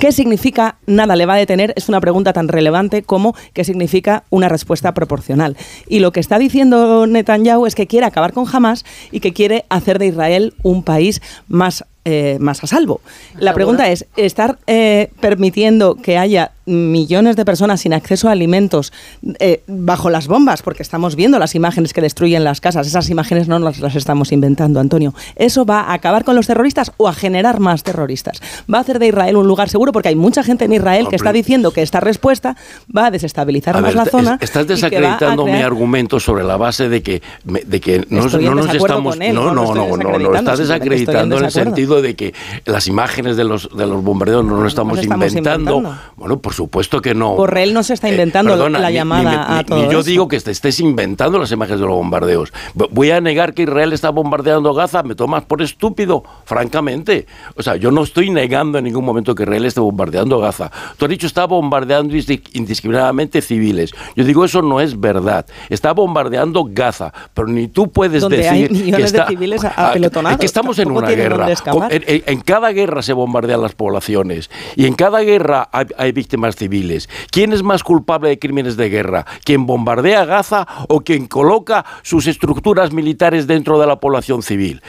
¿Qué 0.00 0.12
significa 0.12 0.76
nada 0.86 1.16
le 1.16 1.26
va 1.26 1.34
a 1.34 1.38
detener? 1.38 1.72
Es 1.76 1.88
una 1.88 2.00
pregunta 2.00 2.32
tan 2.32 2.48
relevante 2.48 3.02
como 3.02 3.34
qué 3.52 3.64
significa 3.64 4.24
una 4.30 4.48
respuesta 4.48 4.94
proporcional. 4.94 5.56
Y 5.88 5.98
lo 5.98 6.12
que 6.12 6.20
está 6.20 6.38
diciendo 6.38 7.06
Netanyahu 7.06 7.66
es 7.66 7.74
que 7.74 7.86
quiere 7.86 8.06
acabar 8.06 8.32
con 8.32 8.46
Hamas 8.50 8.84
y 9.10 9.20
que 9.20 9.32
quiere 9.32 9.64
hacer 9.68 9.98
de 9.98 10.06
Israel 10.06 10.54
un 10.62 10.82
país 10.82 11.20
más 11.48 11.84
eh, 12.08 12.38
más 12.38 12.62
a 12.62 12.68
salvo. 12.68 13.00
La 13.36 13.52
pregunta 13.52 13.90
es, 13.90 14.06
¿estar 14.16 14.60
eh, 14.68 15.10
permitiendo 15.18 15.96
que 15.96 16.18
haya 16.18 16.52
millones 16.66 17.36
de 17.36 17.44
personas 17.44 17.80
sin 17.80 17.94
acceso 17.94 18.28
a 18.28 18.32
alimentos 18.32 18.92
eh, 19.38 19.62
bajo 19.66 20.10
las 20.10 20.26
bombas, 20.26 20.62
porque 20.62 20.82
estamos 20.82 21.16
viendo 21.16 21.38
las 21.38 21.54
imágenes 21.54 21.92
que 21.92 22.00
destruyen 22.00 22.44
las 22.44 22.60
casas, 22.60 22.86
esas 22.86 23.08
imágenes 23.08 23.48
no 23.48 23.58
las, 23.58 23.78
las, 23.78 23.94
estamos 23.94 24.32
inventando, 24.32 24.80
Antonio. 24.80 25.14
¿Eso 25.36 25.64
va 25.64 25.80
a 25.80 25.94
acabar 25.94 26.24
con 26.24 26.36
los 26.36 26.46
terroristas 26.46 26.92
o 26.96 27.08
a 27.08 27.14
generar 27.14 27.60
más 27.60 27.82
terroristas? 27.82 28.40
¿Va 28.72 28.78
a 28.78 28.80
hacer 28.80 28.98
de 28.98 29.08
Israel 29.08 29.36
un 29.36 29.46
lugar 29.46 29.68
seguro? 29.68 29.92
Porque 29.92 30.08
hay 30.08 30.16
mucha 30.16 30.42
gente 30.42 30.64
en 30.64 30.72
Israel 30.72 31.06
que 31.08 31.16
está 31.16 31.32
diciendo 31.32 31.70
que 31.70 31.82
esta 31.82 32.00
respuesta 32.00 32.56
va 32.94 33.06
a 33.06 33.10
desestabilizar 33.10 33.80
más 33.80 33.94
la 33.94 34.04
zona. 34.04 34.38
Estás 34.40 34.66
desacreditando 34.66 35.46
mi 35.46 35.62
argumento 35.62 36.18
sobre 36.20 36.44
la 36.44 36.56
base 36.56 36.88
de 36.88 37.02
que, 37.02 37.22
de 37.44 37.80
que 37.80 38.04
no, 38.10 38.22
nos 38.22 38.74
estamos... 38.74 39.18
no, 39.18 39.54
no, 39.54 39.74
no, 39.74 39.96
no, 39.96 40.18
no, 40.18 40.34
estás 40.34 40.58
desacreditando 40.58 41.38
en 41.38 41.44
el 41.44 41.50
sentido 41.50 42.02
de 42.02 42.16
que 42.16 42.34
las 42.64 42.86
imágenes 42.88 43.36
de 43.36 43.44
los, 43.44 43.68
de 43.76 43.86
los 43.86 44.02
bombardeos 44.02 44.44
no 44.44 44.60
lo 44.60 44.66
estamos, 44.66 45.02
inventando. 45.02 45.96
Bueno, 46.16 46.38
por 46.38 46.54
supuesto 46.56 47.00
que 47.00 47.14
no. 47.14 47.36
Borrell 47.36 47.72
no 47.72 47.82
se 47.82 47.94
está 47.94 48.08
inventando 48.08 48.68
la 48.68 48.90
llamada 48.90 49.58
a 49.58 49.64
todo 49.64 49.90
Yo 49.90 50.02
digo 50.02 50.26
que 50.26 50.40
te 50.40 50.50
estés 50.50 50.80
inventando 50.80 51.38
las 51.38 51.52
imágenes 51.52 51.80
de 51.80 51.86
los 51.86 51.94
bombardeos. 51.94 52.52
Voy 52.74 53.10
a 53.10 53.20
negar 53.20 53.54
que 53.54 53.62
Israel 53.62 53.92
está 53.92 54.10
bombardeando 54.10 54.74
Gaza. 54.74 55.02
¿Me 55.02 55.14
tomas 55.14 55.44
por 55.44 55.62
estúpido? 55.62 56.24
Francamente. 56.44 57.26
O 57.54 57.62
sea, 57.62 57.76
yo 57.76 57.90
no 57.90 58.02
estoy 58.02 58.30
negando 58.30 58.78
en 58.78 58.84
ningún 58.84 59.04
momento 59.04 59.34
que 59.34 59.44
Israel 59.44 59.66
esté 59.66 59.80
bombardeando 59.80 60.40
Gaza. 60.40 60.70
Tú 60.96 61.04
has 61.04 61.10
dicho 61.10 61.26
está 61.26 61.44
bombardeando 61.44 62.14
indiscriminadamente 62.16 63.42
civiles. 63.42 63.92
Yo 64.16 64.24
digo 64.24 64.44
eso 64.44 64.62
no 64.62 64.80
es 64.80 64.98
verdad. 64.98 65.46
Está 65.68 65.92
bombardeando 65.92 66.66
Gaza. 66.68 67.12
Pero 67.34 67.48
ni 67.48 67.68
tú 67.68 67.90
puedes 67.90 68.28
decir 68.28 68.68
que 68.68 69.02
está, 69.02 69.24
de 69.24 69.30
civiles 69.30 69.62
apelotonados. 69.64 70.40
que 70.40 70.46
estamos 70.46 70.78
en 70.78 70.90
una 70.90 71.08
guerra. 71.10 71.48
En, 71.90 72.40
cada 72.40 72.72
guerra 72.72 73.02
se 73.02 73.12
bombardean 73.12 73.60
las 73.60 73.74
poblaciones. 73.74 74.50
Y 74.74 74.86
en 74.86 74.94
cada 74.94 75.20
guerra 75.20 75.68
hay 75.72 76.12
víctimas 76.12 76.45
civiles. 76.54 77.08
¿Quién 77.30 77.52
es 77.52 77.62
más 77.62 77.82
culpable 77.82 78.28
de 78.28 78.38
crímenes 78.38 78.76
de 78.76 78.88
guerra? 78.88 79.26
¿Quien 79.44 79.66
bombardea 79.66 80.24
Gaza 80.24 80.66
o 80.88 81.00
quien 81.00 81.26
coloca 81.26 81.84
sus 82.02 82.26
estructuras 82.26 82.92
militares 82.92 83.46
dentro 83.46 83.78
de 83.78 83.86
la 83.86 83.96
población 83.96 84.42
civil? 84.42 84.82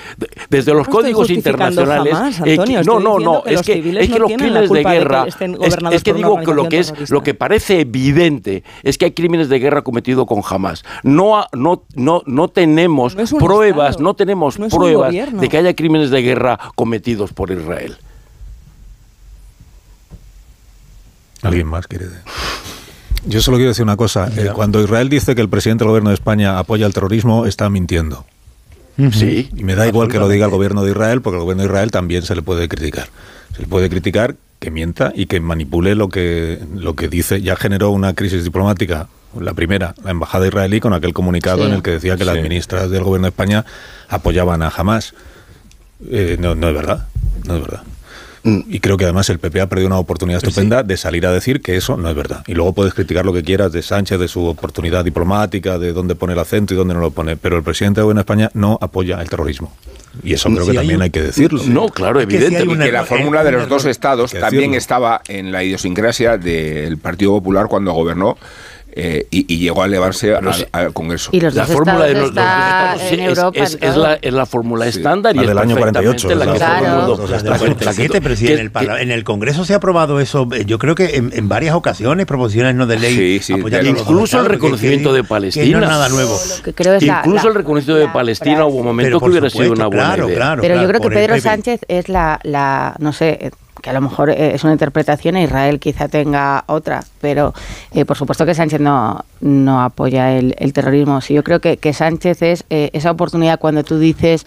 Desde 0.49 0.73
los 0.73 0.87
códigos 0.87 1.29
internacionales. 1.29 2.15
no, 2.85 2.99
no, 2.99 3.19
no, 3.19 3.43
es 3.45 3.61
que, 3.61 3.79
es 3.99 4.09
que 4.09 4.19
los 4.19 4.31
crímenes 4.31 4.69
de 4.69 4.83
guerra. 4.83 5.25
es, 5.25 6.03
que 6.03 6.13
digo 6.13 6.39
que 6.39 6.53
lo 6.53 6.69
que 6.69 6.79
es 6.79 7.09
lo 7.09 7.23
que 7.23 7.33
parece 7.33 7.81
evidente 7.81 8.63
es 8.83 8.97
que 8.97 9.05
hay 9.05 9.11
crímenes 9.11 9.49
de 9.49 9.59
guerra 9.59 9.83
cometidos 9.83 10.25
con 10.27 10.41
Hamas. 10.47 10.83
No, 11.03 11.45
no, 11.53 11.83
no, 11.95 12.21
no 12.25 12.47
tenemos 12.47 13.15
pruebas, 13.39 13.99
no 13.99 14.15
tenemos 14.15 14.57
pruebas 14.57 15.13
de 15.13 15.49
que 15.49 15.57
haya 15.57 15.75
crímenes 15.75 16.09
de 16.09 16.21
guerra 16.21 16.59
cometidos 16.75 17.33
por 17.33 17.51
Israel. 17.51 17.97
¿Alguien 21.41 21.67
más 21.67 21.87
quiere? 21.87 22.07
Yo 23.25 23.41
solo 23.41 23.57
quiero 23.57 23.69
decir 23.69 23.83
una 23.83 23.97
cosa. 23.97 24.29
Eh, 24.37 24.51
cuando 24.53 24.81
Israel 24.81 25.09
dice 25.09 25.35
que 25.35 25.41
el 25.41 25.49
presidente 25.49 25.83
del 25.83 25.89
gobierno 25.89 26.09
de 26.09 26.15
España 26.15 26.59
apoya 26.59 26.85
el 26.85 26.93
terrorismo, 26.93 27.45
está 27.45 27.69
mintiendo. 27.69 28.25
Sí. 29.11 29.49
Y 29.55 29.63
me 29.63 29.75
da 29.75 29.87
igual 29.87 30.07
que 30.07 30.17
lo 30.17 30.27
diga 30.27 30.45
el 30.45 30.51
gobierno 30.51 30.83
de 30.83 30.91
Israel, 30.91 31.21
porque 31.21 31.37
el 31.37 31.43
gobierno 31.43 31.63
de 31.63 31.67
Israel 31.67 31.91
también 31.91 32.23
se 32.23 32.35
le 32.35 32.41
puede 32.41 32.67
criticar. 32.67 33.07
Se 33.55 33.61
le 33.61 33.67
puede 33.67 33.89
criticar 33.89 34.35
que 34.59 34.71
mienta 34.71 35.11
y 35.13 35.27
que 35.27 35.39
manipule 35.39 35.93
lo 35.93 36.09
que, 36.09 36.59
lo 36.75 36.95
que 36.95 37.07
dice. 37.07 37.41
Ya 37.41 37.55
generó 37.55 37.91
una 37.91 38.13
crisis 38.13 38.43
diplomática, 38.43 39.07
la 39.39 39.53
primera, 39.53 39.93
la 40.03 40.11
embajada 40.11 40.47
israelí, 40.47 40.79
con 40.79 40.93
aquel 40.93 41.13
comunicado 41.13 41.67
en 41.67 41.73
el 41.73 41.83
que 41.83 41.91
decía 41.91 42.17
que 42.17 42.25
las 42.25 42.41
ministras 42.41 42.89
del 42.89 43.03
gobierno 43.03 43.27
de 43.27 43.29
España 43.29 43.65
apoyaban 44.09 44.63
a 44.63 44.69
Hamas. 44.69 45.13
Eh, 46.09 46.37
no, 46.39 46.55
no 46.55 46.69
es 46.69 46.73
verdad. 46.73 47.07
No 47.45 47.55
es 47.55 47.61
verdad. 47.61 47.83
Mm. 48.47 48.61
Y 48.69 48.79
creo 48.79 48.95
que 48.95 49.03
además 49.03 49.29
el 49.29 49.39
PP 49.39 49.59
ha 49.59 49.67
perdido 49.67 49.87
una 49.87 49.99
oportunidad 49.99 50.39
pues 50.39 50.49
estupenda 50.49 50.81
de 50.81 50.95
salir 50.95 51.25
a 51.27 51.33
decir 51.33 51.61
que 51.61 51.75
eso 51.75 51.97
no 51.97 52.09
es 52.09 52.15
verdad. 52.15 52.43
Y 52.47 52.53
luego 52.53 52.71
puedes 52.71 52.93
criticar 52.93 53.25
lo 53.25 53.33
que 53.33 53.43
quieras 53.43 53.73
de 53.73 53.81
Sánchez, 53.81 54.17
de 54.19 54.29
su 54.29 54.45
oportunidad 54.45 55.03
diplomática, 55.03 55.77
de 55.77 55.91
dónde 55.91 56.15
pone 56.15 56.31
el 56.31 56.39
acento 56.39 56.73
y 56.73 56.77
dónde 56.77 56.93
no 56.93 57.01
lo 57.01 57.11
pone. 57.11 57.35
Pero 57.35 57.57
el 57.57 57.63
presidente 57.63 57.99
de 57.99 58.05
Buena 58.05 58.21
España 58.21 58.49
no 58.53 58.79
apoya 58.81 59.21
el 59.21 59.29
terrorismo. 59.29 59.73
Y 60.23 60.33
eso 60.33 60.49
creo 60.49 60.65
que 60.65 60.73
también 60.73 61.01
hay, 61.01 61.09
que 61.09 61.21
decirlo. 61.21 61.61
No, 61.67 61.89
claro, 61.89 62.21
evidente. 62.21 62.65
que 62.65 62.91
la 62.91 63.03
fórmula 63.03 63.43
de 63.43 63.51
los 63.51 63.67
dos 63.67 63.83
estados 63.83 64.31
también 64.31 64.73
estaba 64.73 65.21
en 65.27 65.51
la 65.51 65.63
idiosincrasia 65.63 66.37
del 66.37 66.97
Partido 66.97 67.31
Popular 67.31 67.67
cuando 67.67 67.91
gobernó 67.91 68.37
eh, 68.99 69.27
y, 69.29 69.57
llegó 69.59 69.83
a 69.83 69.85
elevarse 69.85 70.33
al, 70.33 70.93
Congreso. 70.93 71.29
Y 71.31 71.39
los 71.39 71.53
la 71.53 71.65
fórmula 71.65 72.05
de 72.05 72.13
los, 72.15 72.29
estados 72.29 73.01
en 73.11 73.19
Europa, 73.19 73.59
es, 73.59 73.77
es, 73.79 73.95
la, 73.95 74.15
es, 74.15 74.33
la, 74.33 74.45
fórmula 74.47 74.87
estándar 74.87 75.35
y 75.35 75.39
es 75.39 75.47
del 75.47 75.57
año 75.57 75.77
48. 75.77 76.35
La, 76.35 76.51
que 76.51 76.57
claro. 76.57 76.85
en 76.87 78.59
el, 78.59 78.71
en 78.99 79.11
el, 79.11 79.23
Congreso 79.23 79.65
se 79.65 79.73
ha 79.73 79.77
aprobado 79.77 80.19
eso, 80.19 80.47
eh, 80.51 80.65
yo 80.65 80.79
creo 80.79 80.95
que 80.95 81.15
en, 81.15 81.47
varias 81.47 81.75
ocasiones, 81.75 82.25
proposiciones 82.25 82.73
no 82.73 82.87
de 82.87 82.97
ley. 82.97 83.39
Sí, 83.39 83.53
incluso 83.53 84.39
el 84.39 84.47
reconocimiento 84.47 85.13
de 85.13 85.23
Palestina. 85.23 85.77
no 85.77 85.83
es 85.83 85.89
nada 85.89 86.09
nuevo. 86.09 86.35
incluso 86.99 87.49
el 87.49 87.55
reconocimiento 87.55 88.07
de 88.07 88.11
Palestina 88.11 88.65
hubo 88.65 88.77
un 88.77 88.85
momento 88.85 89.19
que 89.19 89.29
hubiera 89.29 89.49
sido 89.49 89.73
una 89.73 89.87
buena 89.87 90.17
idea. 90.17 90.57
Pero 90.59 90.81
yo 90.81 90.87
creo 90.87 91.01
que 91.01 91.09
Pedro 91.09 91.39
Sánchez 91.39 91.81
es 91.87 92.09
la, 92.09 92.95
no 92.99 93.13
sé, 93.13 93.51
que 93.81 93.89
a 93.89 93.93
lo 93.93 94.01
mejor 94.01 94.29
eh, 94.29 94.53
es 94.53 94.63
una 94.63 94.73
interpretación 94.73 95.35
e 95.35 95.43
Israel 95.43 95.79
quizá 95.79 96.07
tenga 96.07 96.63
otra, 96.67 97.03
pero 97.21 97.53
eh, 97.91 98.05
por 98.05 98.17
supuesto 98.17 98.45
que 98.45 98.53
Sánchez 98.53 98.81
no, 98.81 99.23
no 99.41 99.81
apoya 99.81 100.37
el, 100.37 100.73
terrorismo. 100.73 101.21
Sí, 101.21 101.33
yo 101.33 101.43
creo 101.43 101.59
que, 101.59 101.77
que 101.77 101.93
Sánchez 101.93 102.41
es 102.41 102.65
eh, 102.69 102.89
esa 102.93 103.11
oportunidad 103.11 103.59
cuando 103.59 103.83
tú 103.83 103.99
dices 103.99 104.45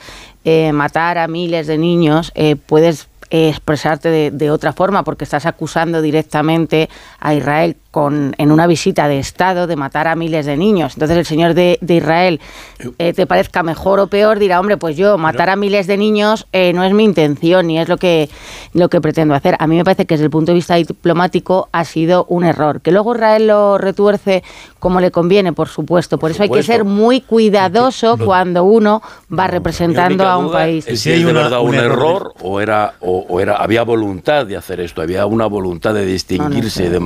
matar 0.73 1.19
a 1.19 1.29
miles 1.29 1.67
de 1.67 1.77
niños, 1.77 2.33
puedes 2.65 3.09
expresarte 3.29 4.09
de, 4.09 4.31
de, 4.31 4.51
otra 4.51 4.73
forma 4.73 5.05
porque 5.05 5.25
estás 5.25 5.45
acusando 5.45 6.01
directamente 6.01 6.89
a 7.21 7.35
Israel 7.35 7.77
con, 7.91 8.35
en 8.39 8.53
una 8.53 8.67
visita 8.67 9.09
de 9.09 9.19
Estado 9.19 9.67
de 9.67 9.77
matar 9.77 10.07
a 10.07 10.15
miles 10.15 10.47
de 10.47 10.57
niños. 10.57 10.95
Entonces 10.95 11.17
el 11.17 11.27
señor 11.27 11.55
de, 11.55 11.79
Israel 11.87 12.41
eh, 12.99 13.13
te 13.13 13.27
parezca 13.27 13.63
mejor 13.63 13.99
o 13.99 14.07
peor, 14.07 14.39
dirá, 14.39 14.61
hombre, 14.61 14.77
pues 14.77 14.97
yo 14.97 15.19
matar 15.19 15.51
a 15.51 15.57
miles 15.57 15.87
de 15.87 15.97
niños 15.97 16.47
eh, 16.53 16.73
no 16.73 16.85
es 16.85 16.93
mi 16.93 17.05
intención 17.05 17.67
ni 17.67 17.79
es 17.79 17.89
lo 17.89 17.97
que, 17.97 18.31
lo 18.75 18.89
que 18.89 19.01
pretendo 19.01 19.35
hacer. 19.35 19.57
A 19.59 19.67
mí 19.67 19.77
me 19.77 19.85
parece 19.85 20.07
que 20.07 20.15
desde 20.15 20.27
el 20.27 20.31
punto 20.31 20.53
de 20.53 20.57
vista 20.57 20.77
diplomático 20.77 21.69
ha 21.73 21.85
sido 21.85 22.27
un 22.29 22.45
error. 22.45 22.81
Que 22.81 22.93
luego 22.93 23.15
Israel 23.15 23.49
lo 23.49 23.79
retuerce 23.79 24.45
como 24.79 25.01
le 25.01 25.11
conviene, 25.11 25.53
por 25.53 25.69
supuesto. 25.69 26.19
Por, 26.19 26.31
eso 26.31 26.45
hay 26.45 26.51
que 26.51 26.63
ser 26.63 26.85
muy 26.85 27.21
cuidadoso 27.21 28.17
cuando 28.17 28.65
uno 28.65 29.03
va 29.37 29.47
representando 29.47 30.27
a 30.27 30.39
un 30.39 30.53
país. 30.53 30.85
Si 30.85 31.11
hay 31.11 31.25
verdad 31.25 31.61
un, 31.61 31.75
error, 31.75 32.35
o 32.41 32.61
era 32.61 32.95
o, 33.01 33.41
era 33.41 33.57
había 33.57 33.83
voluntad 33.83 34.47
de 34.47 34.57
hacer 34.57 34.81
esto, 34.81 35.03
había 35.03 35.27
una 35.27 35.47
voluntad 35.47 35.93
de 35.93 36.07
distinguirse, 36.07 36.89
de 36.89 37.01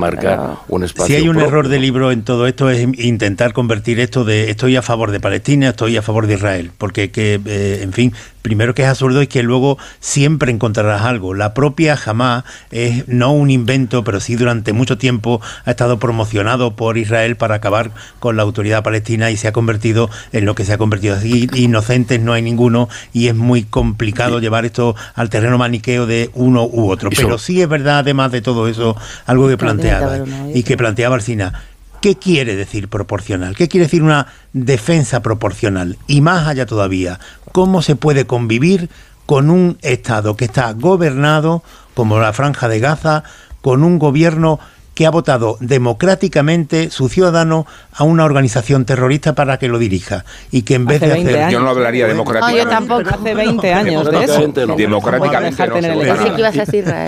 si 1.05 1.15
hay 1.15 1.27
un 1.27 1.39
error 1.39 1.67
de 1.67 1.79
libro 1.79 2.11
en 2.11 2.23
todo 2.23 2.47
esto 2.47 2.69
es 2.69 2.81
intentar 2.99 3.53
convertir 3.53 3.99
esto 3.99 4.23
de 4.23 4.49
estoy 4.49 4.75
a 4.75 4.81
favor 4.81 5.11
de 5.11 5.19
Palestina, 5.19 5.69
estoy 5.69 5.97
a 5.97 6.01
favor 6.01 6.27
de 6.27 6.35
Israel, 6.35 6.71
porque 6.77 7.11
que, 7.11 7.39
eh, 7.45 7.79
en 7.81 7.93
fin, 7.93 8.13
primero 8.45 8.75
que 8.75 8.83
es 8.83 8.87
absurdo 8.87 9.23
y 9.23 9.27
que 9.27 9.41
luego 9.41 9.79
siempre 9.99 10.51
encontrarás 10.51 11.01
algo. 11.01 11.33
La 11.33 11.55
propia 11.55 11.97
Hamas 12.05 12.43
es 12.69 13.07
no 13.07 13.31
un 13.31 13.49
invento, 13.49 14.03
pero 14.03 14.19
sí 14.19 14.35
durante 14.35 14.71
mucho 14.71 14.99
tiempo 14.99 15.41
ha 15.65 15.71
estado 15.71 15.97
promocionado 15.97 16.75
por 16.75 16.99
Israel 16.99 17.37
para 17.37 17.55
acabar 17.55 17.89
con 18.19 18.37
la 18.37 18.43
autoridad 18.43 18.83
palestina 18.83 19.31
y 19.31 19.37
se 19.37 19.47
ha 19.47 19.51
convertido 19.51 20.11
en 20.31 20.45
lo 20.45 20.53
que 20.53 20.63
se 20.63 20.73
ha 20.73 20.77
convertido. 20.77 21.15
Así, 21.15 21.49
inocentes 21.55 22.21
no 22.21 22.33
hay 22.33 22.43
ninguno 22.43 22.87
y 23.13 23.29
es 23.29 23.35
muy 23.35 23.63
complicado 23.63 24.39
llevar 24.39 24.65
esto 24.65 24.95
al 25.15 25.31
terreno 25.31 25.57
maniqueo 25.57 26.05
de 26.05 26.29
uno 26.35 26.65
u 26.65 26.91
otro. 26.91 27.09
Pero 27.09 27.39
sí 27.39 27.63
es 27.63 27.67
verdad, 27.67 27.99
además 27.99 28.31
de 28.31 28.41
todo 28.41 28.67
eso, 28.67 28.95
algo 29.25 29.47
que 29.47 29.57
planteaba 29.99 30.51
y 30.53 30.63
que 30.63 30.77
planteaba 30.77 31.15
Alcina. 31.15 31.63
¿Qué 32.01 32.15
quiere 32.15 32.55
decir 32.55 32.87
proporcional? 32.87 33.55
¿Qué 33.55 33.67
quiere 33.67 33.85
decir 33.85 34.03
una 34.03 34.27
defensa 34.53 35.21
proporcional? 35.21 35.97
Y 36.07 36.21
más 36.21 36.47
allá 36.47 36.65
todavía, 36.65 37.19
¿cómo 37.51 37.81
se 37.81 37.95
puede 37.95 38.25
convivir 38.25 38.89
con 39.25 39.49
un 39.49 39.77
Estado 39.81 40.35
que 40.35 40.45
está 40.45 40.71
gobernado, 40.73 41.63
como 41.95 42.19
la 42.19 42.33
Franja 42.33 42.67
de 42.67 42.79
Gaza, 42.79 43.23
con 43.61 43.83
un 43.83 43.97
gobierno 43.97 44.59
que 44.95 45.05
ha 45.05 45.11
votado 45.11 45.57
democráticamente 45.59 46.89
su 46.89 47.09
ciudadano 47.09 47.67
a 47.91 48.03
una 48.03 48.23
organización 48.23 48.85
terrorista 48.85 49.35
para 49.35 49.59
que 49.59 49.67
lo 49.67 49.77
dirija 49.77 50.25
y 50.51 50.63
que 50.63 50.75
en 50.75 50.85
vez 50.85 51.01
de 51.01 51.11
hacer 51.11 51.49
yo 51.51 51.59
no 51.59 51.69
hablaría 51.69 52.07
democráticamente 52.07 52.63
no, 52.63 52.71
yo 52.71 52.77
tampoco 52.77 53.09
hace 53.09 53.35
20 53.35 53.73
años 53.73 54.09
de 54.09 54.23
eso 54.23 54.47
democráticamente 54.75 55.67
no, 55.67 55.75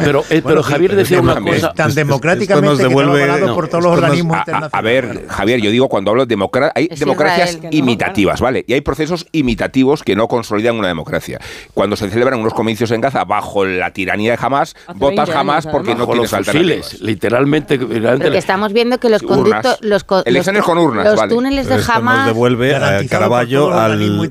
pero, 0.03 0.23
eh, 0.29 0.41
pero 0.45 0.63
Javier 0.63 0.95
decía 0.95 1.21
una 1.21 1.39
cosa. 1.39 1.73
Tan 1.73 1.93
democráticamente 1.93 2.77
que 2.77 2.87
devuelve, 2.87 3.53
por 3.53 3.67
todos 3.67 3.83
los 3.83 3.93
organismos 3.93 4.37
internacionales. 4.37 4.73
a, 4.73 4.81
ver 4.81 5.27
Javier 5.27 5.61
yo 5.61 5.71
digo 5.71 5.87
cuando 5.87 6.11
hablo 6.11 6.25
de 6.25 6.29
democracia 6.29 6.73
hay 6.75 6.87
democracias 6.87 7.59
imitativas 7.71 8.41
vale 8.41 8.65
y 8.67 8.73
hay 8.73 8.81
procesos 8.81 9.27
imitativos 9.31 10.03
que 10.03 10.15
no 10.15 10.27
consolidan 10.27 10.75
una 10.75 10.89
democracia. 10.89 11.39
Cuando 11.73 11.95
se 11.95 12.09
celebran 12.09 12.39
unos 12.39 12.53
comicios 12.53 12.91
en 12.91 12.99
Gaza 12.99 13.23
bajo 13.23 13.65
la 13.65 13.91
tiranía 13.91 14.31
de 14.31 14.39
Hamas 14.41 14.75
votas 14.95 15.29
Hamas 15.29 15.67
porque 15.67 15.95
no 15.95 16.05
tienes 16.07 16.33
alternativas. 16.33 16.99
literalmente 16.99 17.76
porque 17.79 18.37
estamos 18.37 18.73
viendo 18.73 18.99
que 18.99 19.09
los 19.09 19.21
conductos. 19.21 19.77
Los, 19.81 20.05
Elecciones 20.25 20.63
con 20.63 20.77
urnas, 20.77 21.15
los 21.15 21.29
túneles 21.29 21.67
de 21.67 21.75
Esto 21.77 22.01
Nos 22.01 22.25
devuelve 22.25 22.75
a 22.75 23.05
Caraballo 23.07 23.73
al, 23.73 24.29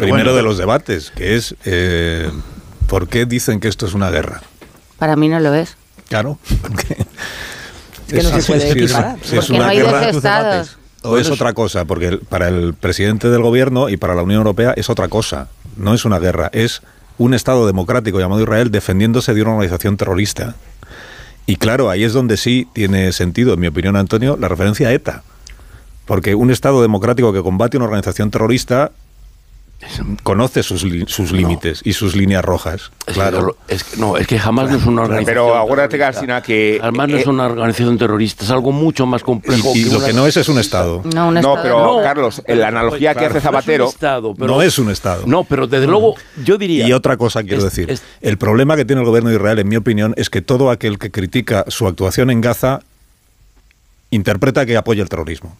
primero 0.00 0.34
de 0.34 0.42
los 0.42 0.58
debates, 0.58 1.10
que 1.10 1.36
es 1.36 1.54
eh, 1.64 2.30
¿por 2.86 3.08
qué 3.08 3.26
dicen 3.26 3.60
que 3.60 3.68
esto 3.68 3.86
es 3.86 3.94
una 3.94 4.10
guerra? 4.10 4.42
Para 4.98 5.16
mí 5.16 5.28
no 5.28 5.40
lo 5.40 5.54
es. 5.54 5.76
Claro, 6.08 6.38
porque. 6.62 6.96
que 8.08 8.22
no 8.22 8.40
se 8.40 8.52
puede 8.52 8.70
equiparar. 8.70 9.16
porque 9.18 9.58
no 9.58 9.64
hay 9.64 9.80
dos 9.80 10.02
estados. 10.02 10.78
O 11.02 11.18
es 11.18 11.30
otra 11.30 11.52
cosa, 11.52 11.84
porque 11.84 12.18
para 12.28 12.48
el 12.48 12.72
presidente 12.72 13.28
del 13.28 13.42
gobierno 13.42 13.90
y 13.90 13.98
para 13.98 14.14
la 14.14 14.22
Unión 14.22 14.38
Europea 14.38 14.72
es 14.74 14.88
otra 14.88 15.08
cosa. 15.08 15.48
No 15.76 15.92
es 15.92 16.06
una 16.06 16.18
guerra, 16.18 16.48
es 16.54 16.80
un 17.18 17.34
Estado 17.34 17.66
democrático 17.66 18.18
llamado 18.18 18.42
Israel 18.42 18.70
defendiéndose 18.70 19.34
de 19.34 19.42
una 19.42 19.52
organización 19.52 19.96
terrorista. 19.98 20.54
Y 21.46 21.56
claro, 21.56 21.90
ahí 21.90 22.04
es 22.04 22.12
donde 22.12 22.36
sí 22.36 22.66
tiene 22.72 23.12
sentido, 23.12 23.54
en 23.54 23.60
mi 23.60 23.66
opinión, 23.66 23.96
Antonio, 23.96 24.36
la 24.38 24.48
referencia 24.48 24.88
a 24.88 24.92
ETA. 24.92 25.22
Porque 26.06 26.34
un 26.34 26.50
Estado 26.50 26.80
democrático 26.82 27.32
que 27.32 27.42
combate 27.42 27.76
una 27.76 27.86
organización 27.86 28.30
terrorista 28.30 28.92
conoce 30.22 30.62
sus, 30.62 30.86
sus 31.06 31.32
límites 31.32 31.80
y 31.84 31.92
sus 31.92 32.16
líneas 32.16 32.44
rojas. 32.44 32.90
claro. 33.06 33.56
no, 33.98 34.16
es 34.16 34.26
que 34.26 34.38
jamás 34.38 34.70
no 34.70 34.76
es 34.78 34.86
una 34.86 35.02
organización. 35.02 35.46
Pero 35.46 35.58
acuérdate, 35.58 35.96
Garcina, 35.96 36.42
que. 36.42 36.78
Jamás 36.80 37.08
no 37.08 37.16
es 37.16 37.26
eh, 37.26 37.30
una 37.30 37.46
organización 37.46 37.98
terrorista, 37.98 38.44
es 38.44 38.50
algo 38.50 38.72
mucho 38.72 39.06
más 39.06 39.22
complejo. 39.22 39.72
Y, 39.74 39.84
lo 39.84 40.04
que 40.04 40.12
no 40.12 40.26
es 40.26 40.36
es 40.36 40.48
un 40.48 40.58
Estado. 40.58 41.02
No, 41.14 41.30
no 41.30 41.56
pero 41.62 42.00
Carlos, 42.02 42.42
en 42.46 42.60
la 42.60 42.68
analogía 42.68 43.14
que 43.14 43.26
hace 43.26 43.40
Zapatero. 43.40 43.92
No 44.38 44.62
es, 44.62 44.78
un 44.78 44.90
estado, 44.90 45.24
No, 45.26 45.44
pero 45.44 45.66
desde 45.66 45.86
luego, 45.86 46.14
yo 46.44 46.58
diría. 46.58 46.86
Y 46.86 46.92
otra 46.92 47.16
cosa 47.16 47.42
quiero 47.42 47.64
decir. 47.64 47.98
el 48.20 48.38
problema 48.38 48.76
que 48.76 48.84
tiene 48.84 49.02
el 49.02 49.06
gobierno 49.06 49.30
de 49.30 49.36
Israel, 49.36 49.58
en 49.58 49.68
mi 49.68 49.76
opinión, 49.76 50.14
es 50.16 50.30
que 50.30 50.42
todo 50.42 50.70
aquel 50.70 50.98
que 50.98 51.10
critica 51.10 51.64
su 51.68 51.86
actuación 51.86 52.30
en 52.30 52.40
Gaza 52.40 52.80
interpreta 54.10 54.66
que 54.66 54.76
apoya 54.76 55.02
el 55.02 55.08
terrorismo. 55.08 55.56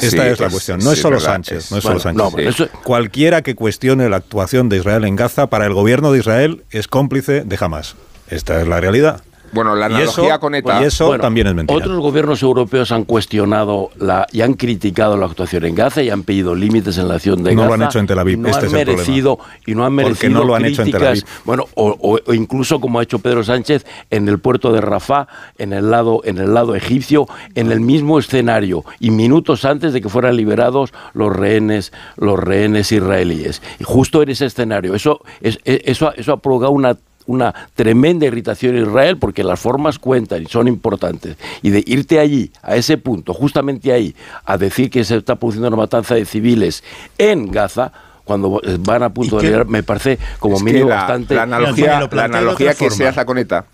Esta 0.00 0.28
es 0.28 0.40
la 0.40 0.50
cuestión. 0.50 0.80
No 0.80 0.92
es 0.92 1.00
solo 1.00 1.20
Sánchez. 1.20 1.70
No 1.70 1.78
es 1.78 1.84
solo 1.84 2.00
Sánchez. 2.00 2.70
Cualquiera 2.84 3.42
que 3.42 3.54
cuestione 3.54 4.08
la 4.08 4.16
actuación 4.16 4.68
de 4.68 4.78
Israel 4.78 5.04
en 5.04 5.16
Gaza, 5.16 5.48
para 5.48 5.66
el 5.66 5.74
gobierno 5.74 6.12
de 6.12 6.18
Israel 6.20 6.64
es 6.70 6.88
cómplice 6.88 7.42
de 7.44 7.58
Hamas. 7.60 7.96
Esta 8.28 8.60
es 8.60 8.68
la 8.68 8.80
realidad. 8.80 9.22
Bueno, 9.52 9.74
la 9.74 9.86
analogía 9.86 10.38
con 10.38 10.54
ETA. 10.54 10.82
Y 10.82 10.84
eso 10.86 11.18
también 11.18 11.46
es 11.48 11.54
mentira. 11.54 11.78
Otros 11.78 11.98
gobiernos 12.00 12.42
europeos 12.42 12.92
han 12.92 13.04
cuestionado 13.04 13.90
la, 13.98 14.26
y 14.32 14.42
han 14.42 14.54
criticado 14.54 15.16
la 15.16 15.26
actuación 15.26 15.64
en 15.64 15.74
Gaza 15.74 16.02
y 16.02 16.10
han 16.10 16.22
pedido 16.22 16.54
límites 16.54 16.98
en 16.98 17.08
la 17.08 17.14
acción 17.14 17.42
de 17.42 17.54
Gaza. 17.54 17.62
No 17.62 17.68
lo 17.68 17.74
han 17.74 17.88
hecho 17.88 17.98
en 17.98 18.06
Tel 18.06 18.18
Aviv. 18.18 18.38
No 18.38 18.48
este 18.48 18.66
han 18.66 18.72
merecido, 18.72 19.38
Y 19.66 19.74
no 19.74 19.84
han 19.84 19.92
merecido 19.92 20.16
Porque 20.16 20.28
no 20.30 20.44
lo 20.44 20.54
han 20.54 20.64
hecho 20.64 20.82
en 20.82 20.90
Tel 20.90 21.06
Aviv. 21.06 21.24
Bueno, 21.44 21.66
o, 21.74 22.18
incluso 22.32 22.80
como 22.80 23.00
ha 23.00 23.02
hecho 23.02 23.18
Pedro 23.18 23.42
Sánchez 23.42 23.86
en 24.10 24.28
el 24.28 24.38
puerto 24.38 24.72
de 24.72 24.80
Rafah, 24.80 25.26
en 25.58 25.72
el 25.72 25.90
lado, 25.90 26.20
en 26.24 26.38
el 26.38 26.54
lado 26.54 26.74
egipcio, 26.74 27.26
en 27.54 27.72
el 27.72 27.80
mismo 27.80 28.18
escenario 28.18 28.84
y 29.00 29.10
minutos 29.10 29.64
antes 29.64 29.92
de 29.92 30.00
que 30.00 30.08
fueran 30.08 30.36
liberados 30.36 30.92
los 31.14 31.34
rehenes, 31.34 31.92
los 32.16 32.38
rehenes 32.38 32.92
israelíes. 32.92 33.62
Y 33.78 33.84
justo 33.84 34.22
en 34.22 34.30
ese 34.30 34.46
escenario. 34.46 34.94
Eso, 34.94 35.20
es, 35.40 35.58
eso, 35.64 36.12
eso 36.14 36.32
ha 36.32 36.36
provocado 36.38 36.72
una 36.72 36.96
una 37.28 37.54
tremenda 37.74 38.26
irritación 38.26 38.76
en 38.76 38.82
Israel 38.82 39.18
porque 39.18 39.44
las 39.44 39.60
formas 39.60 39.98
cuentan 39.98 40.42
y 40.42 40.46
son 40.46 40.66
importantes. 40.66 41.36
Y 41.62 41.70
de 41.70 41.84
irte 41.86 42.18
allí, 42.18 42.50
a 42.62 42.74
ese 42.74 42.98
punto, 42.98 43.32
justamente 43.32 43.92
ahí, 43.92 44.16
a 44.44 44.58
decir 44.58 44.90
que 44.90 45.04
se 45.04 45.16
está 45.16 45.36
produciendo 45.36 45.68
una 45.68 45.76
matanza 45.76 46.14
de 46.14 46.24
civiles 46.24 46.82
en 47.18 47.50
Gaza, 47.50 47.92
cuando 48.24 48.60
van 48.80 49.02
a 49.02 49.08
punto 49.08 49.38
de 49.38 49.46
llegar, 49.46 49.66
me 49.66 49.82
parece 49.82 50.18
como 50.38 50.58
mínimo 50.60 50.88
bastante... 50.88 51.34
La 51.34 51.44
analogía, 51.44 52.08
la 52.10 52.24
analogía 52.24 52.74
que 52.74 52.90
se 52.90 53.06
hace 53.06 53.24
con 53.24 53.38
ETA 53.38 53.64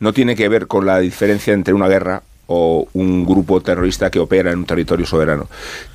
no 0.00 0.12
tiene 0.12 0.34
que 0.34 0.48
ver 0.48 0.66
con 0.66 0.84
la 0.84 0.98
diferencia 0.98 1.52
entre 1.52 1.74
una 1.74 1.86
guerra 1.86 2.22
o 2.52 2.88
un 2.94 3.24
grupo 3.24 3.60
terrorista 3.60 4.10
que 4.10 4.18
opera 4.18 4.50
en 4.50 4.58
un 4.58 4.64
territorio 4.64 5.06
soberano. 5.06 5.48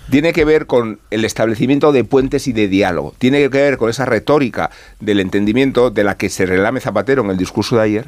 Tiene 0.09 0.31
que 0.31 0.45
ver 0.45 0.67
con 0.67 0.99
el 1.11 1.25
establecimiento 1.25 1.91
de 1.91 2.05
puentes 2.05 2.47
y 2.47 2.53
de 2.53 2.69
diálogo. 2.69 3.13
Tiene 3.17 3.41
que 3.41 3.49
ver 3.49 3.77
con 3.77 3.89
esa 3.89 4.05
retórica 4.05 4.71
del 5.01 5.19
entendimiento 5.19 5.89
de 5.89 6.05
la 6.05 6.15
que 6.15 6.29
se 6.29 6.45
relame 6.45 6.79
Zapatero 6.79 7.23
en 7.25 7.31
el 7.31 7.37
discurso 7.37 7.75
de 7.75 7.81
ayer, 7.81 8.05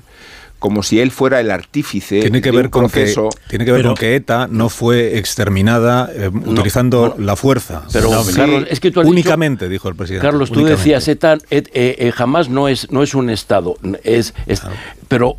como 0.59 0.81
si 0.81 1.01
él 1.01 1.11
fuera 1.11 1.41
el 1.41 1.51
artífice 1.51 2.21
tiene 2.21 2.41
que 2.41 2.51
de 2.51 2.55
ver 2.55 2.65
un 2.67 2.71
con 2.71 2.81
proceso. 2.83 3.27
Que, 3.29 3.49
tiene 3.49 3.65
que 3.65 3.73
ver 3.73 3.83
con 3.83 3.95
que 3.95 4.15
ETA 4.15 4.47
no 4.49 4.69
fue 4.69 5.17
exterminada 5.17 6.09
eh, 6.13 6.29
utilizando 6.29 7.15
la 7.19 7.35
fuerza. 7.35 7.83
Pero 7.91 8.09
Carlos, 8.33 8.65
es 8.69 8.79
que 8.79 8.91
tú 8.91 9.01
has 9.01 9.07
únicamente 9.07 9.67
dijo 9.67 9.89
el 9.89 9.95
presidente. 9.95 10.25
Carlos, 10.25 10.51
tú 10.51 10.63
decías 10.63 11.05
ETA 11.09 11.37
eh, 11.49 11.63
eh, 11.73 12.11
jamás 12.15 12.47
no 12.47 12.69
es 12.69 12.89
no 12.91 13.03
es 13.03 13.13
un 13.13 13.29
estado, 13.29 13.77
es, 14.03 14.33
es 14.45 14.61
pero 15.09 15.37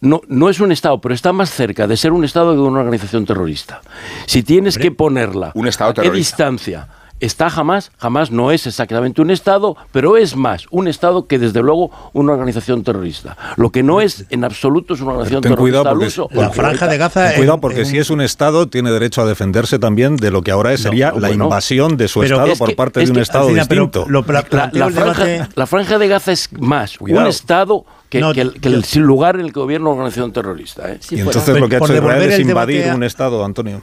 no, 0.00 0.20
no 0.28 0.48
es 0.48 0.60
un 0.60 0.72
Estado, 0.72 1.00
pero 1.00 1.14
está 1.14 1.32
más 1.32 1.50
cerca 1.50 1.86
de 1.86 1.96
ser 1.96 2.12
un 2.12 2.24
Estado 2.24 2.52
que 2.54 2.60
una 2.60 2.80
organización 2.80 3.24
terrorista. 3.24 3.80
Si 4.26 4.42
tienes 4.42 4.78
que 4.78 4.90
ponerla 4.90 5.52
un 5.54 5.66
estado 5.66 5.90
a 5.90 5.94
qué 5.94 6.10
distancia 6.10 6.88
está 7.24 7.50
jamás, 7.50 7.90
jamás 7.98 8.30
no 8.30 8.50
es 8.50 8.66
exactamente 8.66 9.22
un 9.22 9.30
Estado, 9.30 9.76
pero 9.92 10.16
es 10.16 10.36
más 10.36 10.66
un 10.70 10.88
Estado 10.88 11.26
que 11.26 11.38
desde 11.38 11.62
luego 11.62 11.90
una 12.12 12.32
organización 12.32 12.84
terrorista. 12.84 13.36
Lo 13.56 13.70
que 13.70 13.82
no 13.82 14.00
es 14.00 14.26
en 14.30 14.44
absoluto 14.44 14.94
es 14.94 15.00
una 15.00 15.12
organización 15.12 15.42
terrorista. 15.42 15.94
Cuidado 15.94 16.28
la 16.32 16.50
franja 16.50 16.86
de 16.86 16.98
Gaza. 16.98 17.34
cuidado 17.34 17.60
porque 17.60 17.84
si 17.84 17.98
es 17.98 18.10
un 18.10 18.20
Estado 18.20 18.68
tiene 18.68 18.90
derecho 18.90 19.22
a 19.22 19.26
defenderse 19.26 19.78
también 19.78 20.16
de 20.16 20.30
lo 20.30 20.42
que 20.42 20.50
ahora 20.50 20.76
sería 20.76 21.12
la 21.12 21.30
invasión 21.30 21.96
de 21.96 22.08
su 22.08 22.22
Estado 22.22 22.54
por 22.56 22.74
parte 22.76 23.00
de 23.04 23.10
un 23.10 23.18
Estado 23.18 23.48
distinto. 23.48 24.06
la, 24.08 25.66
franja, 25.66 25.98
de 25.98 26.08
Gaza 26.08 26.32
es 26.32 26.50
más 26.58 27.00
un 27.00 27.26
Estado 27.26 27.84
que, 28.08 28.18
el, 28.18 28.84
lugar 28.96 29.36
en 29.36 29.46
el 29.46 29.52
que 29.52 29.60
gobierna 29.60 29.88
una 29.88 29.96
organización 29.96 30.32
terrorista. 30.32 30.92
¿eh? 30.92 31.00
y 31.10 31.20
entonces 31.20 31.58
lo 31.58 31.68
que 31.68 31.76
ha 31.76 31.78
hecho 31.78 31.94
Israel 31.94 32.30
es 32.30 32.38
invadir 32.38 32.92
un 32.94 33.02
Estado, 33.02 33.44
Antonio 33.44 33.80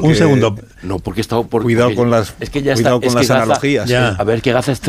un 0.00 0.14
segundo. 0.14 0.54
No, 0.82 0.98
porque 0.98 1.20
está 1.20 1.42
por, 1.42 1.62
cuidado 1.62 1.94
con 1.94 2.10
las, 2.10 2.34
es 2.40 2.50
que 2.50 2.62
ya 2.62 2.74
cuidado 2.74 3.00
con 3.00 3.14
las 3.14 3.30
analogías. 3.30 3.90
A 3.90 4.24
ver, 4.24 4.42
que 4.42 4.52
Gaza 4.52 4.72
es, 4.72 4.82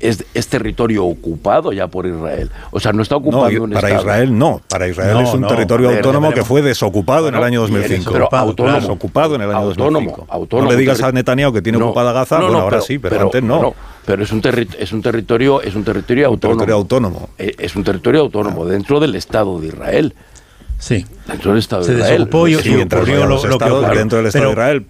es, 0.00 0.48
territorio 0.48 1.04
ocupado 1.04 1.72
ya 1.72 1.88
por 1.88 2.06
Israel. 2.06 2.50
O 2.70 2.80
sea, 2.80 2.92
no 2.92 3.02
está 3.02 3.16
ocupado 3.16 3.50
no, 3.50 3.64
un 3.64 3.70
para 3.70 3.90
Israel 3.90 4.36
no. 4.36 4.60
Para 4.68 4.88
Israel 4.88 5.18
es 5.20 5.34
un 5.34 5.46
territorio 5.46 5.90
autónomo 5.90 6.32
que 6.32 6.44
fue 6.44 6.62
desocupado 6.62 7.28
en 7.28 7.34
el 7.34 7.42
año 7.42 7.60
2005. 7.62 8.12
Pero 8.12 8.28
autónomo. 8.32 8.80
Desocupado 8.80 9.34
en 9.36 9.42
el 9.42 9.50
año 9.50 9.58
autónomo, 9.58 10.10
2005. 10.10 10.26
Autónomo, 10.28 10.70
no 10.70 10.72
le 10.72 10.80
digas 10.80 11.02
a 11.02 11.12
Netanyahu 11.12 11.52
que 11.52 11.62
tiene 11.62 11.82
ocupada 11.82 12.12
Gaza, 12.12 12.40
bueno, 12.40 12.58
ahora 12.58 12.80
sí, 12.80 12.98
pero, 12.98 13.22
antes 13.22 13.42
no. 13.42 13.74
Pero 14.04 14.24
es 14.24 14.32
un, 14.32 14.42
es 14.78 14.92
un 14.92 15.00
territorio 15.00 15.62
es 15.62 15.74
un 15.76 15.84
territorio 15.84 16.26
autónomo. 16.26 16.58
Territorio 16.58 16.74
autónomo. 16.74 17.28
Eh, 17.38 17.54
es 17.58 17.76
un 17.76 17.84
territorio 17.84 18.22
autónomo 18.22 18.66
dentro 18.66 18.98
del 18.98 19.14
Estado 19.14 19.60
de 19.60 19.68
Israel. 19.68 20.14
Sí. 20.82 21.06
Dentro 21.28 21.52
del 21.52 21.60
Estado 21.60 21.84
de 21.84 21.94
Israel. 21.94 22.28
y, 22.48 22.54
sí, 22.56 22.74
ocurrió 22.74 23.24
lo, 23.24 23.46
lo, 23.46 23.58
que 23.58 23.96
dentro 23.96 24.18
del 24.18 24.26
Estado 24.26 24.46
de 24.46 24.50
Israel 24.50 24.86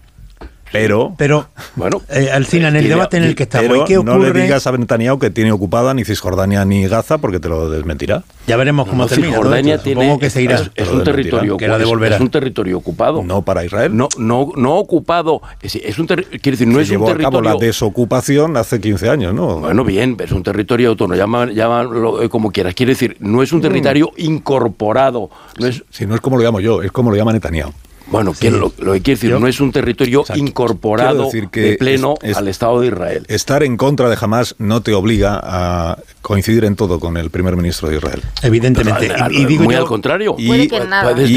pero, 0.73 1.15
pero 1.17 1.47
bueno, 1.77 2.03
eh, 2.09 2.31
Alcina, 2.33 2.69
en 2.69 2.77
el 2.77 2.89
debate 2.89 3.19
en 3.19 3.25
el 3.25 3.35
que 3.35 3.45
estamos, 3.45 3.69
pero 3.69 3.85
¿qué 3.85 3.99
ocurre? 3.99 4.15
no 4.15 4.33
le 4.33 4.43
digas 4.43 4.67
a 4.67 4.73
Netanyahu 4.73 5.19
que 5.19 5.31
tiene 5.31 5.53
ocupada 5.53 5.95
ni 5.95 6.05
Cisjordania 6.05 6.65
ni 6.65 6.89
Gaza 6.89 7.19
porque 7.19 7.39
te 7.39 7.49
lo 7.49 7.71
desmentirá. 7.71 8.25
Ya 8.47 8.57
veremos 8.57 8.89
cómo 8.89 9.07
termina. 9.07 9.29
Cisjordania 9.29 9.79
tiene, 9.79 10.19
que 10.19 10.31
se 10.31 10.43
irá. 10.43 10.63
Es, 10.75 10.89
un 10.89 11.05
territorio, 11.05 11.57
que 11.57 11.67
es, 11.67 12.21
un 12.21 12.31
territorio 12.31 12.79
ocupado. 12.79 13.23
No 13.23 13.43
para 13.43 13.65
Israel. 13.65 13.97
No, 13.97 14.09
no, 14.19 14.51
no 14.57 14.77
ocupado. 14.77 15.43
Es, 15.61 15.99
un 15.99 16.07
quiere 16.07 16.27
decir, 16.43 16.67
no 16.67 16.81
es 16.81 16.91
un 16.91 17.05
territorio. 17.05 17.29
A 17.29 17.31
cabo 17.31 17.43
la 17.43 17.55
desocupación 17.55 18.57
hace 18.57 18.81
15 18.81 19.11
años, 19.11 19.35
¿no? 19.35 19.61
Bueno, 19.61 19.85
bien, 19.85 20.17
es 20.19 20.33
un 20.33 20.43
territorio 20.43 20.91
autónomo. 20.91 21.13
Llámalo 21.47 22.29
como 22.31 22.51
quieras. 22.51 22.75
Quiere 22.75 22.93
decir, 22.93 23.17
no 23.21 23.43
es 23.43 23.53
un 23.53 23.59
mm. 23.59 23.63
territorio 23.63 24.11
incorporado. 24.17 25.31
No 25.59 25.67
es, 25.67 25.85
si 25.91 26.07
no 26.07 26.15
es 26.15 26.21
como 26.21 26.37
lo 26.37 26.43
llamo 26.43 26.61
yo, 26.61 26.83
es 26.83 26.91
como 26.91 27.11
lo 27.11 27.17
llama 27.17 27.33
Netanyahu. 27.33 27.73
Bueno, 28.13 28.33
lo, 28.33 28.93
que 28.93 29.01
quiere 29.01 29.19
decir, 29.19 29.31
no 29.31 29.47
es 29.47 29.59
un 29.59 29.73
territorio 29.73 30.25
incorporado 30.35 31.31
de 31.31 31.77
pleno 31.79 32.15
al 32.35 32.47
Estado 32.47 32.81
de 32.81 32.89
Israel. 32.89 33.25
Estar 33.29 33.63
en 33.63 33.79
contra 33.79 34.11
de 34.11 34.19
Hamas 34.21 34.55
no 34.59 34.83
te 34.83 34.93
obliga 34.93 35.41
a 35.43 35.99
coincidir 36.21 36.65
en 36.65 36.77
todo 36.77 37.01
con 37.01 37.17
el 37.17 37.31
primer 37.31 37.57
ministro 37.57 37.89
de 37.89 37.97
Israel. 37.97 38.21
Evidentemente. 38.43 39.11
y, 39.31 39.47
digo 39.47 39.65
muy 39.65 39.75
al 39.75 39.87
contrario. 39.87 40.37
Y, 40.39 40.51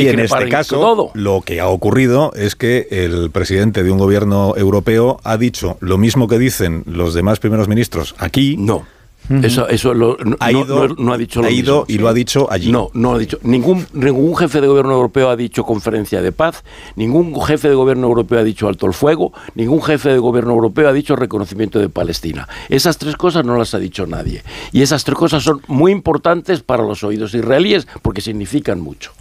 en 0.07 0.19
este 0.19 0.49
caso, 0.49 1.11
lo 1.13 1.41
que 1.41 1.61
ha 1.61 1.67
ocurrido 1.67 2.33
es 2.35 2.55
que 2.55 2.87
el 2.91 3.31
presidente 3.31 3.83
de 3.83 3.91
un 3.91 3.97
gobierno 3.97 4.53
europeo 4.57 5.19
ha 5.23 5.37
dicho 5.37 5.77
lo 5.79 5.97
mismo 5.97 6.27
que 6.27 6.37
dicen 6.37 6.83
los 6.85 7.13
demás 7.13 7.39
primeros 7.39 7.69
ministros 7.69 8.15
aquí. 8.17 8.57
No 8.57 8.85
eso, 9.43 9.67
eso 9.67 9.93
lo, 9.93 10.17
no, 10.17 10.35
ha 10.39 10.51
ido, 10.51 10.87
no, 10.89 11.13
ha 11.13 11.17
dicho 11.17 11.41
lo 11.41 11.47
ha 11.47 11.51
ido 11.51 11.85
y 11.87 11.97
lo 11.97 12.07
ha 12.07 12.13
dicho 12.13 12.47
allí. 12.51 12.71
No, 12.71 12.89
no 12.93 13.15
ha 13.15 13.17
dicho. 13.17 13.39
Ningún, 13.43 13.85
ningún 13.93 14.35
jefe 14.35 14.61
de 14.61 14.67
gobierno 14.67 14.93
europeo 14.93 15.29
ha 15.29 15.35
dicho 15.35 15.63
conferencia 15.63 16.21
de 16.21 16.31
paz, 16.31 16.63
ningún 16.95 17.39
jefe 17.41 17.69
de 17.69 17.75
gobierno 17.75 18.07
europeo 18.07 18.39
ha 18.39 18.43
dicho 18.43 18.67
alto 18.67 18.85
el 18.85 18.93
fuego, 18.93 19.33
ningún 19.55 19.81
jefe 19.81 20.09
de 20.09 20.19
gobierno 20.19 20.53
europeo 20.53 20.89
ha 20.89 20.93
dicho 20.93 21.15
reconocimiento 21.15 21.79
de 21.79 21.89
Palestina. 21.89 22.47
Esas 22.69 22.97
tres 22.97 23.15
cosas 23.15 23.45
no 23.45 23.57
las 23.57 23.73
ha 23.73 23.79
dicho 23.79 24.05
nadie. 24.05 24.43
Y 24.71 24.81
esas 24.81 25.03
tres 25.03 25.17
cosas 25.17 25.43
son 25.43 25.61
muy 25.67 25.91
importantes 25.91 26.61
para 26.61 26.83
los 26.83 27.03
oídos 27.03 27.33
israelíes 27.33 27.87
porque 28.01 28.21
significan 28.21 28.79
mucho. 28.79 29.11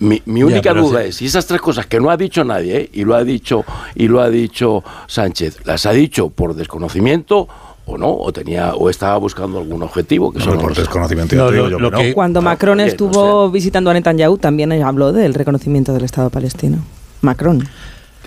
Mi, 0.00 0.22
única 0.42 0.72
duda 0.72 1.02
es 1.02 1.16
si 1.16 1.26
esas 1.26 1.46
tres 1.46 1.60
cosas 1.60 1.86
que 1.86 1.98
no 1.98 2.10
ha 2.10 2.16
dicho 2.16 2.44
nadie, 2.44 2.76
¿eh? 2.76 2.90
y 2.92 3.04
lo 3.04 3.16
ha 3.16 3.24
dicho, 3.24 3.64
y 3.96 4.06
lo 4.06 4.20
ha 4.20 4.30
dicho 4.30 4.84
Sánchez, 5.08 5.58
las 5.64 5.86
ha 5.86 5.92
dicho 5.92 6.30
por 6.30 6.54
desconocimiento 6.54 7.48
o 7.88 7.96
no, 7.96 8.14
o 8.14 8.32
tenía, 8.32 8.74
o 8.74 8.90
estaba 8.90 9.16
buscando 9.16 9.58
algún 9.58 9.82
objetivo 9.82 10.30
que 10.30 10.38
no, 10.40 10.58
por 10.58 10.74
desconocimiento. 10.74 11.34
yo, 11.52 12.14
Cuando 12.14 12.42
Macron 12.42 12.80
estuvo 12.80 13.50
visitando 13.50 13.90
a 13.90 13.94
Netanyahu, 13.94 14.38
también 14.38 14.72
habló 14.82 15.12
del 15.12 15.34
reconocimiento 15.34 15.94
del 15.94 16.04
Estado 16.04 16.30
palestino. 16.30 16.78
Macron. 17.22 17.66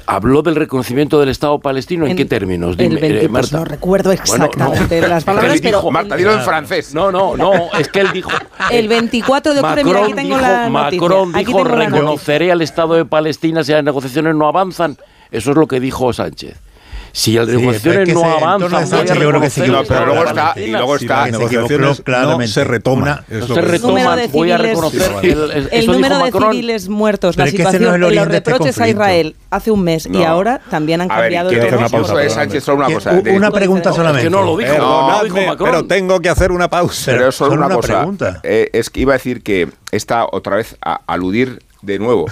¿Habló 0.08 0.42
del 0.42 0.56
reconocimiento 0.56 1.20
del 1.20 1.30
Estado 1.30 1.60
palestino 1.60 2.08
en, 2.08 2.18
qué 2.18 2.26
términos? 2.26 2.76
Dime, 2.76 3.00
eh, 3.02 3.30
Marta. 3.30 3.60
No 3.60 3.66
recuerdo 3.66 4.12
exactamente 4.12 5.00
las 5.00 5.24
palabras, 5.26 5.60
pero... 5.62 5.90
Marta, 5.92 6.18
dilo 6.18 6.34
en 6.34 6.42
francés. 6.42 6.94
No, 6.94 7.12
no, 7.12 7.38
no, 7.38 7.72
es 7.80 7.88
que 7.88 8.02
él 8.02 8.10
dijo... 8.12 8.32
El 8.72 8.88
24 8.88 9.54
de 9.54 9.60
octubre, 9.62 9.84
mira, 9.84 10.04
aquí 10.04 10.14
tengo 10.14 10.38
la 10.38 10.70
noticia. 10.70 11.00
Macron 11.00 11.34
dijo, 11.34 11.64
reconoceré 11.64 12.52
al 12.52 12.62
Estado 12.62 12.96
de 12.96 13.06
Palestina 13.06 13.64
si 13.64 13.72
las 13.72 13.84
negociaciones 13.84 14.36
no 14.36 14.48
avanzan. 14.48 14.98
Eso 15.30 15.52
es 15.52 15.58
lo 15.58 15.68
que 15.68 15.80
dijo 15.80 16.12
Sánchez. 16.12 16.58
Si 17.14 17.38
el 17.38 17.48
negociaciones 17.48 18.14
no 18.14 18.24
avanza, 18.24 19.04
yo 19.04 19.14
creo 19.16 19.42
que 19.42 19.50
sí. 19.50 19.62
pero 19.88 20.06
luego 20.06 20.26
está, 20.26 20.54
y 20.56 20.68
luego 20.68 20.96
está, 20.96 21.22
las 21.22 21.32
negociaciones 21.32 22.04
no 22.06 22.48
se 22.48 22.64
retoma. 22.64 23.24
No 23.30 23.48
se 23.48 23.62
retoma, 23.62 24.18
voy 24.32 24.52
a 24.52 24.58
reconocer 24.58 25.12
el, 25.72 25.88
número 25.88 26.24
de 26.24 26.32
civiles 26.32 26.90
muertos, 26.90 27.38
la 27.38 27.48
situación, 27.48 28.00
los 28.00 28.28
reproches 28.28 28.80
a 28.80 28.88
Israel 28.88 29.36
hace 29.50 29.72
un 29.72 29.84
mes 29.84 30.08
y 30.12 30.24
ahora 30.24 30.62
también 30.70 31.02
han 31.02 31.08
cambiado. 31.08 31.50
de 31.50 33.32
Una 33.36 33.52
pregunta 33.52 33.94
solamente. 33.94 34.30
no 34.30 34.44
lo 34.44 34.58
dijo, 34.58 35.64
Pero 35.64 35.86
tengo 35.86 36.20
que 36.20 36.30
hacer 36.30 36.52
una 36.52 36.70
pausa. 36.70 37.12
Pero 37.12 37.32
solo 37.32 37.54
una 37.54 37.80
pregunta. 37.80 38.40
Es 38.44 38.90
que 38.90 39.02
iba 39.02 39.14
a 39.14 39.18
decir 39.18 39.44
que 39.44 39.70
está 39.92 40.26
otra 40.32 40.56
vez 40.56 40.78
a 40.82 41.02
aludir 41.08 41.62
de 41.82 42.00
nuevo 42.00 42.28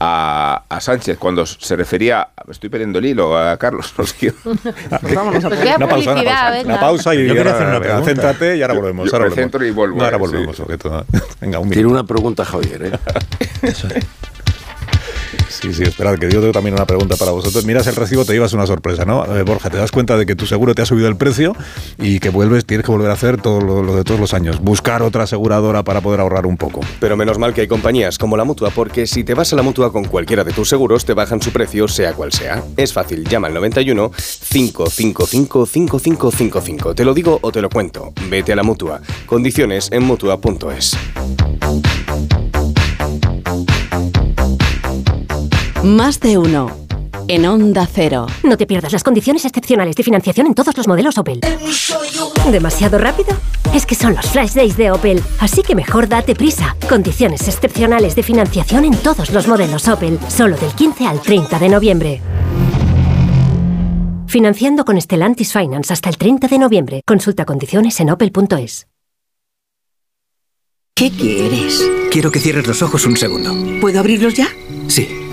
a, 0.00 0.62
a, 0.68 0.80
Sánchez 0.80 1.18
cuando 1.18 1.44
se 1.44 1.76
refería, 1.76 2.28
estoy 2.48 2.70
perdiendo 2.70 2.98
el 2.98 3.06
hilo 3.06 3.36
a 3.36 3.56
Carlos, 3.56 3.92
no 3.98 4.06
sé 4.06 4.32
Vamos 5.14 5.44
a 5.44 5.48
una, 5.48 5.56
pausa, 5.56 5.78
una, 5.78 5.88
pausa, 5.88 6.62
una 6.64 6.80
pausa 6.80 7.14
y 7.14 7.28
ahora, 7.28 8.02
céntrate 8.04 8.56
y 8.56 8.62
ahora 8.62 8.74
volvemos. 8.74 9.12
Ahora 9.12 9.28
volvemos. 9.28 9.62
Y 9.62 9.70
vuelvo, 9.70 10.02
ahora 10.02 10.16
volvemos. 10.16 10.56
Sí. 10.56 10.62
Venga, 11.40 11.58
un 11.58 11.70
Tiene 11.70 11.88
una 11.88 12.04
pregunta, 12.04 12.44
Javier. 12.44 12.86
¿eh? 12.86 12.98
Eso 13.62 13.88
es. 13.88 14.06
Sí, 15.48 15.72
sí, 15.72 15.82
esperad, 15.82 16.18
que 16.18 16.30
yo 16.30 16.40
tengo 16.40 16.52
también 16.52 16.74
una 16.74 16.86
pregunta 16.86 17.16
para 17.16 17.32
vosotros. 17.32 17.64
Miras 17.64 17.86
el 17.86 17.96
recibo, 17.96 18.24
te 18.24 18.32
llevas 18.32 18.52
una 18.52 18.66
sorpresa, 18.66 19.04
¿no? 19.04 19.24
Eh, 19.36 19.42
Borja, 19.42 19.70
te 19.70 19.76
das 19.76 19.90
cuenta 19.90 20.16
de 20.16 20.26
que 20.26 20.36
tu 20.36 20.46
seguro 20.46 20.74
te 20.74 20.82
ha 20.82 20.86
subido 20.86 21.08
el 21.08 21.16
precio 21.16 21.54
y 21.98 22.20
que 22.20 22.30
vuelves, 22.30 22.64
tienes 22.64 22.84
que 22.84 22.92
volver 22.92 23.10
a 23.10 23.14
hacer 23.14 23.40
todo 23.40 23.60
lo, 23.60 23.96
de 23.96 24.04
todos 24.04 24.20
los 24.20 24.34
años. 24.34 24.60
Buscar 24.60 25.02
otra 25.02 25.24
aseguradora 25.24 25.82
para 25.82 26.00
poder 26.00 26.20
ahorrar 26.20 26.46
un 26.46 26.56
poco. 26.56 26.80
Pero 27.00 27.16
menos 27.16 27.38
mal 27.38 27.54
que 27.54 27.62
hay 27.62 27.68
compañías 27.68 28.18
como 28.18 28.36
la 28.36 28.44
Mutua, 28.44 28.70
porque 28.70 29.06
si 29.06 29.24
te 29.24 29.34
vas 29.34 29.52
a 29.52 29.56
la 29.56 29.62
Mutua 29.62 29.92
con 29.92 30.04
cualquiera 30.04 30.44
de 30.44 30.52
tus 30.52 30.68
seguros, 30.68 31.04
te 31.04 31.14
bajan 31.14 31.42
su 31.42 31.50
precio, 31.50 31.88
sea 31.88 32.12
cual 32.12 32.32
sea. 32.32 32.62
Es 32.76 32.92
fácil, 32.92 33.24
llama 33.24 33.48
al 33.48 33.54
91 33.54 34.10
555 34.10 35.66
5555. 35.66 36.94
Te 36.94 37.04
lo 37.04 37.14
digo 37.14 37.38
o 37.42 37.52
te 37.52 37.62
lo 37.62 37.68
cuento. 37.68 38.12
Vete 38.28 38.52
a 38.52 38.56
la 38.56 38.62
Mutua. 38.62 39.00
Condiciones 39.26 39.88
en 39.92 40.04
Mutua.es. 40.04 40.96
Más 45.82 46.18
de 46.18 46.38
uno. 46.38 46.70
En 47.28 47.46
Onda 47.46 47.86
Cero. 47.86 48.26
No 48.42 48.56
te 48.56 48.66
pierdas 48.66 48.92
las 48.92 49.04
condiciones 49.04 49.44
excepcionales 49.44 49.94
de 49.94 50.02
financiación 50.02 50.46
en 50.46 50.54
todos 50.54 50.76
los 50.76 50.88
modelos 50.88 51.18
Opel. 51.18 51.40
¿Demasiado 52.50 52.98
rápido? 52.98 53.28
Es 53.74 53.86
que 53.86 53.94
son 53.94 54.14
los 54.14 54.26
Flash 54.26 54.54
Days 54.54 54.76
de 54.76 54.90
Opel, 54.90 55.22
así 55.38 55.62
que 55.62 55.76
mejor 55.76 56.08
date 56.08 56.34
prisa. 56.34 56.74
Condiciones 56.88 57.46
excepcionales 57.46 58.16
de 58.16 58.22
financiación 58.22 58.86
en 58.86 58.96
todos 58.96 59.30
los 59.30 59.46
modelos 59.46 59.86
Opel, 59.88 60.18
solo 60.28 60.56
del 60.56 60.72
15 60.72 61.06
al 61.06 61.20
30 61.20 61.58
de 61.58 61.68
noviembre. 61.68 62.22
Financiando 64.26 64.84
con 64.84 65.00
Stellantis 65.00 65.52
Finance 65.52 65.92
hasta 65.92 66.08
el 66.08 66.18
30 66.18 66.48
de 66.48 66.58
noviembre. 66.58 67.02
Consulta 67.06 67.44
condiciones 67.44 68.00
en 68.00 68.10
opel.es. 68.10 68.88
¿Qué 70.94 71.10
quieres? 71.10 71.88
Quiero 72.10 72.32
que 72.32 72.40
cierres 72.40 72.66
los 72.66 72.82
ojos 72.82 73.06
un 73.06 73.16
segundo. 73.16 73.54
¿Puedo 73.80 74.00
abrirlos 74.00 74.34
ya? 74.34 74.48
Sí. 74.88 75.27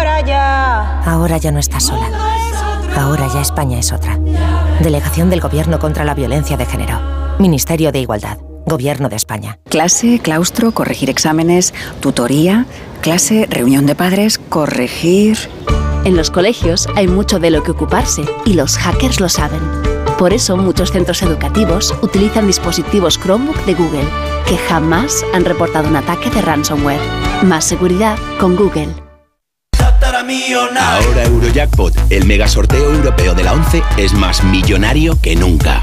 ahora 0.00 0.20
ya. 0.22 1.00
Ahora 1.02 1.36
ya 1.36 1.52
no 1.52 1.58
estás 1.58 1.84
sola. 1.84 2.08
Ahora 2.96 3.28
ya 3.32 3.40
España 3.40 3.78
es 3.78 3.92
otra. 3.92 4.18
Delegación 4.80 5.30
del 5.30 5.40
Gobierno 5.40 5.78
contra 5.78 6.04
la 6.04 6.14
Violencia 6.14 6.56
de 6.56 6.64
Género. 6.66 6.98
Ministerio 7.38 7.92
de 7.92 8.00
Igualdad. 8.00 8.38
Gobierno 8.66 9.08
de 9.08 9.16
España. 9.16 9.58
Clase, 9.68 10.20
claustro, 10.20 10.72
corregir 10.72 11.10
exámenes, 11.10 11.74
tutoría, 12.00 12.66
clase, 13.00 13.46
reunión 13.48 13.86
de 13.86 13.94
padres, 13.94 14.38
corregir... 14.38 15.38
En 16.02 16.16
los 16.16 16.30
colegios 16.30 16.88
hay 16.96 17.08
mucho 17.08 17.38
de 17.38 17.50
lo 17.50 17.62
que 17.62 17.72
ocuparse 17.72 18.22
y 18.46 18.54
los 18.54 18.78
hackers 18.78 19.20
lo 19.20 19.28
saben. 19.28 19.60
Por 20.18 20.32
eso 20.32 20.56
muchos 20.56 20.92
centros 20.92 21.22
educativos 21.22 21.94
utilizan 22.00 22.46
dispositivos 22.46 23.18
Chromebook 23.18 23.66
de 23.66 23.74
Google, 23.74 24.08
que 24.46 24.56
jamás 24.56 25.22
han 25.34 25.44
reportado 25.44 25.88
un 25.88 25.96
ataque 25.96 26.30
de 26.30 26.40
ransomware. 26.40 27.00
Más 27.42 27.66
seguridad 27.66 28.16
con 28.38 28.56
Google. 28.56 29.09
Ahora 30.78 31.24
Eurojackpot, 31.24 31.94
el 32.10 32.26
mega 32.26 32.46
sorteo 32.46 32.92
europeo 32.92 33.34
de 33.34 33.42
la 33.42 33.54
11, 33.54 33.82
es 33.96 34.12
más 34.12 34.44
millonario 34.44 35.18
que 35.20 35.34
nunca. 35.34 35.82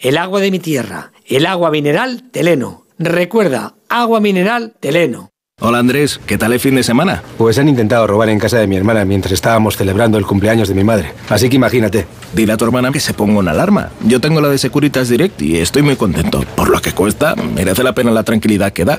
El 0.00 0.16
agua 0.16 0.40
de 0.40 0.50
mi 0.50 0.58
tierra, 0.58 1.12
el 1.26 1.44
agua 1.44 1.70
mineral 1.70 2.22
Teleno. 2.30 2.86
Recuerda, 2.98 3.74
agua 3.90 4.18
mineral 4.18 4.72
Teleno. 4.80 5.28
Hola 5.60 5.78
Andrés, 5.78 6.18
¿qué 6.24 6.38
tal 6.38 6.54
el 6.54 6.60
fin 6.60 6.74
de 6.74 6.82
semana? 6.82 7.22
Pues 7.36 7.58
han 7.58 7.68
intentado 7.68 8.06
robar 8.06 8.30
en 8.30 8.38
casa 8.38 8.56
de 8.56 8.66
mi 8.66 8.76
hermana 8.76 9.04
mientras 9.04 9.32
estábamos 9.32 9.76
celebrando 9.76 10.16
el 10.16 10.24
cumpleaños 10.24 10.68
de 10.68 10.74
mi 10.74 10.84
madre. 10.84 11.12
Así 11.28 11.50
que 11.50 11.56
imagínate. 11.56 12.06
Dile 12.32 12.54
a 12.54 12.56
tu 12.56 12.64
hermana 12.64 12.92
que 12.92 13.00
se 13.00 13.12
ponga 13.12 13.40
una 13.40 13.50
alarma. 13.50 13.90
Yo 14.02 14.22
tengo 14.22 14.40
la 14.40 14.48
de 14.48 14.56
Securitas 14.56 15.10
Direct 15.10 15.42
y 15.42 15.58
estoy 15.58 15.82
muy 15.82 15.96
contento. 15.96 16.46
Por 16.56 16.70
lo 16.70 16.80
que 16.80 16.92
cuesta, 16.92 17.36
merece 17.36 17.82
la 17.82 17.94
pena 17.94 18.10
la 18.10 18.22
tranquilidad 18.22 18.72
que 18.72 18.86
da. 18.86 18.98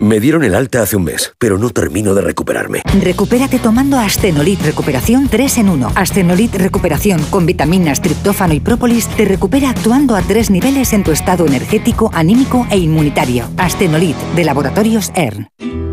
Me 0.00 0.18
dieron 0.18 0.44
el 0.44 0.54
alta 0.54 0.80
hace 0.80 0.96
un 0.96 1.04
mes, 1.04 1.34
pero 1.38 1.58
no 1.58 1.68
termino 1.68 2.14
de 2.14 2.22
recuperarme. 2.22 2.80
Recupérate 3.02 3.58
tomando 3.58 3.98
Astenolit 3.98 4.62
Recuperación 4.62 5.28
3 5.28 5.58
en 5.58 5.68
1. 5.68 5.92
Astenolit 5.94 6.54
Recuperación 6.54 7.22
con 7.28 7.44
vitaminas, 7.44 8.00
triptófano 8.00 8.54
y 8.54 8.60
própolis 8.60 9.08
te 9.08 9.26
recupera 9.26 9.68
actuando 9.68 10.16
a 10.16 10.22
tres 10.22 10.50
niveles 10.50 10.94
en 10.94 11.04
tu 11.04 11.12
estado 11.12 11.46
energético, 11.46 12.10
anímico 12.14 12.66
e 12.70 12.78
inmunitario. 12.78 13.44
Astenolit 13.58 14.16
de 14.34 14.44
Laboratorios 14.44 15.12
ERN. 15.14 15.50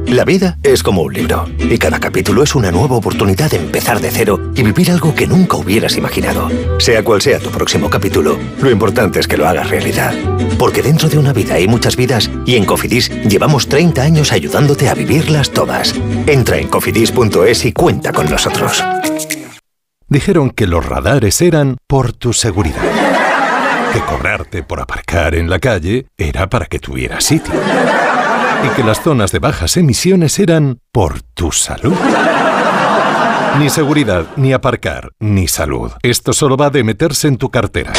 La 0.08 0.24
vida 0.24 0.58
es 0.64 0.84
como 0.84 1.01
un 1.01 1.14
libro 1.14 1.49
y 1.60 1.78
cada 1.78 1.99
capítulo 1.99 2.41
es 2.41 2.55
una 2.55 2.72
nueva 2.72 2.95
oportunidad 2.95 3.51
de 3.51 3.58
empezar 3.58 3.99
de 3.99 4.10
cero 4.10 4.51
y 4.55 4.64
vivir 4.64 4.89
algo 4.89 5.14
que 5.14 5.28
nunca 5.28 5.58
hubieras 5.58 5.97
imaginado. 5.97 6.49
Sea 6.80 7.03
cual 7.03 7.22
sea 7.22 7.39
tu 7.39 7.49
próximo 7.49 7.89
capítulo, 7.89 8.39
lo 8.62 8.72
importante 8.72 9.20
es 9.20 9.28
que 9.28 9.36
lo 9.36 9.45
hagas 9.45 9.70
realidad. 9.70 10.14
Porque 10.58 10.82
dentro 10.82 11.10
de 11.10 11.18
una 11.18 11.34
vida 11.34 11.55
hay 11.55 11.68
muchas 11.68 11.97
vidas 11.97 12.32
y 12.45 12.55
en 12.55 12.64
Cofidis 12.64 13.10
llevamos 13.24 13.68
30 13.68 14.01
años 14.01 14.32
ayudándote 14.32 14.88
a 14.88 14.93
vivirlas 14.93 15.51
todas. 15.51 15.93
Entra 16.26 16.58
en 16.58 16.70
cofidis.es 16.70 17.66
y 17.66 17.74
cuenta 17.74 18.14
con 18.14 18.30
nosotros. 18.30 18.82
Dijeron 20.08 20.51
que 20.51 20.68
los 20.68 20.86
radares 20.86 21.41
eran 21.41 21.76
por 21.86 22.14
tu 22.14 22.32
seguridad 22.32 22.82
Que 23.91 23.99
cobrarte 23.99 24.64
por 24.64 24.80
aparcar 24.80 25.36
en 25.36 25.49
la 25.49 25.60
calle 25.60 26.08
era 26.18 26.47
para 26.47 26.66
que 26.66 26.80
tuvieras 26.80 27.26
sitio. 27.26 27.53
Y 28.64 28.70
que 28.76 28.84
las 28.84 29.01
zonas 29.01 29.32
de 29.32 29.39
bajas 29.39 29.78
emisiones 29.78 30.39
eran 30.39 30.80
por 30.91 31.22
tu 31.22 31.51
salud. 31.51 31.95
Ni 33.60 33.70
seguridad, 33.70 34.26
ni 34.36 34.53
aparcar, 34.53 35.12
ni 35.20 35.47
salud. 35.47 35.91
Esto 36.03 36.34
solo 36.34 36.58
va 36.58 36.70
de 36.70 36.84
meterse 36.84 37.28
en 37.28 37.38
tu 37.38 37.49
cartera. 37.49 37.93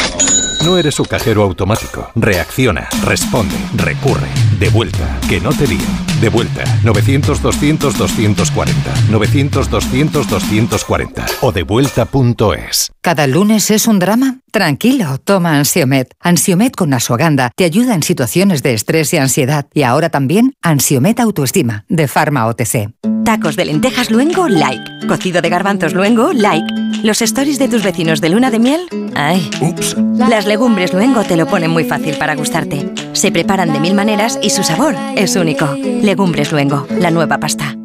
No 0.65 0.77
eres 0.77 0.95
su 0.95 1.05
cajero 1.05 1.43
automático. 1.43 2.09
Reacciona, 2.15 2.89
responde, 3.03 3.55
recurre. 3.75 4.27
De 4.59 4.67
vuelta, 4.69 5.17
que 5.29 5.39
no 5.39 5.51
te 5.51 5.67
líen. 5.67 5.87
De 6.19 6.27
vuelta, 6.27 6.65
900-200-240. 6.83 8.73
900-200-240. 9.09 11.25
O 11.41 11.53
devuelta.es. 11.53 12.91
¿Cada 13.01 13.27
lunes 13.27 13.71
es 13.71 13.87
un 13.87 13.99
drama? 13.99 14.39
Tranquilo, 14.51 15.17
toma 15.19 15.57
Ansiomet. 15.57 16.11
Ansiomet 16.19 16.75
con 16.75 16.93
Asuaganda 16.93 17.51
te 17.55 17.63
ayuda 17.63 17.95
en 17.95 18.03
situaciones 18.03 18.61
de 18.61 18.73
estrés 18.73 19.13
y 19.13 19.17
ansiedad. 19.17 19.67
Y 19.73 19.83
ahora 19.83 20.09
también 20.09 20.51
Ansiomet 20.61 21.21
Autoestima, 21.21 21.85
de 21.87 22.09
Pharma 22.09 22.45
OTC. 22.47 22.89
Tacos 23.23 23.55
de 23.55 23.63
lentejas 23.65 24.11
luengo, 24.11 24.49
like. 24.49 24.88
Cocido 25.09 25.41
de 25.41 25.49
garbanzos 25.49 25.93
luengo, 25.93 26.33
like. 26.33 26.71
Los 27.01 27.23
stories 27.23 27.57
de 27.57 27.67
tus 27.67 27.81
vecinos 27.81 28.21
de 28.21 28.29
luna 28.29 28.51
de 28.51 28.59
miel, 28.59 28.81
ay. 29.15 29.49
Ups. 29.59 29.97
Las 30.17 30.45
legumbres 30.45 30.93
luengo 30.93 31.23
te 31.23 31.35
lo 31.35 31.47
ponen 31.47 31.71
muy 31.71 31.83
fácil 31.83 32.15
para 32.19 32.35
gustarte. 32.35 32.93
Se 33.13 33.31
preparan 33.31 33.73
de 33.73 33.79
mil 33.79 33.95
maneras 33.95 34.37
y 34.39 34.51
su 34.51 34.61
sabor 34.61 34.95
es 35.15 35.35
único. 35.35 35.65
Legumbres 35.73 36.51
luengo, 36.51 36.85
la 36.99 37.09
nueva 37.09 37.39
pasta. 37.39 37.75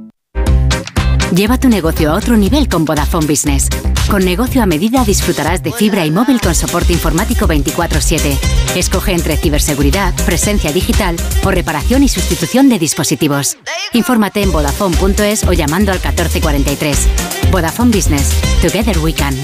Lleva 1.34 1.56
tu 1.56 1.70
negocio 1.70 2.10
a 2.10 2.14
otro 2.14 2.36
nivel 2.36 2.68
con 2.68 2.84
Vodafone 2.84 3.26
Business. 3.26 3.70
Con 4.10 4.24
negocio 4.24 4.62
a 4.62 4.66
medida 4.66 5.04
disfrutarás 5.04 5.62
de 5.62 5.72
fibra 5.72 6.06
y 6.06 6.10
móvil 6.10 6.40
con 6.40 6.54
soporte 6.54 6.92
informático 6.92 7.46
24/7. 7.46 8.38
Escoge 8.76 9.12
entre 9.12 9.36
ciberseguridad, 9.36 10.14
presencia 10.24 10.72
digital 10.72 11.16
o 11.44 11.50
reparación 11.50 12.02
y 12.02 12.08
sustitución 12.08 12.68
de 12.68 12.78
dispositivos. 12.78 13.56
Infórmate 13.92 14.42
en 14.42 14.52
vodafone.es 14.52 15.44
o 15.44 15.52
llamando 15.52 15.90
al 15.92 15.98
1443. 15.98 17.08
Vodafone 17.50 17.90
Business. 17.90 18.30
Together 18.62 18.98
we 18.98 19.12
can. 19.12 19.34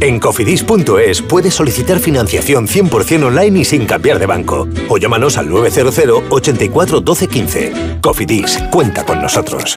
En 0.00 0.20
cofidis.es 0.20 1.22
puedes 1.22 1.54
solicitar 1.54 1.98
financiación 1.98 2.68
100% 2.68 3.24
online 3.24 3.60
y 3.60 3.64
sin 3.64 3.84
cambiar 3.84 4.18
de 4.20 4.26
banco. 4.26 4.68
O 4.88 4.96
llámanos 4.96 5.36
al 5.36 5.48
900 5.50 6.22
84 6.30 7.00
12 7.00 7.26
15. 7.26 7.72
Cofidis, 8.00 8.58
cuenta 8.70 9.04
con 9.04 9.20
nosotros. 9.20 9.74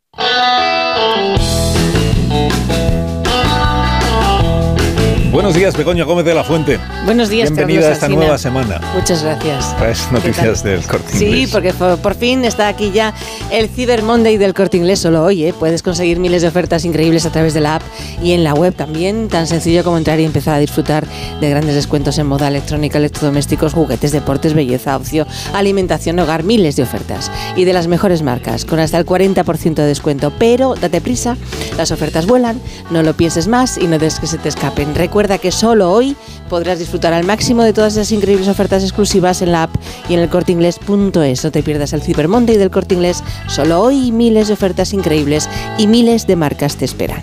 Buenos 5.32 5.54
días, 5.54 5.78
Begoña 5.78 6.04
Gómez 6.04 6.26
de 6.26 6.34
la 6.34 6.44
Fuente. 6.44 6.78
Buenos 7.06 7.30
días, 7.30 7.50
Bienvenida 7.52 7.80
a 7.80 7.82
Carlos 7.82 7.94
esta 7.96 8.06
Alsina. 8.08 8.22
nueva 8.22 8.38
semana. 8.38 8.82
Muchas 8.94 9.24
gracias. 9.24 9.78
Traes 9.78 10.12
noticias 10.12 10.62
del 10.62 10.82
corte 10.84 11.18
Sí, 11.18 11.26
inglés. 11.26 11.50
porque 11.52 11.74
por, 11.74 12.16
fin 12.16 12.44
está 12.44 12.68
aquí 12.68 12.92
ya 12.92 13.14
el 13.50 13.70
Cyber 13.70 14.04
Monday 14.04 14.36
del 14.36 14.54
Corte 14.54 14.76
Inglés. 14.76 15.00
Solo 15.00 15.24
hoy 15.24 15.46
¿eh? 15.46 15.54
puedes 15.58 15.84
conseguir 15.84 16.20
miles 16.20 16.42
de 16.42 16.50
ofertas 16.50 16.84
increíbles 16.84 17.26
a 17.26 17.32
través 17.32 17.54
de 17.54 17.62
la 17.62 17.76
app 17.76 17.82
y 18.22 18.34
en 18.34 18.44
la 18.44 18.54
web 18.54 18.76
también. 18.76 19.30
Tan 19.30 19.48
sencillo 19.48 19.86
como 19.86 19.98
entrar 19.98 20.20
y 20.20 20.26
empezar 20.26 20.56
a 20.56 20.60
disfrutar 20.60 21.08
de 21.40 21.50
grandes 21.50 21.76
descuentos 21.76 22.18
en 22.18 22.28
moda 22.28 22.50
electrónica, 22.50 22.98
electrodomésticos, 22.98 23.72
juguetes, 23.74 24.12
deportes, 24.12 24.54
belleza, 24.54 24.98
ocio, 24.98 25.26
alimentación, 25.54 26.20
hogar, 26.20 26.44
miles 26.44 26.76
de 26.76 26.84
ofertas. 26.84 27.32
Y 27.56 27.64
de 27.64 27.72
las 27.72 27.88
mejores 27.88 28.22
marcas, 28.22 28.66
con 28.66 28.80
hasta 28.80 28.98
el 28.98 29.06
40% 29.06 29.76
de 29.76 29.86
descuento. 29.86 30.34
Pero 30.38 30.76
date 30.76 31.00
prisa, 31.00 31.38
las 31.78 31.92
ofertas 31.92 32.28
vuelan, 32.28 32.60
no 32.90 33.02
lo 33.02 33.14
pienses 33.14 33.48
más 33.48 33.78
y 33.78 33.88
no 33.88 33.98
dejes 33.98 34.20
que 34.20 34.28
se 34.28 34.38
te 34.38 34.50
escapen. 34.50 34.94
Recuerda 34.94 35.21
que 35.22 35.52
solo 35.52 35.92
hoy 35.92 36.16
podrás 36.50 36.80
disfrutar 36.80 37.14
al 37.14 37.24
máximo 37.24 37.64
de 37.64 37.74
todas 37.74 37.94
esas 37.94 38.12
increíbles 38.12 38.48
ofertas 38.48 38.84
exclusivas 38.84 39.42
en 39.42 39.52
la 39.52 39.64
app 39.64 39.76
y 40.10 40.16
en 40.16 40.20
el 40.20 40.30
corteinglés.es. 40.30 41.44
No 41.44 41.52
te 41.52 41.64
pierdas 41.64 41.94
el 41.94 42.02
Cyber 42.02 42.28
Monday 42.28 42.58
del 42.58 42.72
Corte 42.72 42.96
Inglés. 42.96 43.24
Solo 43.48 43.82
hoy 43.82 44.12
miles 44.12 44.48
de 44.48 44.54
ofertas 44.54 44.94
increíbles 44.94 45.48
y 45.78 45.88
miles 45.88 46.28
de 46.28 46.36
marcas 46.36 46.76
te 46.76 46.86
esperan. 46.86 47.22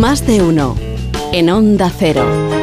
Más 0.00 0.26
de 0.26 0.42
uno. 0.42 0.76
En 1.32 1.50
Onda 1.50 1.90
Cero. 1.96 2.55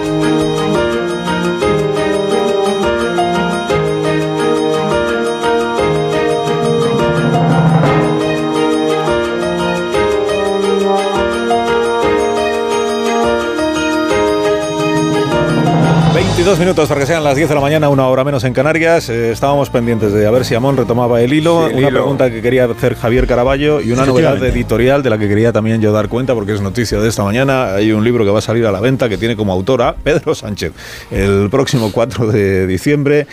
22 16.44 16.60
minutos 16.60 16.90
para 16.90 17.00
que 17.00 17.08
sean 17.08 17.24
las 17.24 17.38
10 17.38 17.48
de 17.48 17.56
la 17.56 17.62
mañana, 17.62 17.88
una 17.88 18.06
hora 18.10 18.26
menos 18.26 18.44
en 18.44 18.52
Canarias. 18.52 19.08
Eh, 19.08 19.32
estábamos 19.32 19.70
pendientes 19.70 20.12
de 20.12 20.28
a 20.28 20.32
ver 20.32 20.44
si 20.44 20.54
Amón 20.56 20.76
retomaba 20.76 21.22
el 21.22 21.32
hilo. 21.32 21.68
Sí, 21.68 21.72
el 21.72 21.78
una 21.78 21.88
hilo. 21.88 22.00
pregunta 22.02 22.30
que 22.30 22.42
quería 22.42 22.66
hacer 22.66 22.96
Javier 22.96 23.28
Caraballo 23.28 23.80
y 23.80 23.94
una 23.94 24.06
novedad 24.06 24.44
editorial 24.44 25.04
de 25.04 25.10
la 25.10 25.18
que 25.18 25.30
quería 25.30 25.54
también 25.54 25.80
yo 25.80 25.94
dar 25.94 26.10
cuenta 26.10 26.34
porque 26.34 26.52
es 26.54 26.60
noticia 26.60 27.00
de 27.00 27.08
esta 27.08 27.24
mañana. 27.24 27.76
Hay 27.76 27.94
un 27.94 28.04
libro 28.04 28.26
que 28.26 28.32
va 28.32 28.40
a 28.40 28.42
salir 28.42 28.66
a 28.66 28.74
la 28.74 28.82
venta 28.82 29.08
que 29.08 29.18
tiene 29.18 29.38
como 29.38 29.54
autora 29.54 29.96
Pedro 30.04 30.36
Sánchez. 30.36 30.74
El 31.12 31.48
próximo 31.50 31.92
4 31.94 32.28
de 32.28 32.68
diciembre 32.68 33.26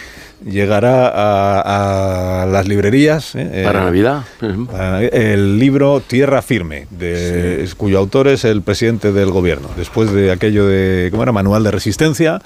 llegará 0.49 1.09
a, 1.09 2.43
a 2.43 2.47
las 2.47 2.69
librerías. 2.69 3.35
eh, 3.35 3.63
Para 3.65 3.81
eh, 3.81 3.85
Navidad. 3.87 4.23
para- 4.71 5.03
el 5.03 5.59
libro 5.59 6.01
Tierra 6.01 6.43
Firme, 6.43 6.87
de, 6.91 7.69
cuyo 7.77 7.99
autor 7.99 8.29
es 8.29 8.45
el 8.45 8.63
presidente 8.63 9.11
del 9.11 9.33
gobierno. 9.33 9.69
Después 9.77 10.13
de 10.13 10.31
aquello 10.31 10.65
de, 10.69 11.09
¿cómo 11.11 11.25
era? 11.25 11.33
Manual 11.33 11.65
de 11.65 11.73
Resistencia, 11.73 12.41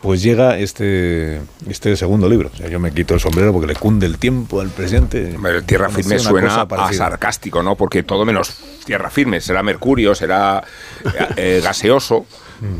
pues 0.00 0.22
llega 0.22 0.56
este, 0.58 1.40
este 1.68 1.96
segundo 1.96 2.28
libro. 2.28 2.50
O 2.52 2.56
sea, 2.56 2.68
yo 2.68 2.78
me 2.78 2.92
quito 2.92 3.14
el 3.14 3.20
sombrero 3.20 3.52
porque 3.52 3.66
le 3.66 3.74
cunde 3.74 4.06
el 4.06 4.18
tiempo 4.18 4.60
al 4.60 4.68
presidente. 4.68 5.32
Hombre, 5.34 5.62
Tierra 5.62 5.88
firme 5.88 6.18
suena 6.18 6.62
a 6.70 6.92
sarcástico, 6.92 7.62
¿no? 7.62 7.74
Porque 7.76 8.02
todo 8.04 8.24
menos 8.24 8.58
tierra 8.84 9.10
firme. 9.10 9.40
Será 9.40 9.62
mercurio, 9.62 10.14
será 10.14 10.62
eh, 11.04 11.26
eh, 11.36 11.60
gaseoso, 11.62 12.26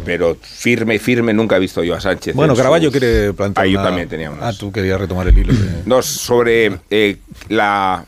pero 0.04 0.36
firme, 0.40 0.98
firme 0.98 1.32
nunca 1.34 1.56
he 1.56 1.60
visto 1.60 1.82
yo 1.82 1.94
a 1.96 2.00
Sánchez. 2.00 2.34
Bueno, 2.34 2.52
en 2.52 2.56
Caraballo 2.56 2.90
sus- 2.90 2.98
quiere 3.00 3.32
plantear. 3.32 3.64
Ah, 3.66 3.68
yo 3.68 3.78
una- 3.80 3.88
también 3.88 4.08
tenía. 4.08 4.32
Ah, 4.40 4.52
tú 4.56 4.70
querías 4.72 5.00
retomar 5.00 5.26
el 5.28 5.36
hilo. 5.36 5.52
de- 5.52 5.82
No, 5.86 6.02
sobre 6.02 6.78
eh, 6.90 7.16
la 7.48 8.04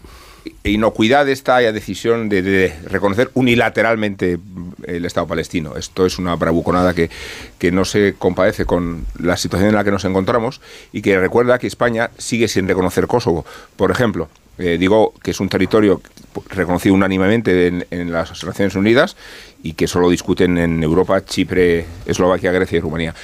inocuidad 0.65 1.27
de 1.27 1.33
esta 1.33 1.59
decisión 1.59 2.29
de, 2.29 2.75
reconocer 2.85 3.31
unilateralmente 3.35 4.39
el 4.85 5.05
Estado 5.05 5.27
palestino. 5.27 5.77
Esto 5.77 6.07
es 6.07 6.19
una 6.19 6.35
bravuconada 6.37 6.95
que, 6.95 7.11
que 7.59 7.73
no 7.73 7.85
se 7.85 8.15
compadece 8.19 8.65
con 8.65 9.07
la 9.19 9.37
situación 9.37 9.71
en 9.71 9.75
la 9.75 9.85
que 9.85 9.91
nos 9.91 10.05
encontramos 10.05 10.61
y 10.93 11.03
que 11.03 11.19
recuerda 11.19 11.59
que 11.59 11.67
España 11.67 12.11
sigue 12.19 12.49
sin 12.49 12.69
reconocer 12.69 13.07
Kosovo. 13.07 13.45
Por 13.77 13.91
ejemplo, 13.91 14.29
eh, 14.59 14.77
digo 14.79 15.15
que 15.23 15.31
es 15.31 15.41
un 15.41 15.49
territorio 15.49 16.03
reconocido 16.51 16.95
unánimemente 16.95 17.67
en, 17.67 17.87
en 17.91 18.13
las 18.13 18.45
Naciones 18.45 18.75
Unidas 18.75 19.17
y 19.63 19.73
que 19.73 19.89
solo 19.89 20.11
discuten 20.11 20.59
en 20.59 20.83
Europa, 20.83 21.25
Chipre, 21.25 21.87
Eslovaquia, 22.07 22.53
Grecia 22.53 22.79
y 22.79 22.81
Rumanía. 22.81 23.15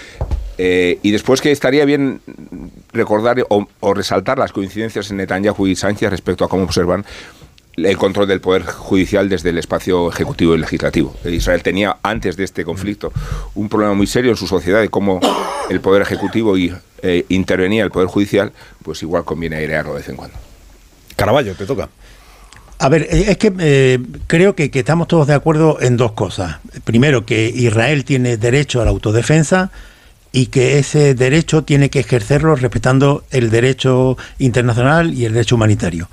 Eh, 0.59 0.99
y 1.03 1.11
después 1.11 1.41
que 1.41 1.53
estaría 1.53 1.85
bien 1.85 2.21
recordar 2.93 3.45
o, 3.49 3.69
o 3.81 3.95
resaltar 3.95 4.39
las 4.39 4.53
coincidencias 4.53 5.11
en 5.11 5.19
Netanyahu 5.19 5.67
y 5.67 5.77
Sánchez 5.77 6.11
respecto 6.11 6.45
a 6.45 6.49
cómo 6.49 6.65
observan 6.65 7.05
el 7.77 7.97
control 7.99 8.27
del 8.27 8.41
poder 8.41 8.65
judicial 8.65 9.29
desde 9.29 9.51
el 9.51 9.59
espacio 9.59 10.09
ejecutivo 10.09 10.55
y 10.55 10.59
legislativo. 10.59 11.15
Israel 11.25 11.63
tenía 11.63 11.99
antes 12.03 12.37
de 12.37 12.45
este 12.45 12.65
conflicto 12.65 13.13
un 13.55 13.69
problema 13.69 13.95
muy 13.95 14.07
serio 14.07 14.31
en 14.31 14.37
su 14.37 14.47
sociedad 14.47 14.81
de 14.81 14.89
cómo 14.89 15.21
el 15.69 15.81
poder 15.81 16.03
ejecutivo 16.03 16.57
y, 16.57 16.73
eh, 17.03 17.27
intervenía 17.29 17.85
el 17.85 17.91
poder 17.91 18.09
judicial, 18.09 18.53
pues 18.83 19.03
igual 19.03 19.25
conviene 19.25 19.57
airearlo 19.57 19.93
de 19.93 19.99
vez 19.99 20.09
en 20.09 20.17
cuando. 20.17 20.37
Caraballo, 21.17 21.55
te 21.55 21.67
toca. 21.67 21.89
A 22.79 22.89
ver, 22.89 23.03
eh, 23.11 23.27
es 23.29 23.39
que 23.39 23.53
eh, 23.59 23.99
creo 24.27 24.55
que, 24.55 24.71
que 24.71 24.81
estamos 24.81 25.09
todos 25.09 25.27
de 25.27 25.35
acuerdo 25.35 25.79
en 25.81 25.97
dos 25.97 26.13
cosas. 26.13 26.57
Primero, 26.85 27.27
que 27.27 27.49
Israel 27.49 28.05
tiene 28.05 28.37
derecho 28.37 28.81
a 28.81 28.85
la 28.85 28.91
autodefensa 28.91 29.71
y 30.37 30.49
que 30.49 30.79
ese 30.79 31.15
derecho 31.15 31.65
tiene 31.65 31.89
que 31.89 32.01
ejercerlo 32.01 32.55
respetando 32.57 33.25
el 33.31 33.49
derecho 33.49 34.19
internacional 34.39 35.15
y 35.15 35.25
el 35.25 35.33
derecho 35.33 35.55
humanitario. 35.55 36.11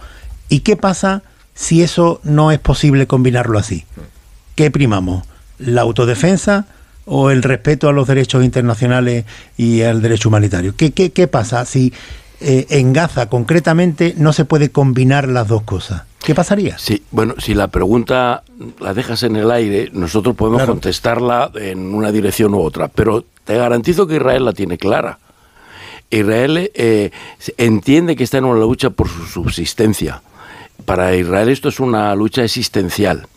¿Y 0.48 0.62
qué 0.62 0.78
pasa 0.78 1.24
si 1.54 1.84
eso 1.84 2.22
no 2.24 2.50
es 2.54 2.60
posible 2.60 3.06
combinarlo 3.06 3.60
así? 3.60 3.84
¿Qué 4.56 4.72
primamos? 4.72 5.26
¿La 5.60 5.82
autodefensa 5.82 6.68
o 7.04 7.32
el 7.32 7.44
respeto 7.44 7.90
a 7.90 7.92
los 7.92 8.08
derechos 8.08 8.46
internacionales 8.46 9.26
y 9.58 9.82
al 9.82 10.02
derecho 10.02 10.30
humanitario? 10.30 10.74
¿Qué, 10.78 10.94
qué, 10.94 11.12
qué 11.12 11.28
pasa 11.28 11.66
si 11.66 11.92
eh, 12.40 12.66
en 12.70 12.94
Gaza 12.94 13.28
concretamente 13.28 14.16
no 14.16 14.32
se 14.32 14.46
puede 14.46 14.72
combinar 14.72 15.28
las 15.28 15.50
dos 15.50 15.64
cosas? 15.64 16.04
¿Qué 16.24 16.34
pasaría? 16.34 16.78
Sí, 16.78 17.04
bueno, 17.12 17.36
si 17.38 17.54
la 17.54 17.68
pregunta 17.68 18.44
la 18.80 18.94
dejas 18.94 19.24
en 19.24 19.36
el 19.36 19.52
aire, 19.52 19.90
nosotros 19.92 20.36
podemos 20.36 20.60
Claro. 20.60 20.74
contestarla 20.74 21.52
en 21.56 21.94
una 21.94 22.12
dirección 22.12 22.54
u 22.54 22.62
otra, 22.62 22.88
pero 22.88 23.26
te 23.44 23.58
garantizo 23.58 24.08
que 24.08 24.16
Israel 24.16 24.46
la 24.46 24.54
tiene 24.54 24.78
clara. 24.78 25.20
Israel 26.10 26.72
eh, 26.76 27.12
entiende 27.58 28.16
que 28.16 28.24
está 28.24 28.38
en 28.38 28.46
una 28.46 28.62
lucha 28.62 28.90
por 28.92 29.10
su 29.10 29.26
subsistencia. 29.26 30.22
Para 30.86 31.16
Israel 31.16 31.50
esto 31.50 31.70
es 31.70 31.80
una 31.80 32.16
lucha 32.16 32.44
existencial, 32.44 33.28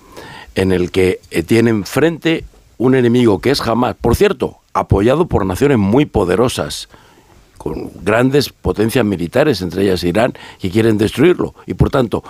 en 0.54 0.70
el 0.72 0.90
que 0.92 1.20
eh, 1.30 1.42
tiene 1.42 1.70
enfrente 1.70 2.44
un 2.78 2.94
enemigo 2.94 3.40
que 3.40 3.50
es 3.50 3.60
Hamas. 3.62 3.96
Por 4.00 4.14
cierto, 4.14 4.58
apoyado 4.74 5.26
por 5.26 5.44
naciones 5.44 5.78
muy 5.78 6.06
poderosas 6.06 6.88
con 7.56 7.90
grandes 8.04 8.50
potencias 8.50 9.04
militares, 9.04 9.60
entre 9.60 9.82
ellas 9.82 10.04
Irán, 10.04 10.34
que 10.60 10.70
quieren 10.70 10.98
destruirlo. 10.98 11.54
Y 11.66 11.74
por 11.74 11.90
tanto, 11.90 12.22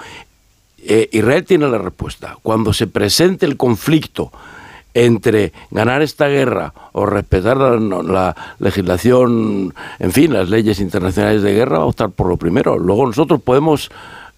eh, 0.89 1.09
Israel 1.13 1.45
tiene 1.45 1.69
la 1.69 1.79
respuesta. 1.79 2.37
Cuando 2.43 2.73
se 2.73 2.87
presente 2.87 3.47
el 3.47 3.57
conflicto 3.57 4.33
entre 4.95 5.53
ganar 5.71 6.01
esta 6.01 6.27
guerra 6.27 6.73
o 6.93 7.05
respetar 7.05 7.59
la, 7.59 8.35
legislación, 8.59 9.75
en 9.99 10.13
fin, 10.13 10.33
las 10.33 10.49
leyes 10.49 10.81
internacionales 10.81 11.43
de 11.43 11.53
guerra, 11.53 11.79
va 11.79 11.85
a 11.85 11.89
optar 11.89 12.11
por 12.11 12.29
lo 12.29 12.39
primero. 12.39 12.79
Luego 12.79 13.07
nosotros 13.07 13.43
podemos 13.43 13.91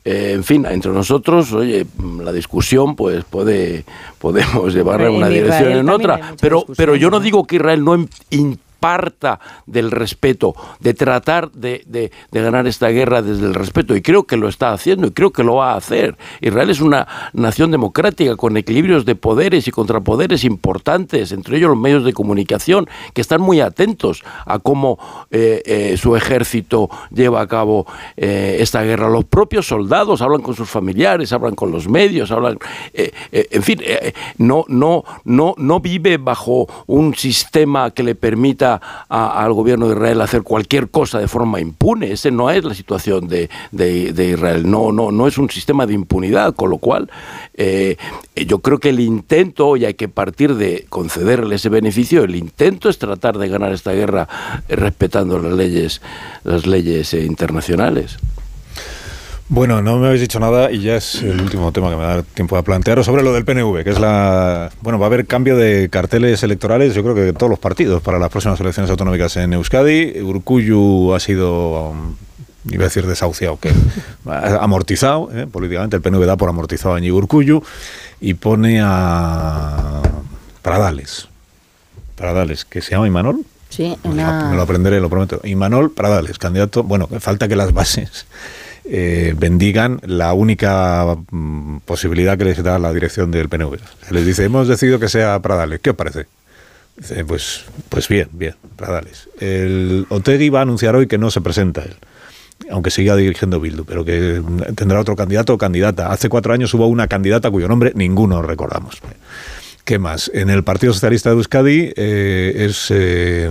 eh, 0.05 0.32
en 0.32 0.42
fin, 0.42 0.66
entre 0.66 0.90
nosotros, 0.90 1.53
oye, 1.53 1.86
la 2.22 2.32
discusión 2.32 2.96
pues 2.96 3.24
puede 3.24 3.84
podemos 4.18 4.72
llevarla 4.74 5.09
en 5.09 5.14
una 5.14 5.28
dirección 5.28 5.72
en 5.72 5.88
otra, 5.90 6.34
pero 6.40 6.64
pero 6.76 6.96
yo 6.96 7.11
no 7.11 7.20
digo 7.20 7.46
que 7.46 7.57
Israel 7.57 7.84
no 7.84 7.94
parta 8.81 9.41
del 9.66 9.91
respeto, 9.91 10.55
de 10.81 10.95
tratar 10.95 11.51
de, 11.53 12.11
ganar 12.33 12.66
esta 12.66 12.89
guerra 12.89 13.22
desde 13.22 13.47
el 13.47 13.55
respeto. 13.55 13.97
Y 13.97 14.03
creo 14.03 14.24
que 14.24 14.37
lo 14.37 14.49
está 14.49 14.72
haciendo 14.72 15.09
y 15.09 15.11
creo 15.11 15.33
que 15.33 15.45
lo 15.45 15.57
va 15.57 15.72
a 15.72 15.76
hacer. 15.76 16.16
Israel 16.41 16.70
es 16.70 16.81
una 16.81 17.07
nación 17.33 17.70
democrática 17.70 18.37
con 18.37 18.57
equilibrios 18.57 19.05
de 19.05 19.14
poderes 19.14 19.66
y 19.68 19.70
contrapoderes 19.70 20.45
importantes, 20.45 21.33
entre 21.33 21.57
ellos 21.57 21.70
los 21.70 21.79
medios 21.79 22.05
de 22.05 22.12
comunicación, 22.12 22.89
que 23.12 23.20
están 23.20 23.41
muy 23.41 23.61
atentos 23.61 24.22
a 24.47 24.59
cómo 24.59 24.99
eh, 25.31 25.62
eh, 25.64 25.97
su 25.97 26.16
ejército 26.16 26.89
lleva 27.11 27.41
a 27.41 27.47
cabo 27.47 27.87
eh, 28.16 28.59
esta 28.61 28.83
guerra. 28.83 29.09
Los 29.09 29.24
propios 29.24 29.66
soldados 29.66 30.22
hablan 30.22 30.43
con 30.43 30.55
sus 30.55 30.68
familiares, 30.68 31.33
hablan 31.33 31.55
con 31.55 31.70
los 31.70 31.89
medios, 31.89 32.31
hablan... 32.31 32.59
en 32.93 33.62
fin, 33.62 33.81
no, 34.39 34.64
no, 34.68 35.05
no, 35.24 35.55
no 35.57 35.81
vive 35.81 36.16
bajo 36.16 36.66
un 36.87 37.14
sistema 37.14 37.91
que 37.91 38.03
le 38.03 38.14
permita 38.14 38.67
al 39.08 39.52
gobierno 39.52 39.88
de 39.88 39.94
Israel 39.94 40.20
hacer 40.20 40.42
cualquier 40.42 40.88
cosa 40.88 41.18
de 41.18 41.28
forma 41.28 41.60
impune. 41.60 42.12
Esa 42.12 42.30
no 42.30 42.50
es 42.50 42.64
la 42.64 42.74
situación 42.74 43.28
de, 43.28 43.48
Israel. 43.72 44.70
No, 44.70 44.92
no, 44.92 45.10
no 45.10 45.26
es 45.26 45.38
un 45.38 45.50
sistema 45.50 45.86
de 45.86 45.94
impunidad, 45.94 46.54
con 46.54 46.70
lo 46.70 46.78
cual 46.78 47.10
eh, 47.54 47.96
yo 48.34 48.60
creo 48.60 48.78
que 48.78 48.90
el 48.90 49.00
intento, 49.00 49.76
y 49.76 49.84
hay 49.84 49.94
que 49.94 50.08
partir 50.08 50.54
de 50.54 50.86
concederle 50.88 51.56
ese 51.56 51.68
beneficio, 51.68 52.24
el 52.24 52.36
intento 52.36 52.88
es 52.88 52.98
tratar 52.98 53.38
de 53.38 53.48
ganar 53.48 53.72
esta 53.72 53.92
guerra 53.92 54.28
respetando 54.68 55.38
las 55.38 55.52
leyes, 55.52 56.00
las 56.44 56.66
leyes 56.66 57.14
eh, 57.14 57.24
internacionales. 57.24 58.18
Bueno, 59.51 59.80
no 59.80 59.96
me 59.96 60.09
habéis 60.09 60.20
dicho 60.20 60.38
nada 60.38 60.70
y 60.70 60.80
ya 60.80 60.96
es 60.96 61.22
el 61.22 61.40
último 61.40 61.72
tema 61.72 61.88
que 61.88 61.96
me 61.96 62.03
da 62.03 62.22
tiempo 62.22 62.55
a 62.59 62.62
plantearos 62.62 63.07
sobre 63.07 63.22
lo 63.22 63.32
del 63.32 63.46
PNV, 63.46 63.82
que 63.82 63.90
es 63.90 63.99
la... 63.99 64.70
Bueno, 64.82 64.99
va 64.99 65.07
a 65.07 65.09
haber 65.09 65.26
cambio 65.26 65.57
de 65.57 65.88
carteles 65.88 66.42
electorales, 66.42 66.94
yo 66.94 67.03
creo 67.03 67.14
que 67.14 67.22
de 67.22 67.32
todos 67.32 67.49
los 67.49 67.59
partidos 67.59 68.03
para 68.03 68.18
las 68.18 68.28
próximas 68.28 68.61
elecciones 68.61 68.90
autonómicas 68.90 69.38
en 69.38 69.55
Euskadi. 69.55 70.20
Urcuyu 70.20 71.14
ha 71.14 71.20
sido... 71.20 71.90
Um, 71.90 72.14
iba 72.70 72.82
a 72.82 72.88
decir 72.88 73.07
desahuciado, 73.07 73.59
que 73.59 73.72
amortizado, 74.61 75.30
¿eh? 75.32 75.46
políticamente 75.46 75.96
el 75.96 76.03
PNV 76.03 76.26
da 76.26 76.36
por 76.36 76.51
amortizado 76.51 76.96
a 76.96 77.01
Urcuyu 77.01 77.62
y 78.20 78.34
pone 78.34 78.82
a 78.82 80.03
Pradales. 80.61 81.28
Pradales, 82.16 82.66
que 82.66 82.82
se 82.82 82.90
llama 82.90 83.07
Imanol. 83.07 83.46
Sí, 83.70 83.96
me 84.05 84.57
lo 84.57 84.62
aprenderé, 84.62 85.01
lo 85.01 85.09
prometo. 85.09 85.40
Imanol 85.44 85.90
Pradales, 85.90 86.36
candidato, 86.36 86.82
bueno, 86.82 87.09
falta 87.18 87.49
que 87.49 87.57
las 87.57 87.72
bases 87.72 88.26
eh, 88.91 89.34
bendigan 89.36 90.01
la 90.05 90.32
única 90.32 91.16
mm, 91.30 91.78
posibilidad 91.84 92.39
que 92.39 92.45
les 92.45 92.62
da 92.62 92.78
la 92.78 92.93
dirección 92.93 93.30
del 93.30 93.49
PNV. 93.49 93.78
Se 94.07 94.14
les 94.14 94.24
dice, 94.24 94.45
hemos 94.45 94.66
decidido 94.66 94.99
que 94.99 95.09
sea 95.09 95.41
Pradales. 95.41 95.80
¿Qué 95.80 95.91
os 95.91 95.97
parece? 95.97 96.26
Dice, 96.97 97.24
pues, 97.24 97.64
pues 97.89 98.09
bien, 98.09 98.28
bien, 98.32 98.55
Pradales. 98.76 99.28
El 99.39 100.07
Otegui 100.09 100.49
va 100.49 100.61
a 100.61 100.62
anunciar 100.62 100.97
hoy 100.97 101.07
que 101.07 101.18
no 101.18 101.30
se 101.30 101.41
presenta 101.41 101.82
él 101.82 101.97
aunque 102.70 102.91
siga 102.91 103.16
dirigiendo 103.16 103.61
Bildu, 103.61 103.84
pero 103.84 104.05
que 104.05 104.43
tendrá 104.74 105.01
otro 105.01 105.16
candidato 105.16 105.55
o 105.55 105.59
candidata. 105.59 106.11
Hace 106.11 106.28
cuatro 106.28 106.53
años 106.53 106.74
hubo 106.74 106.86
una 106.86 107.07
candidata 107.07 107.51
cuyo 107.51 107.68
nombre 107.68 107.93
ninguno 107.95 108.43
recordamos. 108.43 109.01
¿Qué 109.84 109.99
más? 109.99 110.30
En 110.34 110.51
el 110.51 110.64
Partido 110.64 110.93
Socialista 110.93 111.30
de 111.30 111.36
Euskadi 111.36 111.93
eh, 111.97 112.66
es 112.68 112.89
eh, 112.91 113.51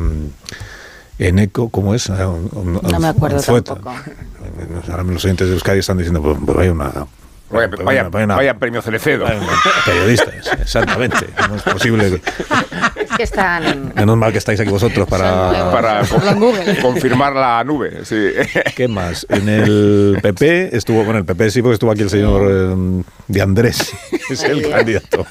Eneco, 1.18 1.70
¿cómo 1.70 1.96
es? 1.96 2.10
No 2.10 3.00
me 3.00 3.08
acuerdo 3.08 3.42
tampoco. 3.42 3.92
Ahora 4.89 5.03
los 5.03 5.24
oyentes 5.26 5.47
de 5.47 5.53
Euskadi 5.53 5.80
están 5.80 5.97
diciendo, 5.97 6.22
pues, 6.22 6.38
pues 6.45 6.57
vaya 6.57 6.72
una... 6.72 6.91
Vaya, 7.49 8.09
vaya, 8.09 8.53
premio 8.55 8.82
Celecedo. 8.82 9.26
Periodistas, 9.86 10.36
exactamente. 10.61 11.28
No 11.47 11.55
es 11.55 11.61
posible. 11.63 12.22
Es 12.97 13.09
que 13.15 13.24
están. 13.24 13.93
Menos 13.95 14.18
mal 14.18 14.34
que 14.34 14.38
estáis 14.38 14.59
aquí 14.59 14.70
vosotros 14.70 15.07
para, 15.07 15.72
para 15.72 16.01
confirmar 16.82 17.34
la 17.34 17.63
nube. 17.63 18.03
Sí. 18.03 18.32
¿Qué 18.76 18.89
más? 18.89 19.26
En 19.30 19.47
el 19.47 20.20
PP 20.22 20.76
estuvo, 20.76 21.05
bueno, 21.05 21.20
el 21.20 21.26
PP 21.26 21.49
sí, 21.49 21.61
porque 21.61 21.76
estuvo 21.76 21.91
aquí 21.91 22.01
el 22.01 22.09
señor 22.09 22.51
eh, 22.51 23.03
de 23.28 23.41
Andrés, 23.41 23.93
es 24.30 24.43
el 24.43 24.70
candidato. 24.70 25.26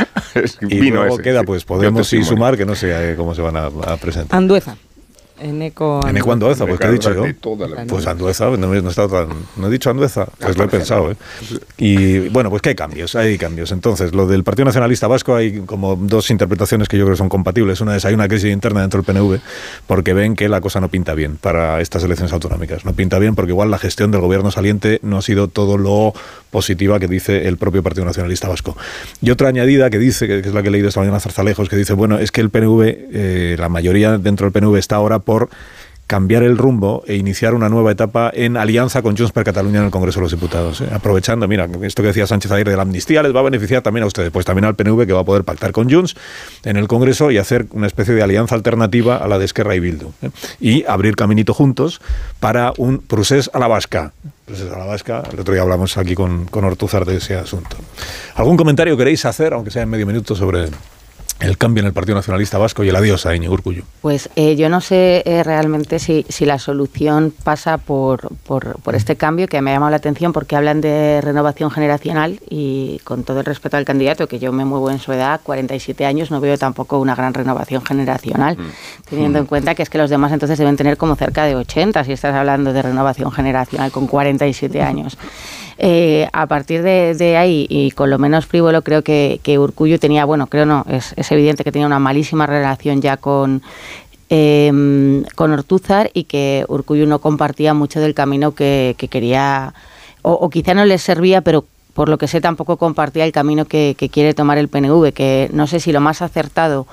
y 0.62 0.90
luego 0.90 1.18
queda, 1.18 1.42
pues 1.42 1.66
podemos 1.66 2.08
sí 2.08 2.24
sumar, 2.24 2.56
que 2.56 2.64
no 2.64 2.74
sé 2.74 3.14
cómo 3.14 3.34
se 3.34 3.42
van 3.42 3.56
a, 3.56 3.66
a 3.66 3.96
presentar. 3.98 4.38
Andueza. 4.38 4.76
Eneco 5.38 6.00
Eneco 6.08 6.32
Andueza, 6.32 6.66
pues 6.66 6.80
¿qué 6.80 6.86
he 6.86 6.92
dicho 6.92 7.12
yo? 7.12 7.24
Pues 7.88 8.06
Andueza, 8.06 8.50
no, 8.56 8.74
he 8.74 8.78
estado 8.78 9.28
no 9.56 9.66
he 9.66 9.70
dicho 9.70 9.90
Andueza, 9.90 10.26
pues 10.38 10.56
lo 10.56 10.64
he 10.64 10.68
pensado. 10.68 11.10
¿eh? 11.10 11.16
Y 11.76 12.28
bueno, 12.30 12.50
pues 12.50 12.62
que 12.62 12.70
hay 12.70 12.74
cambios, 12.74 13.14
hay 13.14 13.36
cambios. 13.38 13.72
Entonces, 13.72 14.14
lo 14.14 14.26
del 14.26 14.44
Partido 14.44 14.64
Nacionalista 14.64 15.06
Vasco 15.06 15.34
hay 15.34 15.60
como 15.60 15.96
dos 15.96 16.30
interpretaciones 16.30 16.88
que 16.88 16.96
yo 16.96 17.04
creo 17.04 17.14
que 17.14 17.18
son 17.18 17.28
compatibles. 17.28 17.80
Una 17.80 17.96
es 17.96 18.04
hay 18.04 18.14
una 18.14 18.28
crisis 18.28 18.52
interna 18.52 18.80
dentro 18.80 19.02
del 19.02 19.14
PNV 19.14 19.40
porque 19.86 20.14
ven 20.14 20.34
que 20.34 20.48
la 20.48 20.60
cosa 20.60 20.80
no 20.80 20.88
pinta 20.88 21.14
bien 21.14 21.36
para 21.36 21.80
estas 21.80 22.02
elecciones 22.04 22.32
autonómicas. 22.32 22.84
No 22.84 22.92
pinta 22.92 23.18
bien 23.18 23.34
porque 23.34 23.52
igual 23.52 23.70
la 23.70 23.78
gestión 23.78 24.10
del 24.10 24.20
gobierno 24.20 24.50
saliente 24.50 25.00
no 25.02 25.18
ha 25.18 25.22
sido 25.22 25.48
todo 25.48 25.78
lo 25.78 26.14
positiva 26.50 26.98
que 26.98 27.08
dice 27.08 27.48
el 27.48 27.58
propio 27.58 27.82
Partido 27.82 28.06
Nacionalista 28.06 28.48
Vasco. 28.48 28.76
Y 29.20 29.30
otra 29.30 29.48
añadida 29.48 29.90
que 29.90 29.98
dice, 29.98 30.26
que 30.26 30.38
es 30.38 30.54
la 30.54 30.62
que 30.62 30.68
he 30.68 30.70
leído 30.70 30.88
esta 30.88 31.00
mañana 31.00 31.20
Zarzalejos, 31.20 31.68
que 31.68 31.76
dice, 31.76 31.92
bueno, 31.92 32.18
es 32.18 32.32
que 32.32 32.40
el 32.40 32.48
PNV, 32.50 32.82
eh, 32.86 33.56
la 33.58 33.68
mayoría 33.68 34.16
dentro 34.16 34.48
del 34.48 34.52
PNV 34.52 34.76
está 34.76 34.96
ahora 34.96 35.18
por 35.26 35.50
cambiar 36.06 36.44
el 36.44 36.56
rumbo 36.56 37.02
e 37.06 37.16
iniciar 37.16 37.54
una 37.54 37.68
nueva 37.68 37.90
etapa 37.90 38.30
en 38.32 38.56
alianza 38.56 39.02
con 39.02 39.16
Junts 39.16 39.32
per 39.32 39.44
Cataluña 39.44 39.80
en 39.80 39.86
el 39.86 39.90
Congreso 39.90 40.20
de 40.20 40.22
los 40.22 40.30
Diputados. 40.30 40.80
¿eh? 40.80 40.88
Aprovechando, 40.92 41.48
mira, 41.48 41.68
esto 41.82 42.02
que 42.02 42.08
decía 42.08 42.26
Sánchez 42.26 42.52
ayer 42.52 42.68
de 42.68 42.76
la 42.76 42.82
amnistía 42.82 43.22
les 43.22 43.34
va 43.34 43.40
a 43.40 43.42
beneficiar 43.42 43.82
también 43.82 44.04
a 44.04 44.06
ustedes, 44.06 44.30
pues 44.30 44.46
también 44.46 44.64
al 44.64 44.76
PNV 44.76 45.04
que 45.06 45.12
va 45.12 45.20
a 45.20 45.24
poder 45.24 45.42
pactar 45.42 45.72
con 45.72 45.90
Junts 45.90 46.14
en 46.64 46.76
el 46.76 46.86
Congreso 46.86 47.30
y 47.32 47.38
hacer 47.38 47.66
una 47.72 47.88
especie 47.88 48.14
de 48.14 48.22
alianza 48.22 48.54
alternativa 48.54 49.16
a 49.16 49.26
la 49.26 49.38
de 49.38 49.46
Esquerra 49.46 49.74
y 49.74 49.80
Bildu. 49.80 50.12
¿eh? 50.22 50.30
Y 50.60 50.84
abrir 50.84 51.16
caminito 51.16 51.54
juntos 51.54 52.00
para 52.38 52.72
un 52.76 52.98
procés 52.98 53.50
a 53.52 53.58
la 53.58 53.66
vasca. 53.66 54.12
Procés 54.44 54.70
a 54.70 54.78
la 54.78 54.84
vasca, 54.84 55.24
el 55.32 55.40
otro 55.40 55.54
día 55.54 55.62
hablamos 55.62 55.96
aquí 55.98 56.14
con, 56.14 56.46
con 56.46 56.64
Ortuzar 56.64 57.04
de 57.04 57.16
ese 57.16 57.34
asunto. 57.34 57.76
¿Algún 58.36 58.56
comentario 58.56 58.96
queréis 58.96 59.24
hacer, 59.24 59.54
aunque 59.54 59.72
sea 59.72 59.82
en 59.82 59.88
medio 59.88 60.06
minuto, 60.06 60.36
sobre 60.36 60.68
el 61.40 61.58
cambio 61.58 61.82
en 61.82 61.86
el 61.86 61.92
Partido 61.92 62.16
Nacionalista 62.16 62.58
Vasco 62.58 62.82
y 62.84 62.88
el 62.88 62.96
adiós 62.96 63.26
a 63.26 63.34
Iñigo 63.36 63.54
Urcullu? 63.54 63.82
Pues 64.00 64.30
eh, 64.36 64.56
yo 64.56 64.68
no 64.68 64.80
sé 64.80 65.22
eh, 65.26 65.42
realmente 65.42 65.98
si, 65.98 66.24
si, 66.28 66.46
la 66.46 66.58
solución 66.58 67.32
pasa 67.44 67.78
por, 67.78 68.34
por, 68.44 68.80
por, 68.80 68.94
este 68.94 69.16
cambio 69.16 69.46
que 69.46 69.60
me 69.60 69.70
ha 69.70 69.74
llamado 69.74 69.90
la 69.90 69.96
atención 69.96 70.32
porque 70.32 70.56
hablan 70.56 70.80
de 70.80 71.20
renovación 71.20 71.70
generacional 71.70 72.40
y 72.48 73.00
con 73.04 73.24
todo 73.24 73.40
el 73.40 73.46
respeto 73.46 73.76
al 73.76 73.84
candidato, 73.84 74.28
que 74.28 74.38
yo 74.38 74.52
me 74.52 74.64
muevo 74.64 74.90
en 74.90 74.98
su 74.98 75.12
edad, 75.12 75.40
47 75.42 76.06
años, 76.06 76.30
no 76.30 76.40
veo 76.40 76.56
tampoco 76.56 76.98
una 76.98 77.14
gran 77.14 77.34
renovación 77.34 77.84
generacional, 77.84 78.56
mm. 78.56 79.08
teniendo 79.08 79.38
en 79.38 79.44
mm. 79.44 79.48
cuenta 79.48 79.74
que 79.74 79.82
es 79.82 79.90
que 79.90 79.98
los 79.98 80.10
demás 80.10 80.32
entonces 80.32 80.58
deben 80.58 80.76
tener 80.76 80.96
como 80.96 81.16
cerca 81.16 81.44
de 81.44 81.56
80 81.56 82.04
si 82.04 82.12
estás 82.12 82.34
hablando 82.34 82.72
de 82.72 82.82
renovación 82.82 83.30
generacional 83.32 83.90
con 83.90 84.06
47 84.06 84.82
años. 84.82 85.18
Eh, 85.78 86.26
a 86.32 86.46
partir 86.46 86.82
de, 86.82 87.36
ahí, 87.36 87.66
y 87.68 87.90
con 87.90 88.08
lo 88.08 88.18
menos 88.18 88.46
frívolo, 88.46 88.82
creo 88.82 89.02
que, 89.02 89.40
que 89.42 89.58
Urcullo 89.58 89.98
tenía, 89.98 90.24
bueno, 90.24 90.46
creo 90.46 90.64
no, 90.64 90.86
es, 90.88 91.14
evidente 91.30 91.64
que 91.64 91.72
tenía 91.72 91.86
una 91.86 91.98
malísima 91.98 92.46
relación 92.46 93.02
ya 93.02 93.18
con, 93.18 93.62
em, 94.30 95.24
con 95.34 95.52
Ortúzar 95.52 96.10
y 96.14 96.24
que 96.24 96.64
Urcullo 96.68 97.06
no 97.06 97.18
compartía 97.18 97.74
mucho 97.74 98.00
del 98.00 98.14
camino 98.14 98.52
que, 98.52 98.96
quería, 99.10 99.74
o, 100.22 100.48
quizá 100.48 100.72
no 100.72 100.86
le 100.86 100.96
servía, 100.96 101.42
pero 101.42 101.66
por 101.92 102.08
lo 102.08 102.16
que 102.16 102.28
sé 102.28 102.40
tampoco 102.40 102.78
compartía 102.78 103.24
el 103.24 103.32
camino 103.32 103.66
que, 103.66 103.96
quiere 104.10 104.32
tomar 104.32 104.56
el 104.56 104.68
PNV, 104.68 105.12
que 105.12 105.50
no 105.52 105.66
sé 105.66 105.80
si 105.80 105.92
lo 105.92 106.00
más 106.00 106.22
acertado 106.22 106.86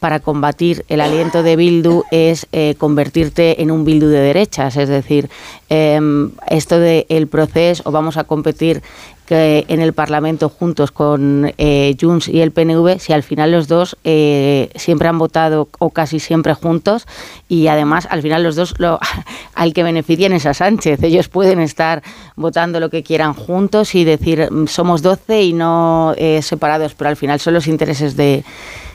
para 0.00 0.18
combatir 0.20 0.84
el 0.88 1.00
aliento 1.00 1.42
de 1.42 1.54
Bildu 1.54 2.02
es 2.10 2.46
eh, 2.52 2.74
convertirte 2.76 3.62
en 3.62 3.70
un 3.70 3.84
Bildu 3.84 4.08
de 4.08 4.20
derechas, 4.20 4.76
es 4.76 4.88
decir, 4.88 5.30
em, 5.68 6.32
esto 6.48 6.80
de 6.80 7.06
el 7.08 7.28
proceso 7.28 7.82
o 7.86 7.92
vamos 7.92 8.16
a 8.16 8.24
competir 8.24 8.82
en 9.30 9.80
el 9.80 9.92
Parlamento 9.92 10.48
juntos 10.48 10.90
con 10.90 11.52
eh, 11.56 11.96
Junts 12.00 12.28
y 12.28 12.40
el 12.40 12.50
PNV, 12.50 12.98
si 12.98 13.12
al 13.12 13.22
final 13.22 13.52
los 13.52 13.68
dos 13.68 13.96
eh, 14.02 14.70
siempre 14.74 15.08
han 15.08 15.18
votado 15.18 15.68
o 15.78 15.90
casi 15.90 16.18
siempre 16.18 16.54
juntos 16.54 17.06
y 17.48 17.68
además 17.68 18.08
al 18.10 18.22
final 18.22 18.42
los 18.42 18.56
dos 18.56 18.74
al 19.54 19.72
que 19.72 19.82
benefician 19.82 20.32
es 20.32 20.46
a 20.46 20.54
Sánchez. 20.54 21.02
Ellos 21.02 21.28
pueden 21.28 21.60
estar 21.60 22.02
votando 22.34 22.80
lo 22.80 22.90
que 22.90 23.02
quieran 23.04 23.34
juntos 23.34 23.94
y 23.94 24.04
decir 24.04 24.50
mm, 24.50 24.66
somos 24.66 25.02
12 25.02 25.42
y 25.42 25.52
no 25.52 26.14
eh, 26.16 26.42
separados, 26.42 26.94
pero 26.94 27.10
al 27.10 27.16
final 27.16 27.38
son 27.38 27.54
los 27.54 27.68
intereses 27.68 28.16
de 28.16 28.44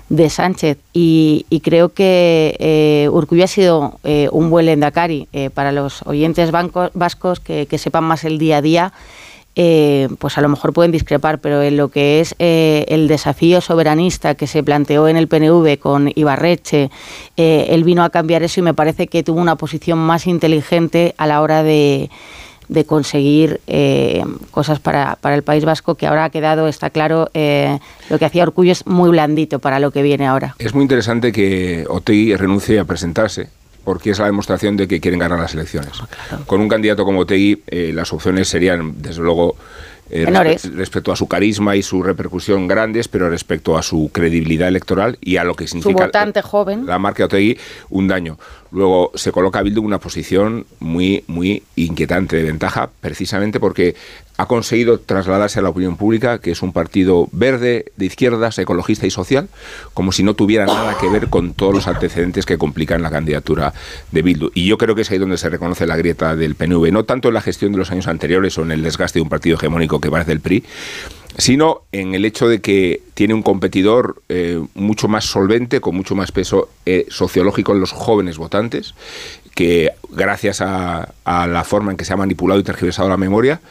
de 0.10 0.30
Sánchez. 0.30 0.78
Y, 0.94 1.46
creo 1.64 1.90
que 1.90 2.56
eh, 2.60 3.44
ha 3.44 3.48
sido 3.48 4.00
eh, 4.04 4.30
un 4.32 4.50
buen 4.50 4.66
lendakari 4.66 5.28
eh, 5.34 5.50
para 5.50 5.72
los 5.72 6.02
oyentes 6.06 6.52
vascos 6.52 7.40
que, 7.40 7.66
que 7.66 7.78
sepan 7.78 8.04
más 8.04 8.24
el 8.24 8.38
día 8.38 8.58
a 8.58 8.62
día. 8.62 8.94
Eh, 9.58 10.10
pues 10.20 10.38
a 10.38 10.42
lo 10.42 10.50
mejor 10.50 10.74
pueden 10.74 10.92
discrepar, 10.92 11.40
pero 11.40 11.64
en 11.64 11.78
lo 11.78 11.88
que 11.88 12.20
es 12.20 12.36
el 12.38 13.08
desafío 13.08 13.62
soberanista 13.62 14.36
que 14.36 14.48
se 14.48 14.64
planteó 14.64 15.08
en 15.08 15.16
el 15.16 15.30
PNV 15.30 15.80
con 15.80 16.12
Ibarreche, 16.14 16.92
él 17.38 17.84
vino 17.86 18.04
a 18.04 18.10
cambiar 18.10 18.44
eso 18.44 18.60
y 18.60 18.64
me 18.64 18.74
parece 18.74 19.08
que 19.08 19.24
tuvo 19.24 19.40
una 19.40 19.56
posición 19.56 19.98
más 19.98 20.28
inteligente 20.28 21.16
a 21.18 21.26
la 21.26 21.42
hora 21.42 21.64
de, 21.64 22.10
conseguir 22.86 23.62
cosas 24.52 24.80
para, 24.80 25.18
para, 25.22 25.36
el 25.36 25.44
País 25.44 25.66
Vasco, 25.66 25.96
que 25.96 26.08
ahora 26.08 26.26
ha 26.26 26.30
quedado, 26.30 26.68
está 26.68 26.90
claro, 26.90 27.30
lo 27.34 28.20
que 28.20 28.26
hacía 28.26 28.44
Orgullo 28.44 28.72
es 28.72 28.86
muy 28.86 29.10
blandito 29.10 29.60
para 29.60 29.80
lo 29.80 29.92
que 29.92 30.02
viene 30.02 30.28
ahora. 30.28 30.56
Es 30.60 30.74
muy 30.74 30.84
interesante 30.84 31.32
que 31.32 31.86
Otegi 31.90 32.36
renuncie 32.36 32.80
a 32.80 32.86
presentarse 32.86 33.50
porque 33.86 34.10
es 34.10 34.20
la 34.20 34.26
demostración 34.26 34.76
de 34.76 34.88
que 34.88 35.00
quieren 35.00 35.20
ganar 35.20 35.40
las 35.40 35.54
elecciones. 35.54 35.92
Ah, 36.32 36.40
Con 36.46 36.60
un 36.60 36.68
candidato 36.68 37.06
como 37.06 37.26
Tegui, 37.26 37.64
eh, 37.68 37.92
las 37.94 38.12
opciones 38.12 38.50
serían, 38.50 38.96
desde 39.02 39.22
luego, 39.22 39.56
eh, 40.10 40.26
respecto 40.76 41.12
a 41.12 41.16
su 41.16 41.28
carisma 41.28 41.76
y 41.76 41.84
su 41.84 42.04
repercusión 42.04 42.68
grandes, 42.68 43.08
pero 43.08 43.30
respecto 43.30 43.78
a 43.78 43.84
su 43.84 44.10
credibilidad 44.12 44.68
electoral 44.68 45.18
y 45.22 45.38
a 45.38 45.44
lo 45.44 45.56
que 45.56 45.68
significa 45.68 45.98
su 45.98 46.06
votante 46.06 46.42
joven. 46.42 46.86
la 46.86 47.00
marca 47.00 47.26
Otegui, 47.26 47.58
un 47.90 48.08
daño. 48.08 48.38
Luego 48.76 49.12
se 49.16 49.32
coloca 49.32 49.60
a 49.60 49.62
Bildu 49.62 49.80
en 49.80 49.86
una 49.86 50.00
posición 50.00 50.66
muy, 50.80 51.24
muy 51.28 51.64
inquietante 51.78 52.36
de 52.36 52.44
ventaja, 52.44 52.90
precisamente 53.00 53.62
porque 53.62 53.96
ha 54.36 54.48
conseguido 54.48 55.00
trasladarse 55.00 55.60
a 55.60 55.62
la 55.62 55.70
opinión 55.70 55.96
pública 55.96 56.40
que 56.40 56.52
es 56.52 56.62
un 56.62 56.74
partido 56.74 57.30
verde, 57.32 57.86
de 57.96 58.06
izquierdas, 58.06 58.60
ecologista 58.60 59.08
y 59.08 59.12
social, 59.12 59.48
como 59.94 60.12
si 60.12 60.24
no 60.24 60.34
tuviera 60.34 60.66
nada 60.66 60.98
que 61.00 61.08
ver 61.08 61.30
con 61.30 61.54
todos 61.54 61.74
los 61.74 61.88
antecedentes 61.88 62.46
que 62.46 62.58
complican 62.58 63.02
la 63.02 63.10
candidatura 63.10 63.74
de 64.12 64.22
Bildu. 64.22 64.52
Y 64.54 64.68
yo 64.68 64.78
creo 64.78 64.94
que 64.94 65.04
es 65.04 65.12
ahí 65.12 65.20
donde 65.20 65.38
se 65.38 65.50
reconoce 65.50 65.88
la 65.88 65.96
grieta 65.96 66.36
del 66.36 66.56
PNV, 66.56 66.92
no 66.92 67.06
tanto 67.06 67.30
en 67.30 67.36
la 67.36 67.42
gestión 67.42 67.72
de 67.72 67.78
los 67.78 67.92
años 67.92 68.08
anteriores 68.08 68.58
o 68.58 68.64
en 68.64 68.74
el 68.74 68.84
desgaste 68.84 69.20
de 69.20 69.24
un 69.24 69.30
partido 69.30 69.56
hegemónico 69.56 70.02
que 70.02 70.12
parece 70.12 70.34
el 70.34 70.42
PRI, 70.42 70.66
sino 71.38 71.82
en 71.92 72.16
el 72.16 72.26
hecho 72.26 72.48
de 72.48 72.62
que 72.62 73.02
tiene 73.14 73.34
un 73.34 73.44
competidor 73.44 74.22
eh, 74.30 74.62
mucho 74.74 75.08
más 75.08 75.26
solvente, 75.26 75.82
con 75.82 75.96
mucho 75.96 76.16
más 76.16 76.32
peso 76.32 76.70
eh, 76.86 77.06
sociológico 77.10 77.74
en 77.74 77.80
los 77.80 77.92
jóvenes 77.92 78.38
votantes, 78.38 78.94
que 79.54 79.92
gracias 80.10 80.62
a, 80.62 81.14
a, 81.24 81.48
la 81.48 81.64
forma 81.64 81.92
en 81.92 81.98
que 81.98 82.06
se 82.06 82.14
ha 82.14 82.18
manipulado 82.18 82.60
y 82.60 82.64
tergiversado 82.64 83.10
la 83.10 83.18
memoria, 83.18 83.62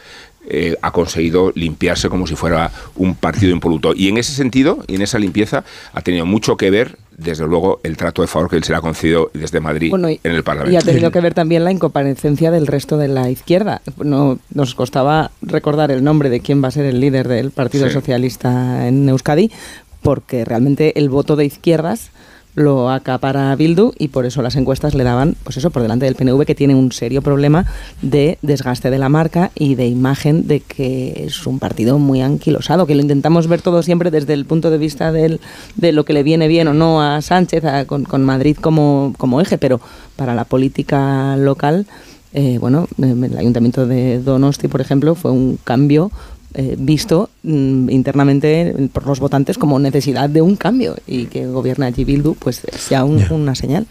eh, 0.47 0.77
ha 0.83 0.91
conseguido 0.91 1.53
limpiarse 1.55 2.09
como 2.09 2.27
si 2.27 2.37
fuera 2.37 2.71
un 2.97 3.15
partido 3.15 3.53
impoluto. 3.53 3.95
Y 3.95 4.09
en 4.09 4.19
ese 4.19 4.33
sentido, 4.33 4.85
y 4.87 4.97
en 4.97 5.03
esa 5.03 5.19
limpieza, 5.19 5.65
ha 5.93 6.01
tenido 6.03 6.27
mucho 6.27 6.57
que 6.57 6.71
ver, 6.71 6.99
desde 7.17 7.47
luego, 7.47 7.81
el 7.83 7.97
trato 7.97 8.23
de 8.23 8.29
favor 8.29 8.51
que 8.51 8.57
él 8.57 8.65
se 8.65 8.73
le 8.73 8.79
ha 8.79 8.81
concedido 8.81 9.31
desde 9.33 9.61
Madrid 9.61 9.93
en 9.95 10.33
el 10.33 10.43
Parlamento. 10.43 10.73
Y 10.73 10.77
ha 10.77 10.85
tenido 10.85 11.11
que 11.11 11.21
ver 11.21 11.35
también 11.35 11.65
la 11.65 11.71
incomparecencia 11.71 12.51
del 12.51 12.67
resto 12.67 12.99
de 12.99 13.09
la 13.09 13.31
izquierda. 13.31 13.83
No, 13.97 14.39
nos 14.53 14.75
costaba 14.75 15.31
recordar 15.41 15.91
el 15.91 16.03
nombre 16.03 16.29
de 16.29 16.41
quién 16.41 16.63
va 16.63 16.69
a 16.69 16.73
ser 16.73 16.87
el 16.87 17.01
líder 17.01 17.29
del 17.29 17.51
Partido 17.51 17.89
Socialista 17.89 18.87
en 18.87 19.09
Euskadi, 19.09 19.51
porque 20.03 20.45
realmente 20.45 20.99
el 20.99 21.09
voto 21.09 21.37
de 21.37 21.47
izquierdas 21.47 22.11
lo 22.55 22.91
acapara 22.91 23.55
Bildu 23.57 23.93
y 23.99 24.09
por 24.09 24.27
eso 24.27 24.43
las 24.43 24.57
encuestas 24.57 24.95
le 24.95 25.05
daban, 25.05 25.35
pues 25.43 25.57
eso, 25.57 25.71
por 25.71 25.83
delante 25.83 26.05
del 26.05 26.15
PNV 26.15 26.45
que 26.45 26.55
tiene 26.55 26.75
un 26.75 26.93
serio 26.93 27.23
problema 27.23 27.67
de 28.03 28.39
desgaste 28.43 28.91
de 28.91 28.99
la 28.99 29.09
marca 29.09 29.51
y 29.55 29.75
de 29.75 29.87
imagen 29.87 30.47
de 30.47 30.61
que 30.61 31.25
es 31.27 31.47
un 31.47 31.59
partido 31.59 31.99
muy 31.99 32.23
anquilosado, 32.23 32.87
que 32.87 32.95
lo 32.95 33.03
intentamos 33.03 33.49
ver 33.49 33.61
todo 33.61 33.83
siempre 33.83 34.11
desde 34.11 34.35
el 34.35 34.45
punto 34.45 34.71
de 34.71 34.79
vista 34.79 35.11
del, 35.13 35.41
de 35.77 35.93
lo 35.93 36.05
que 36.05 36.13
le 36.13 36.23
viene 36.23 36.49
bien 36.49 36.69
o 36.69 36.75
no 36.75 37.03
a 37.03 37.21
Sánchez, 37.23 37.65
con, 37.87 38.05
con, 38.05 38.25
Madrid 38.25 38.57
como, 38.61 39.15
como 39.19 39.41
eje, 39.41 39.59
pero 39.59 39.81
para 40.17 40.35
la 40.35 40.45
política 40.45 41.37
local, 41.37 41.87
eh, 42.33 42.59
bueno, 42.59 42.89
el 42.99 43.39
ayuntamiento 43.39 43.87
de 43.87 44.21
Donosti, 44.21 44.69
por 44.69 44.81
ejemplo, 44.81 45.15
fue 45.15 45.31
un 45.31 45.57
cambio 45.63 46.11
eh, 46.55 46.77
visto 46.79 47.31
mm, 47.43 47.91
internamente 47.91 48.89
por 48.93 49.07
los 49.07 49.21
votantes 49.21 49.59
como 49.59 49.79
necesidad 49.79 50.31
de 50.31 50.41
un 50.41 50.57
cambio 50.57 50.97
y 51.07 51.27
que 51.27 51.47
gobierna 51.47 51.87
allí 51.87 52.05
Bildu 52.05 52.35
pues 52.35 52.63
sea 52.77 53.05
una 53.05 53.55
señal. 53.55 53.87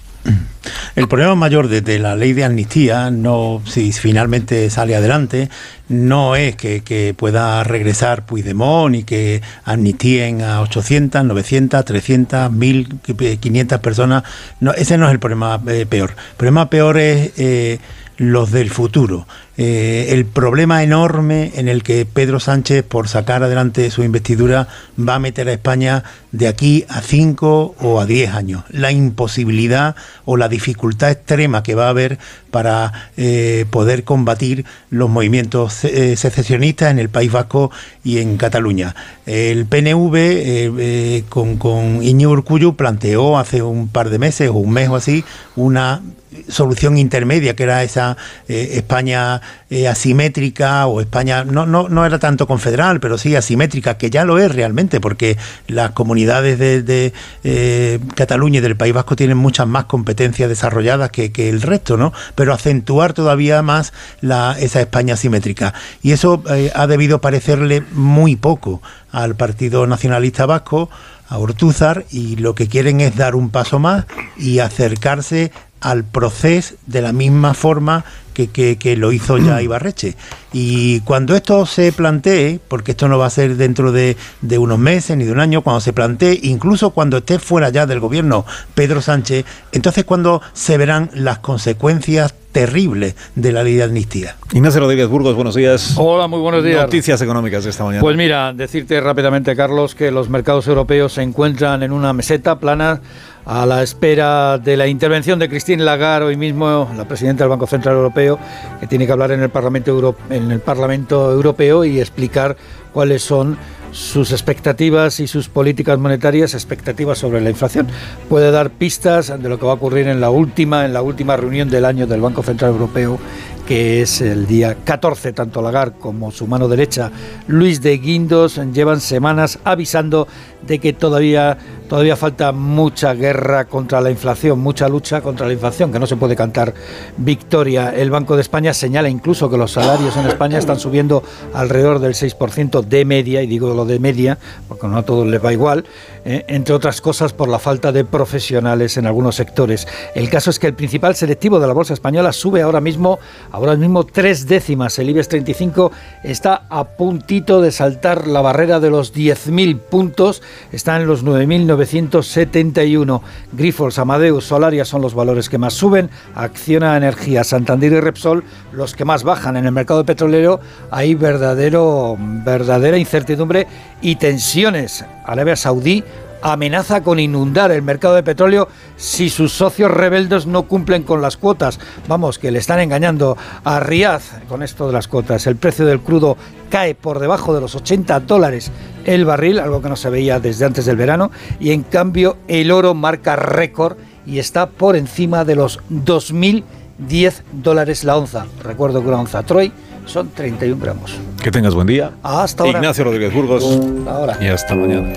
El 0.96 1.08
problema 1.08 1.36
mayor 1.36 1.68
de, 1.68 2.00
la 2.00 2.16
ley 2.16 2.34
de 2.34 2.44
amnistía, 2.44 3.10
no 3.10 3.62
si 3.66 3.92
finalmente 3.92 4.70
sale 4.70 4.96
adelante, 4.96 5.50
no 5.90 6.36
es 6.36 6.56
que, 6.56 7.14
pueda 7.18 7.64
regresar 7.64 8.26
Puigdemont 8.26 8.96
y 8.96 9.04
que 9.04 9.42
amnistíen 9.66 10.42
a 10.42 10.62
800, 10.62 11.26
900, 11.26 11.84
300, 11.84 12.52
1500 12.52 13.80
personas. 13.80 14.24
No, 14.60 14.72
ese 14.74 14.98
no 14.98 15.08
es 15.08 15.12
el 15.12 15.20
problema 15.20 15.60
eh, 15.68 15.86
peor. 15.88 16.12
El 16.12 16.38
problema 16.38 16.70
peor 16.70 16.98
es 16.98 17.32
eh, 17.38 17.80
los 18.18 18.52
del 18.52 18.70
futuro. 18.70 19.28
Eh, 19.56 20.08
el 20.10 20.26
problema 20.26 20.82
enorme 20.82 21.52
en 21.56 21.68
el 21.68 21.84
que 21.84 22.06
Pedro 22.06 22.40
Sánchez, 22.40 22.84
por 22.84 23.08
sacar 23.08 23.44
adelante 23.44 23.92
su 23.92 24.04
investidura, 24.04 24.68
va 24.98 25.16
a 25.16 25.20
meter 25.20 25.48
a 25.48 25.54
España 25.54 26.04
de 26.32 26.48
aquí 26.48 26.86
a 26.90 27.02
cinco 27.02 27.76
o 27.80 28.00
a 28.00 28.08
diez 28.08 28.32
años. 28.32 28.64
La 28.70 28.92
imposibilidad 28.92 29.96
o 30.26 30.38
la 30.38 30.50
dificultad 30.50 31.12
extrema 31.12 31.62
que 31.62 31.76
va 31.76 31.86
a 31.86 31.90
haber 31.90 32.18
para 32.50 33.12
eh, 33.16 33.66
poder 33.70 34.04
combatir 34.04 34.66
los 34.90 35.10
movimientos 35.10 35.86
eh, 35.86 36.16
secesionistas 36.16 36.90
en 36.90 36.98
el 36.98 37.10
País 37.10 37.32
Vasco 37.32 37.70
y 38.04 38.18
en 38.20 38.38
Cataluña. 38.38 38.96
El 39.28 39.66
PNV, 39.66 41.30
con, 41.30 41.58
con 41.58 42.04
Iñigo 42.04 42.32
Urcullu, 42.32 42.76
planteó 42.76 43.38
hace 43.38 43.62
un 43.62 43.88
par 43.88 44.10
de 44.10 44.20
meses 44.20 44.50
o 44.50 44.56
un 44.56 44.72
mes 44.72 44.90
o 44.90 44.96
así 44.96 45.24
una 45.56 46.02
solución 46.48 46.98
intermedia, 46.98 47.56
que 47.56 47.64
era 47.64 47.84
esa 47.84 48.18
España 48.48 49.42
eh, 49.74 49.88
asimétrica 49.88 50.86
o 50.86 51.02
España, 51.02 51.44
no, 51.44 51.66
no, 51.66 51.90
no 51.90 52.06
era 52.06 52.20
tanto 52.20 52.46
confederal, 52.46 53.00
pero 53.00 53.18
sí 53.18 53.36
asimétrica, 53.36 53.98
que 53.98 54.12
ya 54.12 54.24
lo 54.24 54.38
es 54.38 54.54
realmente, 54.54 55.02
porque 55.02 55.36
las 55.68 55.92
comunidades 55.92 56.60
de, 56.60 57.12
eh, 57.44 58.00
Cataluña 58.14 58.60
y 58.60 58.62
del 58.62 58.78
País 58.78 58.94
Vasco 58.94 59.16
tienen 59.16 59.38
muchas 59.38 59.66
más 59.66 59.86
competencias 59.86 60.48
desarrolladas 60.48 61.10
que, 61.10 61.32
el 61.50 61.64
resto, 61.64 61.98
¿no? 61.98 62.14
Pero 62.36 62.54
acentuar 62.54 63.14
todavía 63.14 63.64
más 63.64 63.94
la, 64.22 64.56
esa 64.60 64.80
España 64.80 65.16
asimétrica. 65.16 65.74
Y 66.04 66.12
eso 66.12 66.44
eh, 66.52 66.72
ha 66.76 66.86
debido 66.86 67.20
parecerle 67.20 67.82
muy 67.94 68.36
poco 68.36 68.84
al 69.12 69.36
Partido 69.36 69.88
Nacionalista 69.88 70.46
Vasco, 70.46 70.92
a 71.30 71.40
Ortúzar, 71.40 72.06
y 72.12 72.36
lo 72.36 72.54
que 72.54 72.68
quieren 72.68 73.02
es 73.02 73.16
dar 73.16 73.34
un 73.34 73.50
paso 73.50 73.80
más 73.80 74.06
y 74.38 74.60
acercarse 74.60 75.52
al 75.84 76.06
proceso 76.06 76.76
de 76.88 77.02
la 77.02 77.12
misma 77.12 77.54
forma 77.54 78.06
que, 78.34 78.48
que, 78.78 78.96
lo 78.98 79.12
hizo 79.12 79.38
ya 79.38 79.62
Ibarreche. 79.62 80.16
Y 80.54 81.02
cuando 81.02 81.36
esto 81.36 81.66
se 81.66 81.92
plantee, 81.92 82.60
porque 82.68 82.92
esto 82.92 83.08
no 83.08 83.20
va 83.20 83.28
a 83.28 83.30
ser 83.30 83.58
dentro 83.58 83.92
de, 83.92 84.18
de, 84.42 84.58
unos 84.58 84.80
meses 84.80 85.16
ni 85.18 85.26
de 85.26 85.32
un 85.32 85.40
año, 85.40 85.62
cuando 85.62 85.82
se 85.82 85.94
plantee, 85.94 86.40
incluso 86.44 86.92
cuando 86.92 87.18
esté 87.18 87.38
fuera 87.38 87.70
ya 87.70 87.86
del 87.86 88.00
gobierno 88.00 88.46
Pedro 88.74 89.02
Sánchez, 89.02 89.46
entonces 89.72 90.06
cuando 90.06 90.42
se 90.54 90.78
verán 90.78 91.12
las 91.14 91.40
consecuencias 91.40 92.34
terribles 92.54 93.16
de 93.36 93.52
la 93.52 93.64
ley 93.64 93.76
de 93.76 93.84
amnistía. 93.84 94.36
Ignacio 94.54 94.80
Rodríguez 94.80 95.08
Burgos, 95.08 95.36
buenos 95.36 95.56
días. 95.56 95.96
Hola, 95.98 96.28
muy 96.28 96.40
buenos 96.40 96.64
días. 96.64 96.84
Noticias 96.84 97.22
económicas 97.22 97.64
de 97.64 97.72
esta 97.72 97.84
mañana. 97.84 98.02
Pues 98.02 98.16
mira, 98.16 98.54
decirte 98.54 99.02
rápidamente, 99.02 99.56
Carlos, 99.56 99.96
que 99.96 100.12
los 100.12 100.30
mercados 100.30 100.68
europeos 100.68 101.14
se 101.14 101.24
encuentran 101.24 101.84
en 101.84 101.92
una 101.92 102.14
meseta 102.14 102.60
plana 102.60 103.02
a 103.46 103.66
la 103.66 103.84
espera 103.84 104.58
de 104.58 104.78
la 104.78 104.88
intervención 104.88 105.40
de 105.40 105.50
Christine 105.50 105.84
Lagarde, 105.84 106.28
hoy 106.28 106.38
mismo 106.38 106.90
la 106.96 107.08
presidenta 107.08 107.44
del 107.44 107.50
Banco 107.50 107.68
Central 107.68 107.96
Europeo, 107.96 108.40
que 108.80 108.88
tiene 108.88 109.06
que 109.06 109.12
hablar 109.12 109.32
en 109.32 109.42
el 109.42 109.50
Parlamento, 109.50 110.16
en 110.30 110.52
el 110.52 110.60
Parlamento 110.60 111.32
Europeo 111.32 111.84
y 111.84 112.00
explicar 112.00 112.56
cuáles 112.94 113.24
son 113.24 113.58
sus 113.92 114.32
expectativas 114.32 115.20
y 115.20 115.28
sus 115.28 115.50
políticas 115.50 116.00
monetarias, 116.00 116.54
expectativas 116.54 117.18
sobre 117.18 117.42
la 117.42 117.50
inflación. 117.50 117.88
Puede 118.28 118.52
dar 118.52 118.72
pistas 118.72 119.42
de 119.42 119.50
lo 119.50 119.60
que 119.60 119.66
va 119.66 119.74
a 119.74 119.76
ocurrir 119.76 120.08
en 120.08 120.20
la 120.20 120.30
última, 120.30 120.86
en 120.86 120.94
la 120.94 121.02
última 121.02 121.38
reunión 121.38 121.70
del 121.70 121.86
año 121.86 122.08
del 122.08 122.22
Banco 122.22 122.44
Central 122.44 122.72
Europeo 122.72 123.20
que 123.68 124.02
es 124.02 124.22
el 124.22 124.46
día 124.46 124.76
14, 124.84 125.34
tanto 125.34 125.62
Lagarde 125.62 125.96
como 126.00 126.32
su 126.32 126.48
mano 126.48 126.68
derecha, 126.68 127.12
Luis 127.48 127.82
de 127.82 127.98
Guindos, 127.98 128.60
llevan 128.74 129.00
semanas 129.00 129.60
avisando 129.64 130.28
de 130.68 130.80
que 130.80 130.94
todavía, 130.94 131.58
todavía 131.88 132.16
falta 132.16 132.52
mucha 132.52 133.14
guerra 133.14 133.66
contra 133.66 134.02
la 134.02 134.12
inflación, 134.12 134.60
mucha 134.60 134.88
lucha 134.90 135.22
contra 135.22 135.48
la 135.48 135.54
inflación, 135.54 135.92
que 135.92 136.00
no 136.00 136.08
se 136.08 136.16
puede 136.16 136.36
cantar 136.36 136.74
victoria. 137.18 137.90
El 137.90 138.12
Banco 138.12 138.36
de 138.36 138.42
España 138.42 138.74
señala 138.74 139.10
incluso 139.10 139.50
que 139.50 139.58
los 139.58 139.72
salarios 139.72 140.16
en 140.18 140.28
España 140.28 140.58
están 140.58 140.80
subiendo 140.80 141.24
alrededor 141.54 142.00
del 142.00 142.14
6% 142.14 142.82
de 142.82 143.06
media, 143.06 143.42
y 143.42 143.48
digo 143.48 143.74
lo 143.74 143.86
de 143.86 144.00
media, 144.00 144.38
porque 144.68 144.88
no 144.88 144.98
a 144.98 145.04
todos 145.04 145.28
les 145.28 145.44
va 145.44 145.54
igual, 145.54 145.86
eh, 146.26 146.46
entre 146.48 146.74
otras 146.74 147.02
cosas 147.02 147.34
por 147.34 147.50
la 147.50 147.60
falta 147.60 147.92
de 147.92 148.06
profesionales 148.06 148.98
en 148.98 149.06
algunos 149.06 149.36
sectores. 149.36 149.88
El 150.16 150.30
caso 150.30 150.50
es 150.50 150.60
que 150.60 150.68
el 150.68 150.74
principal 150.74 151.16
selectivo 151.16 151.60
de 151.60 151.68
la 151.68 151.74
Bolsa 151.74 151.94
Española 151.94 152.34
sube 152.34 152.62
ahora 152.62 152.82
mismo 152.82 153.20
ahora 153.52 153.76
mismo 153.76 154.06
tres 154.06 154.48
décimas. 154.48 154.98
El 155.00 155.10
IBEX 155.10 155.30
35 155.30 155.92
está 156.24 156.64
a 156.70 156.84
puntito 156.84 157.62
de 157.62 157.72
saltar 157.72 158.28
la 158.28 158.42
barrera 158.42 158.80
de 158.80 158.90
los 158.90 159.14
10.000 159.14 159.80
puntos, 159.80 160.42
está 160.72 160.98
en 160.98 161.08
los 161.08 161.24
9.900. 161.24 161.74
971. 161.74 163.22
Grifols, 163.52 164.00
Amadeus, 164.00 164.46
Solaria 164.46 164.86
son 164.86 165.02
los 165.02 165.14
valores 165.14 165.50
que 165.50 165.58
más 165.58 165.74
suben. 165.74 166.10
Acciona 166.36 166.98
Energía, 166.98 167.44
Santander 167.44 167.94
y 167.94 168.00
Repsol 168.00 168.44
los 168.72 168.96
que 168.96 169.06
más 169.06 169.24
bajan. 169.24 169.58
En 169.58 169.66
el 169.66 169.72
mercado 169.72 170.06
petrolero 170.06 170.60
hay 170.92 171.16
verdadero, 171.16 172.18
verdadera 172.20 172.98
incertidumbre 172.98 173.68
y 174.02 174.16
tensiones. 174.16 175.06
Arabia 175.26 175.56
Saudí 175.56 176.04
amenaza 176.44 177.02
con 177.02 177.20
inundar 177.20 177.72
el 177.72 177.82
mercado 177.82 178.16
de 178.16 178.24
petróleo 178.24 178.68
si 178.98 179.30
sus 179.30 179.54
socios 179.54 179.90
rebeldes 179.90 180.46
no 180.46 180.64
cumplen 180.64 181.04
con 181.04 181.22
las 181.22 181.38
cuotas. 181.38 181.80
Vamos, 182.08 182.38
que 182.38 182.52
le 182.52 182.60
están 182.60 182.80
engañando 182.80 183.38
a 183.64 183.80
Riyadh 183.80 184.46
con 184.48 184.62
esto 184.62 184.86
de 184.88 184.94
las 184.94 185.08
cuotas. 185.08 185.48
El 185.48 185.56
precio 185.56 185.86
del 185.86 186.02
crudo 186.02 186.38
cae 186.70 186.96
por 186.96 187.20
debajo 187.20 187.56
de 187.56 187.62
los 187.62 187.76
80 187.76 188.20
dólares 188.22 188.72
el 189.06 189.26
barril, 189.26 189.60
algo 189.60 189.82
que 189.82 189.90
no 189.90 189.96
se 189.96 190.10
veía 190.10 190.40
desde 190.40 190.66
antes 190.66 190.86
del 190.86 190.98
verano, 190.98 191.32
y 191.60 191.72
en 191.72 191.84
cambio 191.84 192.38
el 192.48 192.72
oro 192.72 192.94
marca 192.94 193.36
récord 193.36 193.98
y 194.26 194.40
está 194.40 194.70
por 194.70 194.96
encima 194.96 195.46
de 195.46 195.56
los 195.56 195.80
2.010 195.90 197.42
dólares 197.54 198.04
la 198.04 198.18
onza. 198.18 198.46
Recuerdo 198.62 199.02
que 199.02 199.08
una 199.08 199.20
onza 199.20 199.44
Troy 199.44 199.72
son 200.06 200.30
31 200.30 200.82
gramos. 200.82 201.18
Que 201.42 201.52
tengas 201.52 201.74
buen 201.74 201.88
día. 201.88 202.12
Hasta 202.22 202.64
ahora. 202.64 202.80
Ignacio 202.80 203.06
Rodríguez 203.06 203.34
Burgos. 203.34 203.80
Ahora. 204.08 204.38
Y 204.42 204.48
hasta 204.48 204.76
mañana. 204.76 205.14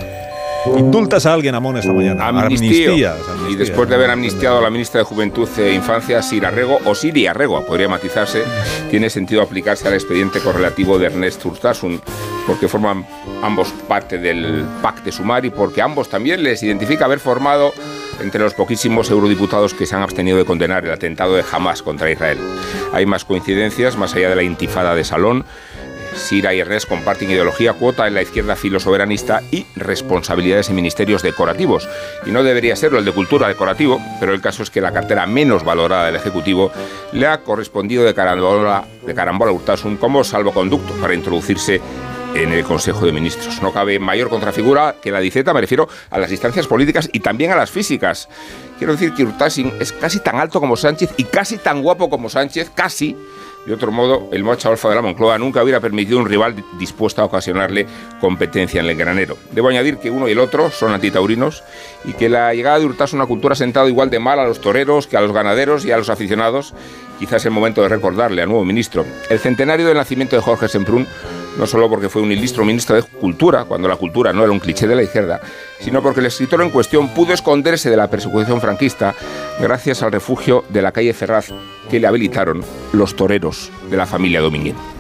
Indultas 0.77 1.27
a 1.27 1.33
alguien, 1.33 1.55
Amón, 1.55 1.77
esta 1.77 1.93
mañana. 1.93 2.29
Amnistías, 2.29 3.17
Y 3.51 3.55
después 3.57 3.89
de 3.89 3.95
haber 3.95 4.11
amnistiado 4.11 4.59
a 4.59 4.61
la 4.61 4.71
ministra 4.71 5.01
de 5.01 5.05
Juventud 5.05 5.49
e 5.59 5.73
Infancia, 5.73 6.23
Sira 6.23 6.51
Rego, 6.51 6.79
o 6.85 6.95
Siria 6.95 7.33
Rego, 7.33 7.65
podría 7.65 7.89
matizarse, 7.89 8.43
tiene 8.91 9.11
sentido 9.11 9.43
aplicarse 9.43 9.87
al 9.89 9.95
expediente 9.95 10.41
correlativo 10.41 10.99
de 10.99 11.07
Ernest 11.07 11.45
Urtasun, 11.45 12.01
porque 12.47 12.69
forman 12.69 13.07
ambos 13.43 13.69
parte 13.89 14.19
del 14.19 14.65
PAC 14.83 15.05
de 15.05 15.13
Sumar 15.13 15.45
y 15.45 15.51
porque 15.51 15.83
ambos 15.83 16.09
también 16.09 16.43
les 16.43 16.63
identifica 16.63 17.05
haber 17.05 17.21
formado 17.21 17.73
entre 18.21 18.41
los 18.41 18.55
poquísimos 18.55 19.11
eurodiputados 19.11 19.75
que 19.75 19.87
se 19.87 19.95
han 19.95 20.03
abstenido 20.03 20.39
de 20.39 20.45
condenar 20.45 20.85
el 20.85 20.93
atentado 20.93 21.35
de 21.35 21.45
Hamas 21.51 21.83
contra 21.83 22.11
Israel. 22.11 22.39
Hay 22.93 23.07
más 23.07 23.25
coincidencias, 23.25 23.97
más 23.97 24.15
allá 24.15 24.31
de 24.31 24.37
la 24.37 24.43
intifada 24.43 24.95
de 24.95 25.05
Salón, 25.05 25.45
Sira 26.17 26.55
y 26.55 26.61
Ernest 26.61 26.89
comparten 26.89 27.31
ideología, 27.31 27.75
cuota 27.75 28.07
en 28.07 28.15
la 28.15 28.23
izquierda 28.23 28.57
filosoberanista 28.57 29.43
y 29.51 29.67
responsabilidades 29.77 30.69
en 30.69 30.77
ministerios 30.77 31.23
decorativos. 31.23 31.89
Y 32.25 32.31
no 32.31 32.43
debería 32.43 32.77
serlo 32.77 32.99
el 32.99 33.05
de 33.05 33.13
cultura 33.13 33.49
decorativo, 33.49 34.01
pero 34.19 34.33
el 34.33 34.41
caso 34.41 34.63
es 34.63 34.71
que 34.71 34.81
la 34.81 34.93
cartera 34.93 35.27
menos 35.27 35.65
valorada 35.65 36.07
del 36.07 36.17
Ejecutivo 36.17 36.73
le 37.13 37.27
ha 37.27 37.39
correspondido 37.43 38.05
de 38.05 38.15
carambola, 38.15 38.85
de 39.05 39.15
carambola 39.15 39.53
Urtasun 39.53 39.97
como 39.97 40.25
salvoconducto 40.25 40.95
para 40.95 41.15
introducirse 41.15 41.81
en 42.35 42.53
el 42.53 42.65
Consejo 42.65 43.07
de 43.07 43.13
Ministros. 43.13 43.63
No 43.63 43.73
cabe 43.73 43.99
mayor 43.99 44.29
contrafigura 44.29 44.97
que 45.01 45.11
la 45.11 45.21
diceta, 45.21 45.55
me 45.55 45.61
refiero 45.61 45.89
a 46.11 46.19
las 46.19 46.31
distancias 46.31 46.67
políticas 46.67 47.09
y 47.13 47.21
también 47.21 47.51
a 47.53 47.57
las 47.57 47.71
físicas. 47.71 48.29
Quiero 48.79 48.93
decir 48.93 49.15
que 49.15 49.25
Urtasun 49.25 49.73
es 49.81 49.93
casi 49.93 50.21
tan 50.21 50.37
alto 50.37 50.61
como 50.61 50.77
Sánchez 50.77 51.11
y 51.17 51.25
casi 51.25 51.57
tan 51.59 51.83
guapo 51.83 52.11
como 52.11 52.29
Sánchez, 52.29 52.71
casi. 52.75 53.17
De 53.67 53.75
otro 53.75 53.91
modo, 53.91 54.29
el 54.33 54.45
mocha 54.45 54.69
alfa 54.69 54.89
de 54.89 54.95
la 54.95 55.03
Moncloa 55.03 55.39
nunca 55.39 55.61
hubiera 55.61 55.81
permitido 55.81 56.21
un 56.21 56.27
rival 56.27 56.55
dispuesto 56.79 57.21
a 57.21 57.25
ocasionarle 57.25 57.87
competencia 58.21 58.81
en 58.81 58.87
el 58.87 58.97
granero. 58.97 59.37
Debo 59.51 59.69
añadir 59.69 59.99
que 59.99 60.09
uno 60.09 60.29
y 60.29 60.33
el 60.33 60.39
otro 60.39 60.71
son 60.71 60.93
antitaurinos 60.93 61.65
y 62.05 62.13
que 62.13 62.29
la 62.29 62.55
llegada 62.55 62.79
de 62.79 62.87
Urtasun 62.87 63.19
a 63.19 63.25
una 63.25 63.29
cultura 63.29 63.55
ha 63.55 63.57
sentado 63.57 63.89
igual 63.89 64.09
de 64.09 64.21
mal 64.21 64.39
a 64.39 64.47
los 64.47 64.61
toreros 64.61 65.09
que 65.09 65.17
a 65.17 65.21
los 65.21 65.33
ganaderos 65.33 65.85
y 65.85 65.91
a 65.91 65.97
los 65.97 66.11
aficionados. 66.11 66.75
Quizás 67.19 67.43
es 67.43 67.47
el 67.47 67.53
momento 67.53 67.83
de 67.83 67.89
recordarle 67.89 68.43
al 68.43 68.49
nuevo 68.49 68.65
ministro 68.65 69.05
el 69.31 69.39
centenario 69.41 69.87
del 69.87 69.97
nacimiento 69.97 70.37
de 70.37 70.43
Jorge 70.43 70.69
Semprún, 70.69 71.07
no 71.59 71.67
solo 71.67 71.89
porque 71.89 72.09
fue 72.09 72.23
un 72.23 72.33
ilustro 72.33 72.65
ministro 72.65 72.97
de 72.97 73.03
Cultura, 73.03 73.65
cuando 73.65 73.89
la 73.89 73.97
cultura 73.97 74.33
no 74.33 74.43
era 74.43 74.53
un 74.53 74.59
cliché 74.59 74.87
de 74.87 74.95
la 74.95 75.03
izquierda, 75.03 75.41
sino 75.81 76.03
porque 76.03 76.21
el 76.21 76.27
escritor 76.27 76.63
en 76.63 76.71
cuestión 76.71 77.09
pudo 77.09 77.33
esconderse 77.33 77.91
de 77.91 77.97
la 77.97 78.09
persecución 78.09 78.61
franquista 78.61 79.15
gracias 79.61 80.03
al 80.03 80.13
refugio 80.13 80.65
de 80.69 80.83
la 80.83 80.93
calle 80.93 81.13
Ferraz 81.13 81.49
que 81.91 82.01
le 82.01 82.07
habilitaron 82.07 82.63
los 82.93 83.17
toreros 83.17 83.71
de 83.91 83.97
la 83.97 84.07
familia 84.07 84.41
Dominguín. 84.41 84.96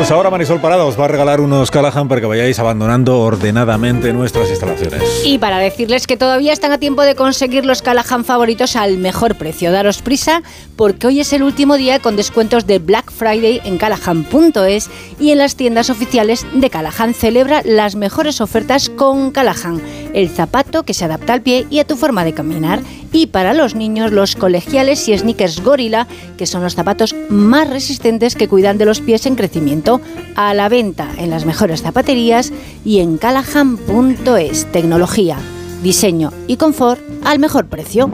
Pues 0.00 0.10
ahora 0.12 0.30
Marisol 0.30 0.62
Parada 0.62 0.86
os 0.86 0.98
va 0.98 1.04
a 1.04 1.08
regalar 1.08 1.42
unos 1.42 1.70
Callahan 1.70 2.08
para 2.08 2.22
que 2.22 2.26
vayáis 2.26 2.58
abandonando 2.58 3.20
ordenadamente 3.20 4.14
nuestras 4.14 4.48
instalaciones. 4.48 5.02
Y 5.26 5.36
para 5.36 5.58
decirles 5.58 6.06
que 6.06 6.16
todavía 6.16 6.54
están 6.54 6.72
a 6.72 6.78
tiempo 6.78 7.02
de 7.02 7.14
conseguir 7.14 7.66
los 7.66 7.82
Callahan 7.82 8.24
favoritos 8.24 8.76
al 8.76 8.96
mejor 8.96 9.34
precio, 9.34 9.70
daros 9.72 10.00
prisa 10.00 10.42
porque 10.74 11.06
hoy 11.06 11.20
es 11.20 11.34
el 11.34 11.42
último 11.42 11.76
día 11.76 11.98
con 11.98 12.16
descuentos 12.16 12.66
de 12.66 12.78
Black 12.78 13.12
Friday 13.12 13.60
en 13.66 13.76
callahan.es 13.76 14.88
y 15.20 15.32
en 15.32 15.38
las 15.38 15.54
tiendas 15.56 15.90
oficiales 15.90 16.46
de 16.54 16.70
Callahan 16.70 17.12
celebra 17.12 17.60
las 17.66 17.94
mejores 17.94 18.40
ofertas 18.40 18.88
con 18.88 19.30
Callahan, 19.32 19.82
el 20.14 20.28
zapato 20.28 20.82
que 20.82 20.94
se 20.94 21.04
adapta 21.04 21.32
al 21.32 21.42
pie 21.42 21.66
y 21.70 21.78
a 21.78 21.86
tu 21.86 21.96
forma 21.96 22.24
de 22.24 22.34
caminar. 22.34 22.80
Y 23.12 23.26
para 23.26 23.54
los 23.54 23.74
niños, 23.74 24.12
los 24.12 24.36
colegiales 24.36 25.08
y 25.08 25.16
sneakers 25.16 25.62
Gorilla, 25.62 26.06
que 26.36 26.46
son 26.46 26.62
los 26.62 26.74
zapatos 26.74 27.14
más 27.28 27.68
resistentes 27.68 28.34
que 28.34 28.48
cuidan 28.48 28.78
de 28.78 28.84
los 28.84 29.00
pies 29.00 29.26
en 29.26 29.36
crecimiento, 29.36 30.00
a 30.36 30.54
la 30.54 30.68
venta 30.68 31.08
en 31.18 31.30
las 31.30 31.44
mejores 31.44 31.82
zapaterías 31.82 32.52
y 32.84 33.00
en 33.00 33.18
callahan.es. 33.18 34.66
Tecnología, 34.72 35.36
diseño 35.82 36.32
y 36.46 36.56
confort 36.56 37.00
al 37.24 37.38
mejor 37.38 37.66
precio. 37.66 38.10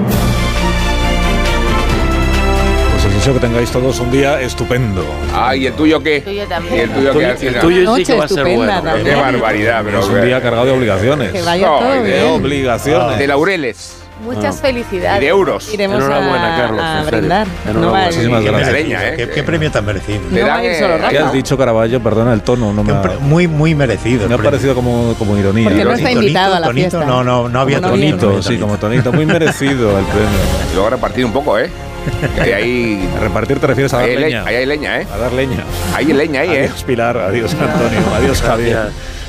Deseo 3.27 3.40
que 3.40 3.47
tengáis 3.48 3.73
todos 3.73 3.98
un 3.98 4.12
día 4.12 4.40
estupendo. 4.40 5.05
Ah, 5.35 5.57
¿y 5.57 5.66
el 5.66 5.73
tuyo 5.73 6.01
qué? 6.01 6.19
El 6.19 6.23
tuyo 6.23 6.47
también. 6.47 6.77
¿Y 6.77 6.78
el 6.78 6.90
tuyo 6.90 7.12
qué? 7.12 7.24
El 7.24 7.31
Alcina? 7.32 7.61
tuyo 7.61 7.97
sí 7.97 8.05
que 8.05 8.15
va 8.15 8.24
a 8.24 8.28
ser 8.28 8.44
bueno. 8.44 8.73
estupenda 8.73 9.03
Qué 9.03 9.15
barbaridad, 9.16 9.82
pero 9.85 9.98
es 9.98 10.07
un 10.07 10.24
día 10.24 10.40
cargado 10.40 10.66
de 10.66 10.70
obligaciones. 10.70 11.32
Que 11.32 11.43
vaya 11.43 11.66
todo 11.66 11.90
de 11.90 12.03
bien. 12.03 12.24
obligaciones. 12.27 13.19
De 13.19 13.27
laureles. 13.27 13.97
Muchas 14.24 14.57
Ah. 14.59 14.62
felicidades. 14.62 15.19
Y 15.20 15.24
de 15.24 15.28
euros. 15.28 15.74
Iremos 15.74 16.05
a, 16.05 16.98
a 17.01 17.03
brindar. 17.03 17.48
No 17.74 17.93
Muchísimas 17.97 18.43
Qué 18.44 18.48
gracias. 18.48 18.73
merecido, 18.73 18.98
¿Qué, 19.16 19.28
qué 19.35 19.43
premio 19.43 19.70
tan 19.73 19.85
merecido. 19.85 20.20
Le 20.31 20.40
dan, 20.43 20.61
eh, 20.65 21.01
¿Qué 21.11 21.19
has 21.19 21.32
dicho, 21.32 21.59
Caraballo? 21.59 22.01
Perdona 22.01 22.32
el 22.32 22.43
tono. 22.43 22.73
No 22.73 22.85
me 22.85 22.93
ha, 22.93 23.03
Muy, 23.23 23.48
muy 23.48 23.74
merecido. 23.74 24.28
me 24.28 24.36
ha 24.36 24.39
parecido 24.39 24.77
como, 24.77 25.15
como 25.19 25.36
ironía. 25.36 25.69
Porque 25.69 25.85
no 25.85 25.90
está 25.90 26.05
Tonito, 26.11 26.20
invitado 26.23 26.55
a 26.55 26.61
la 26.61 26.66
tonito, 26.69 26.90
fiesta. 26.90 27.07
No, 27.11 27.24
no, 27.24 27.48
no 27.48 27.59
había 27.61 27.81
no 27.81 27.89
tonito. 27.90 28.40
sí, 28.40 28.57
como 28.57 28.77
tonito. 28.78 29.12
Muy 29.12 29.27
merecido 29.27 29.98
el 29.98 30.05
premio. 30.05 30.39
Y 30.70 30.74
luego 30.74 30.90
repartir 30.90 31.24
un 31.24 31.32
poco, 31.32 31.59
¿eh? 31.59 31.69
Que 32.45 32.55
ahí, 32.55 33.09
A 33.16 33.20
repartir 33.20 33.59
te 33.59 33.66
refieres 33.66 33.93
a 33.93 33.99
dar 33.99 34.07
ahí, 34.07 34.16
hay 34.16 34.23
leña. 34.23 34.43
le- 34.43 34.49
ahí 34.51 34.57
hay 34.57 34.66
leña, 34.66 35.01
¿eh? 35.01 35.07
A 35.12 35.16
dar 35.19 35.33
leña. 35.33 35.65
Hay 35.95 36.07
leña 36.07 36.41
ahí, 36.43 36.51
¿eh? 36.51 36.61
Adiós, 36.66 36.85
Pilar. 36.85 37.16
Adiós, 37.19 37.55
Antonio. 37.55 38.01
Adiós, 38.15 38.43
Javier. 38.43 38.78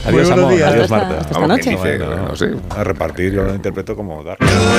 Adiós, 0.06 0.32
amor. 0.32 0.54
días. 0.56 0.72
Adiós, 0.72 0.90
Marta. 0.90 1.08
hasta 1.08 1.22
esta 1.22 1.34
Vamos, 1.40 1.49
noche. 1.58 1.76
Bueno, 1.76 2.16
no 2.30 2.36
sé. 2.36 2.52
A 2.70 2.84
repartir 2.84 3.34
yo 3.34 3.44
lo 3.44 3.54
interpreto 3.56 3.95
como 3.95 4.24
dar. 4.24 4.38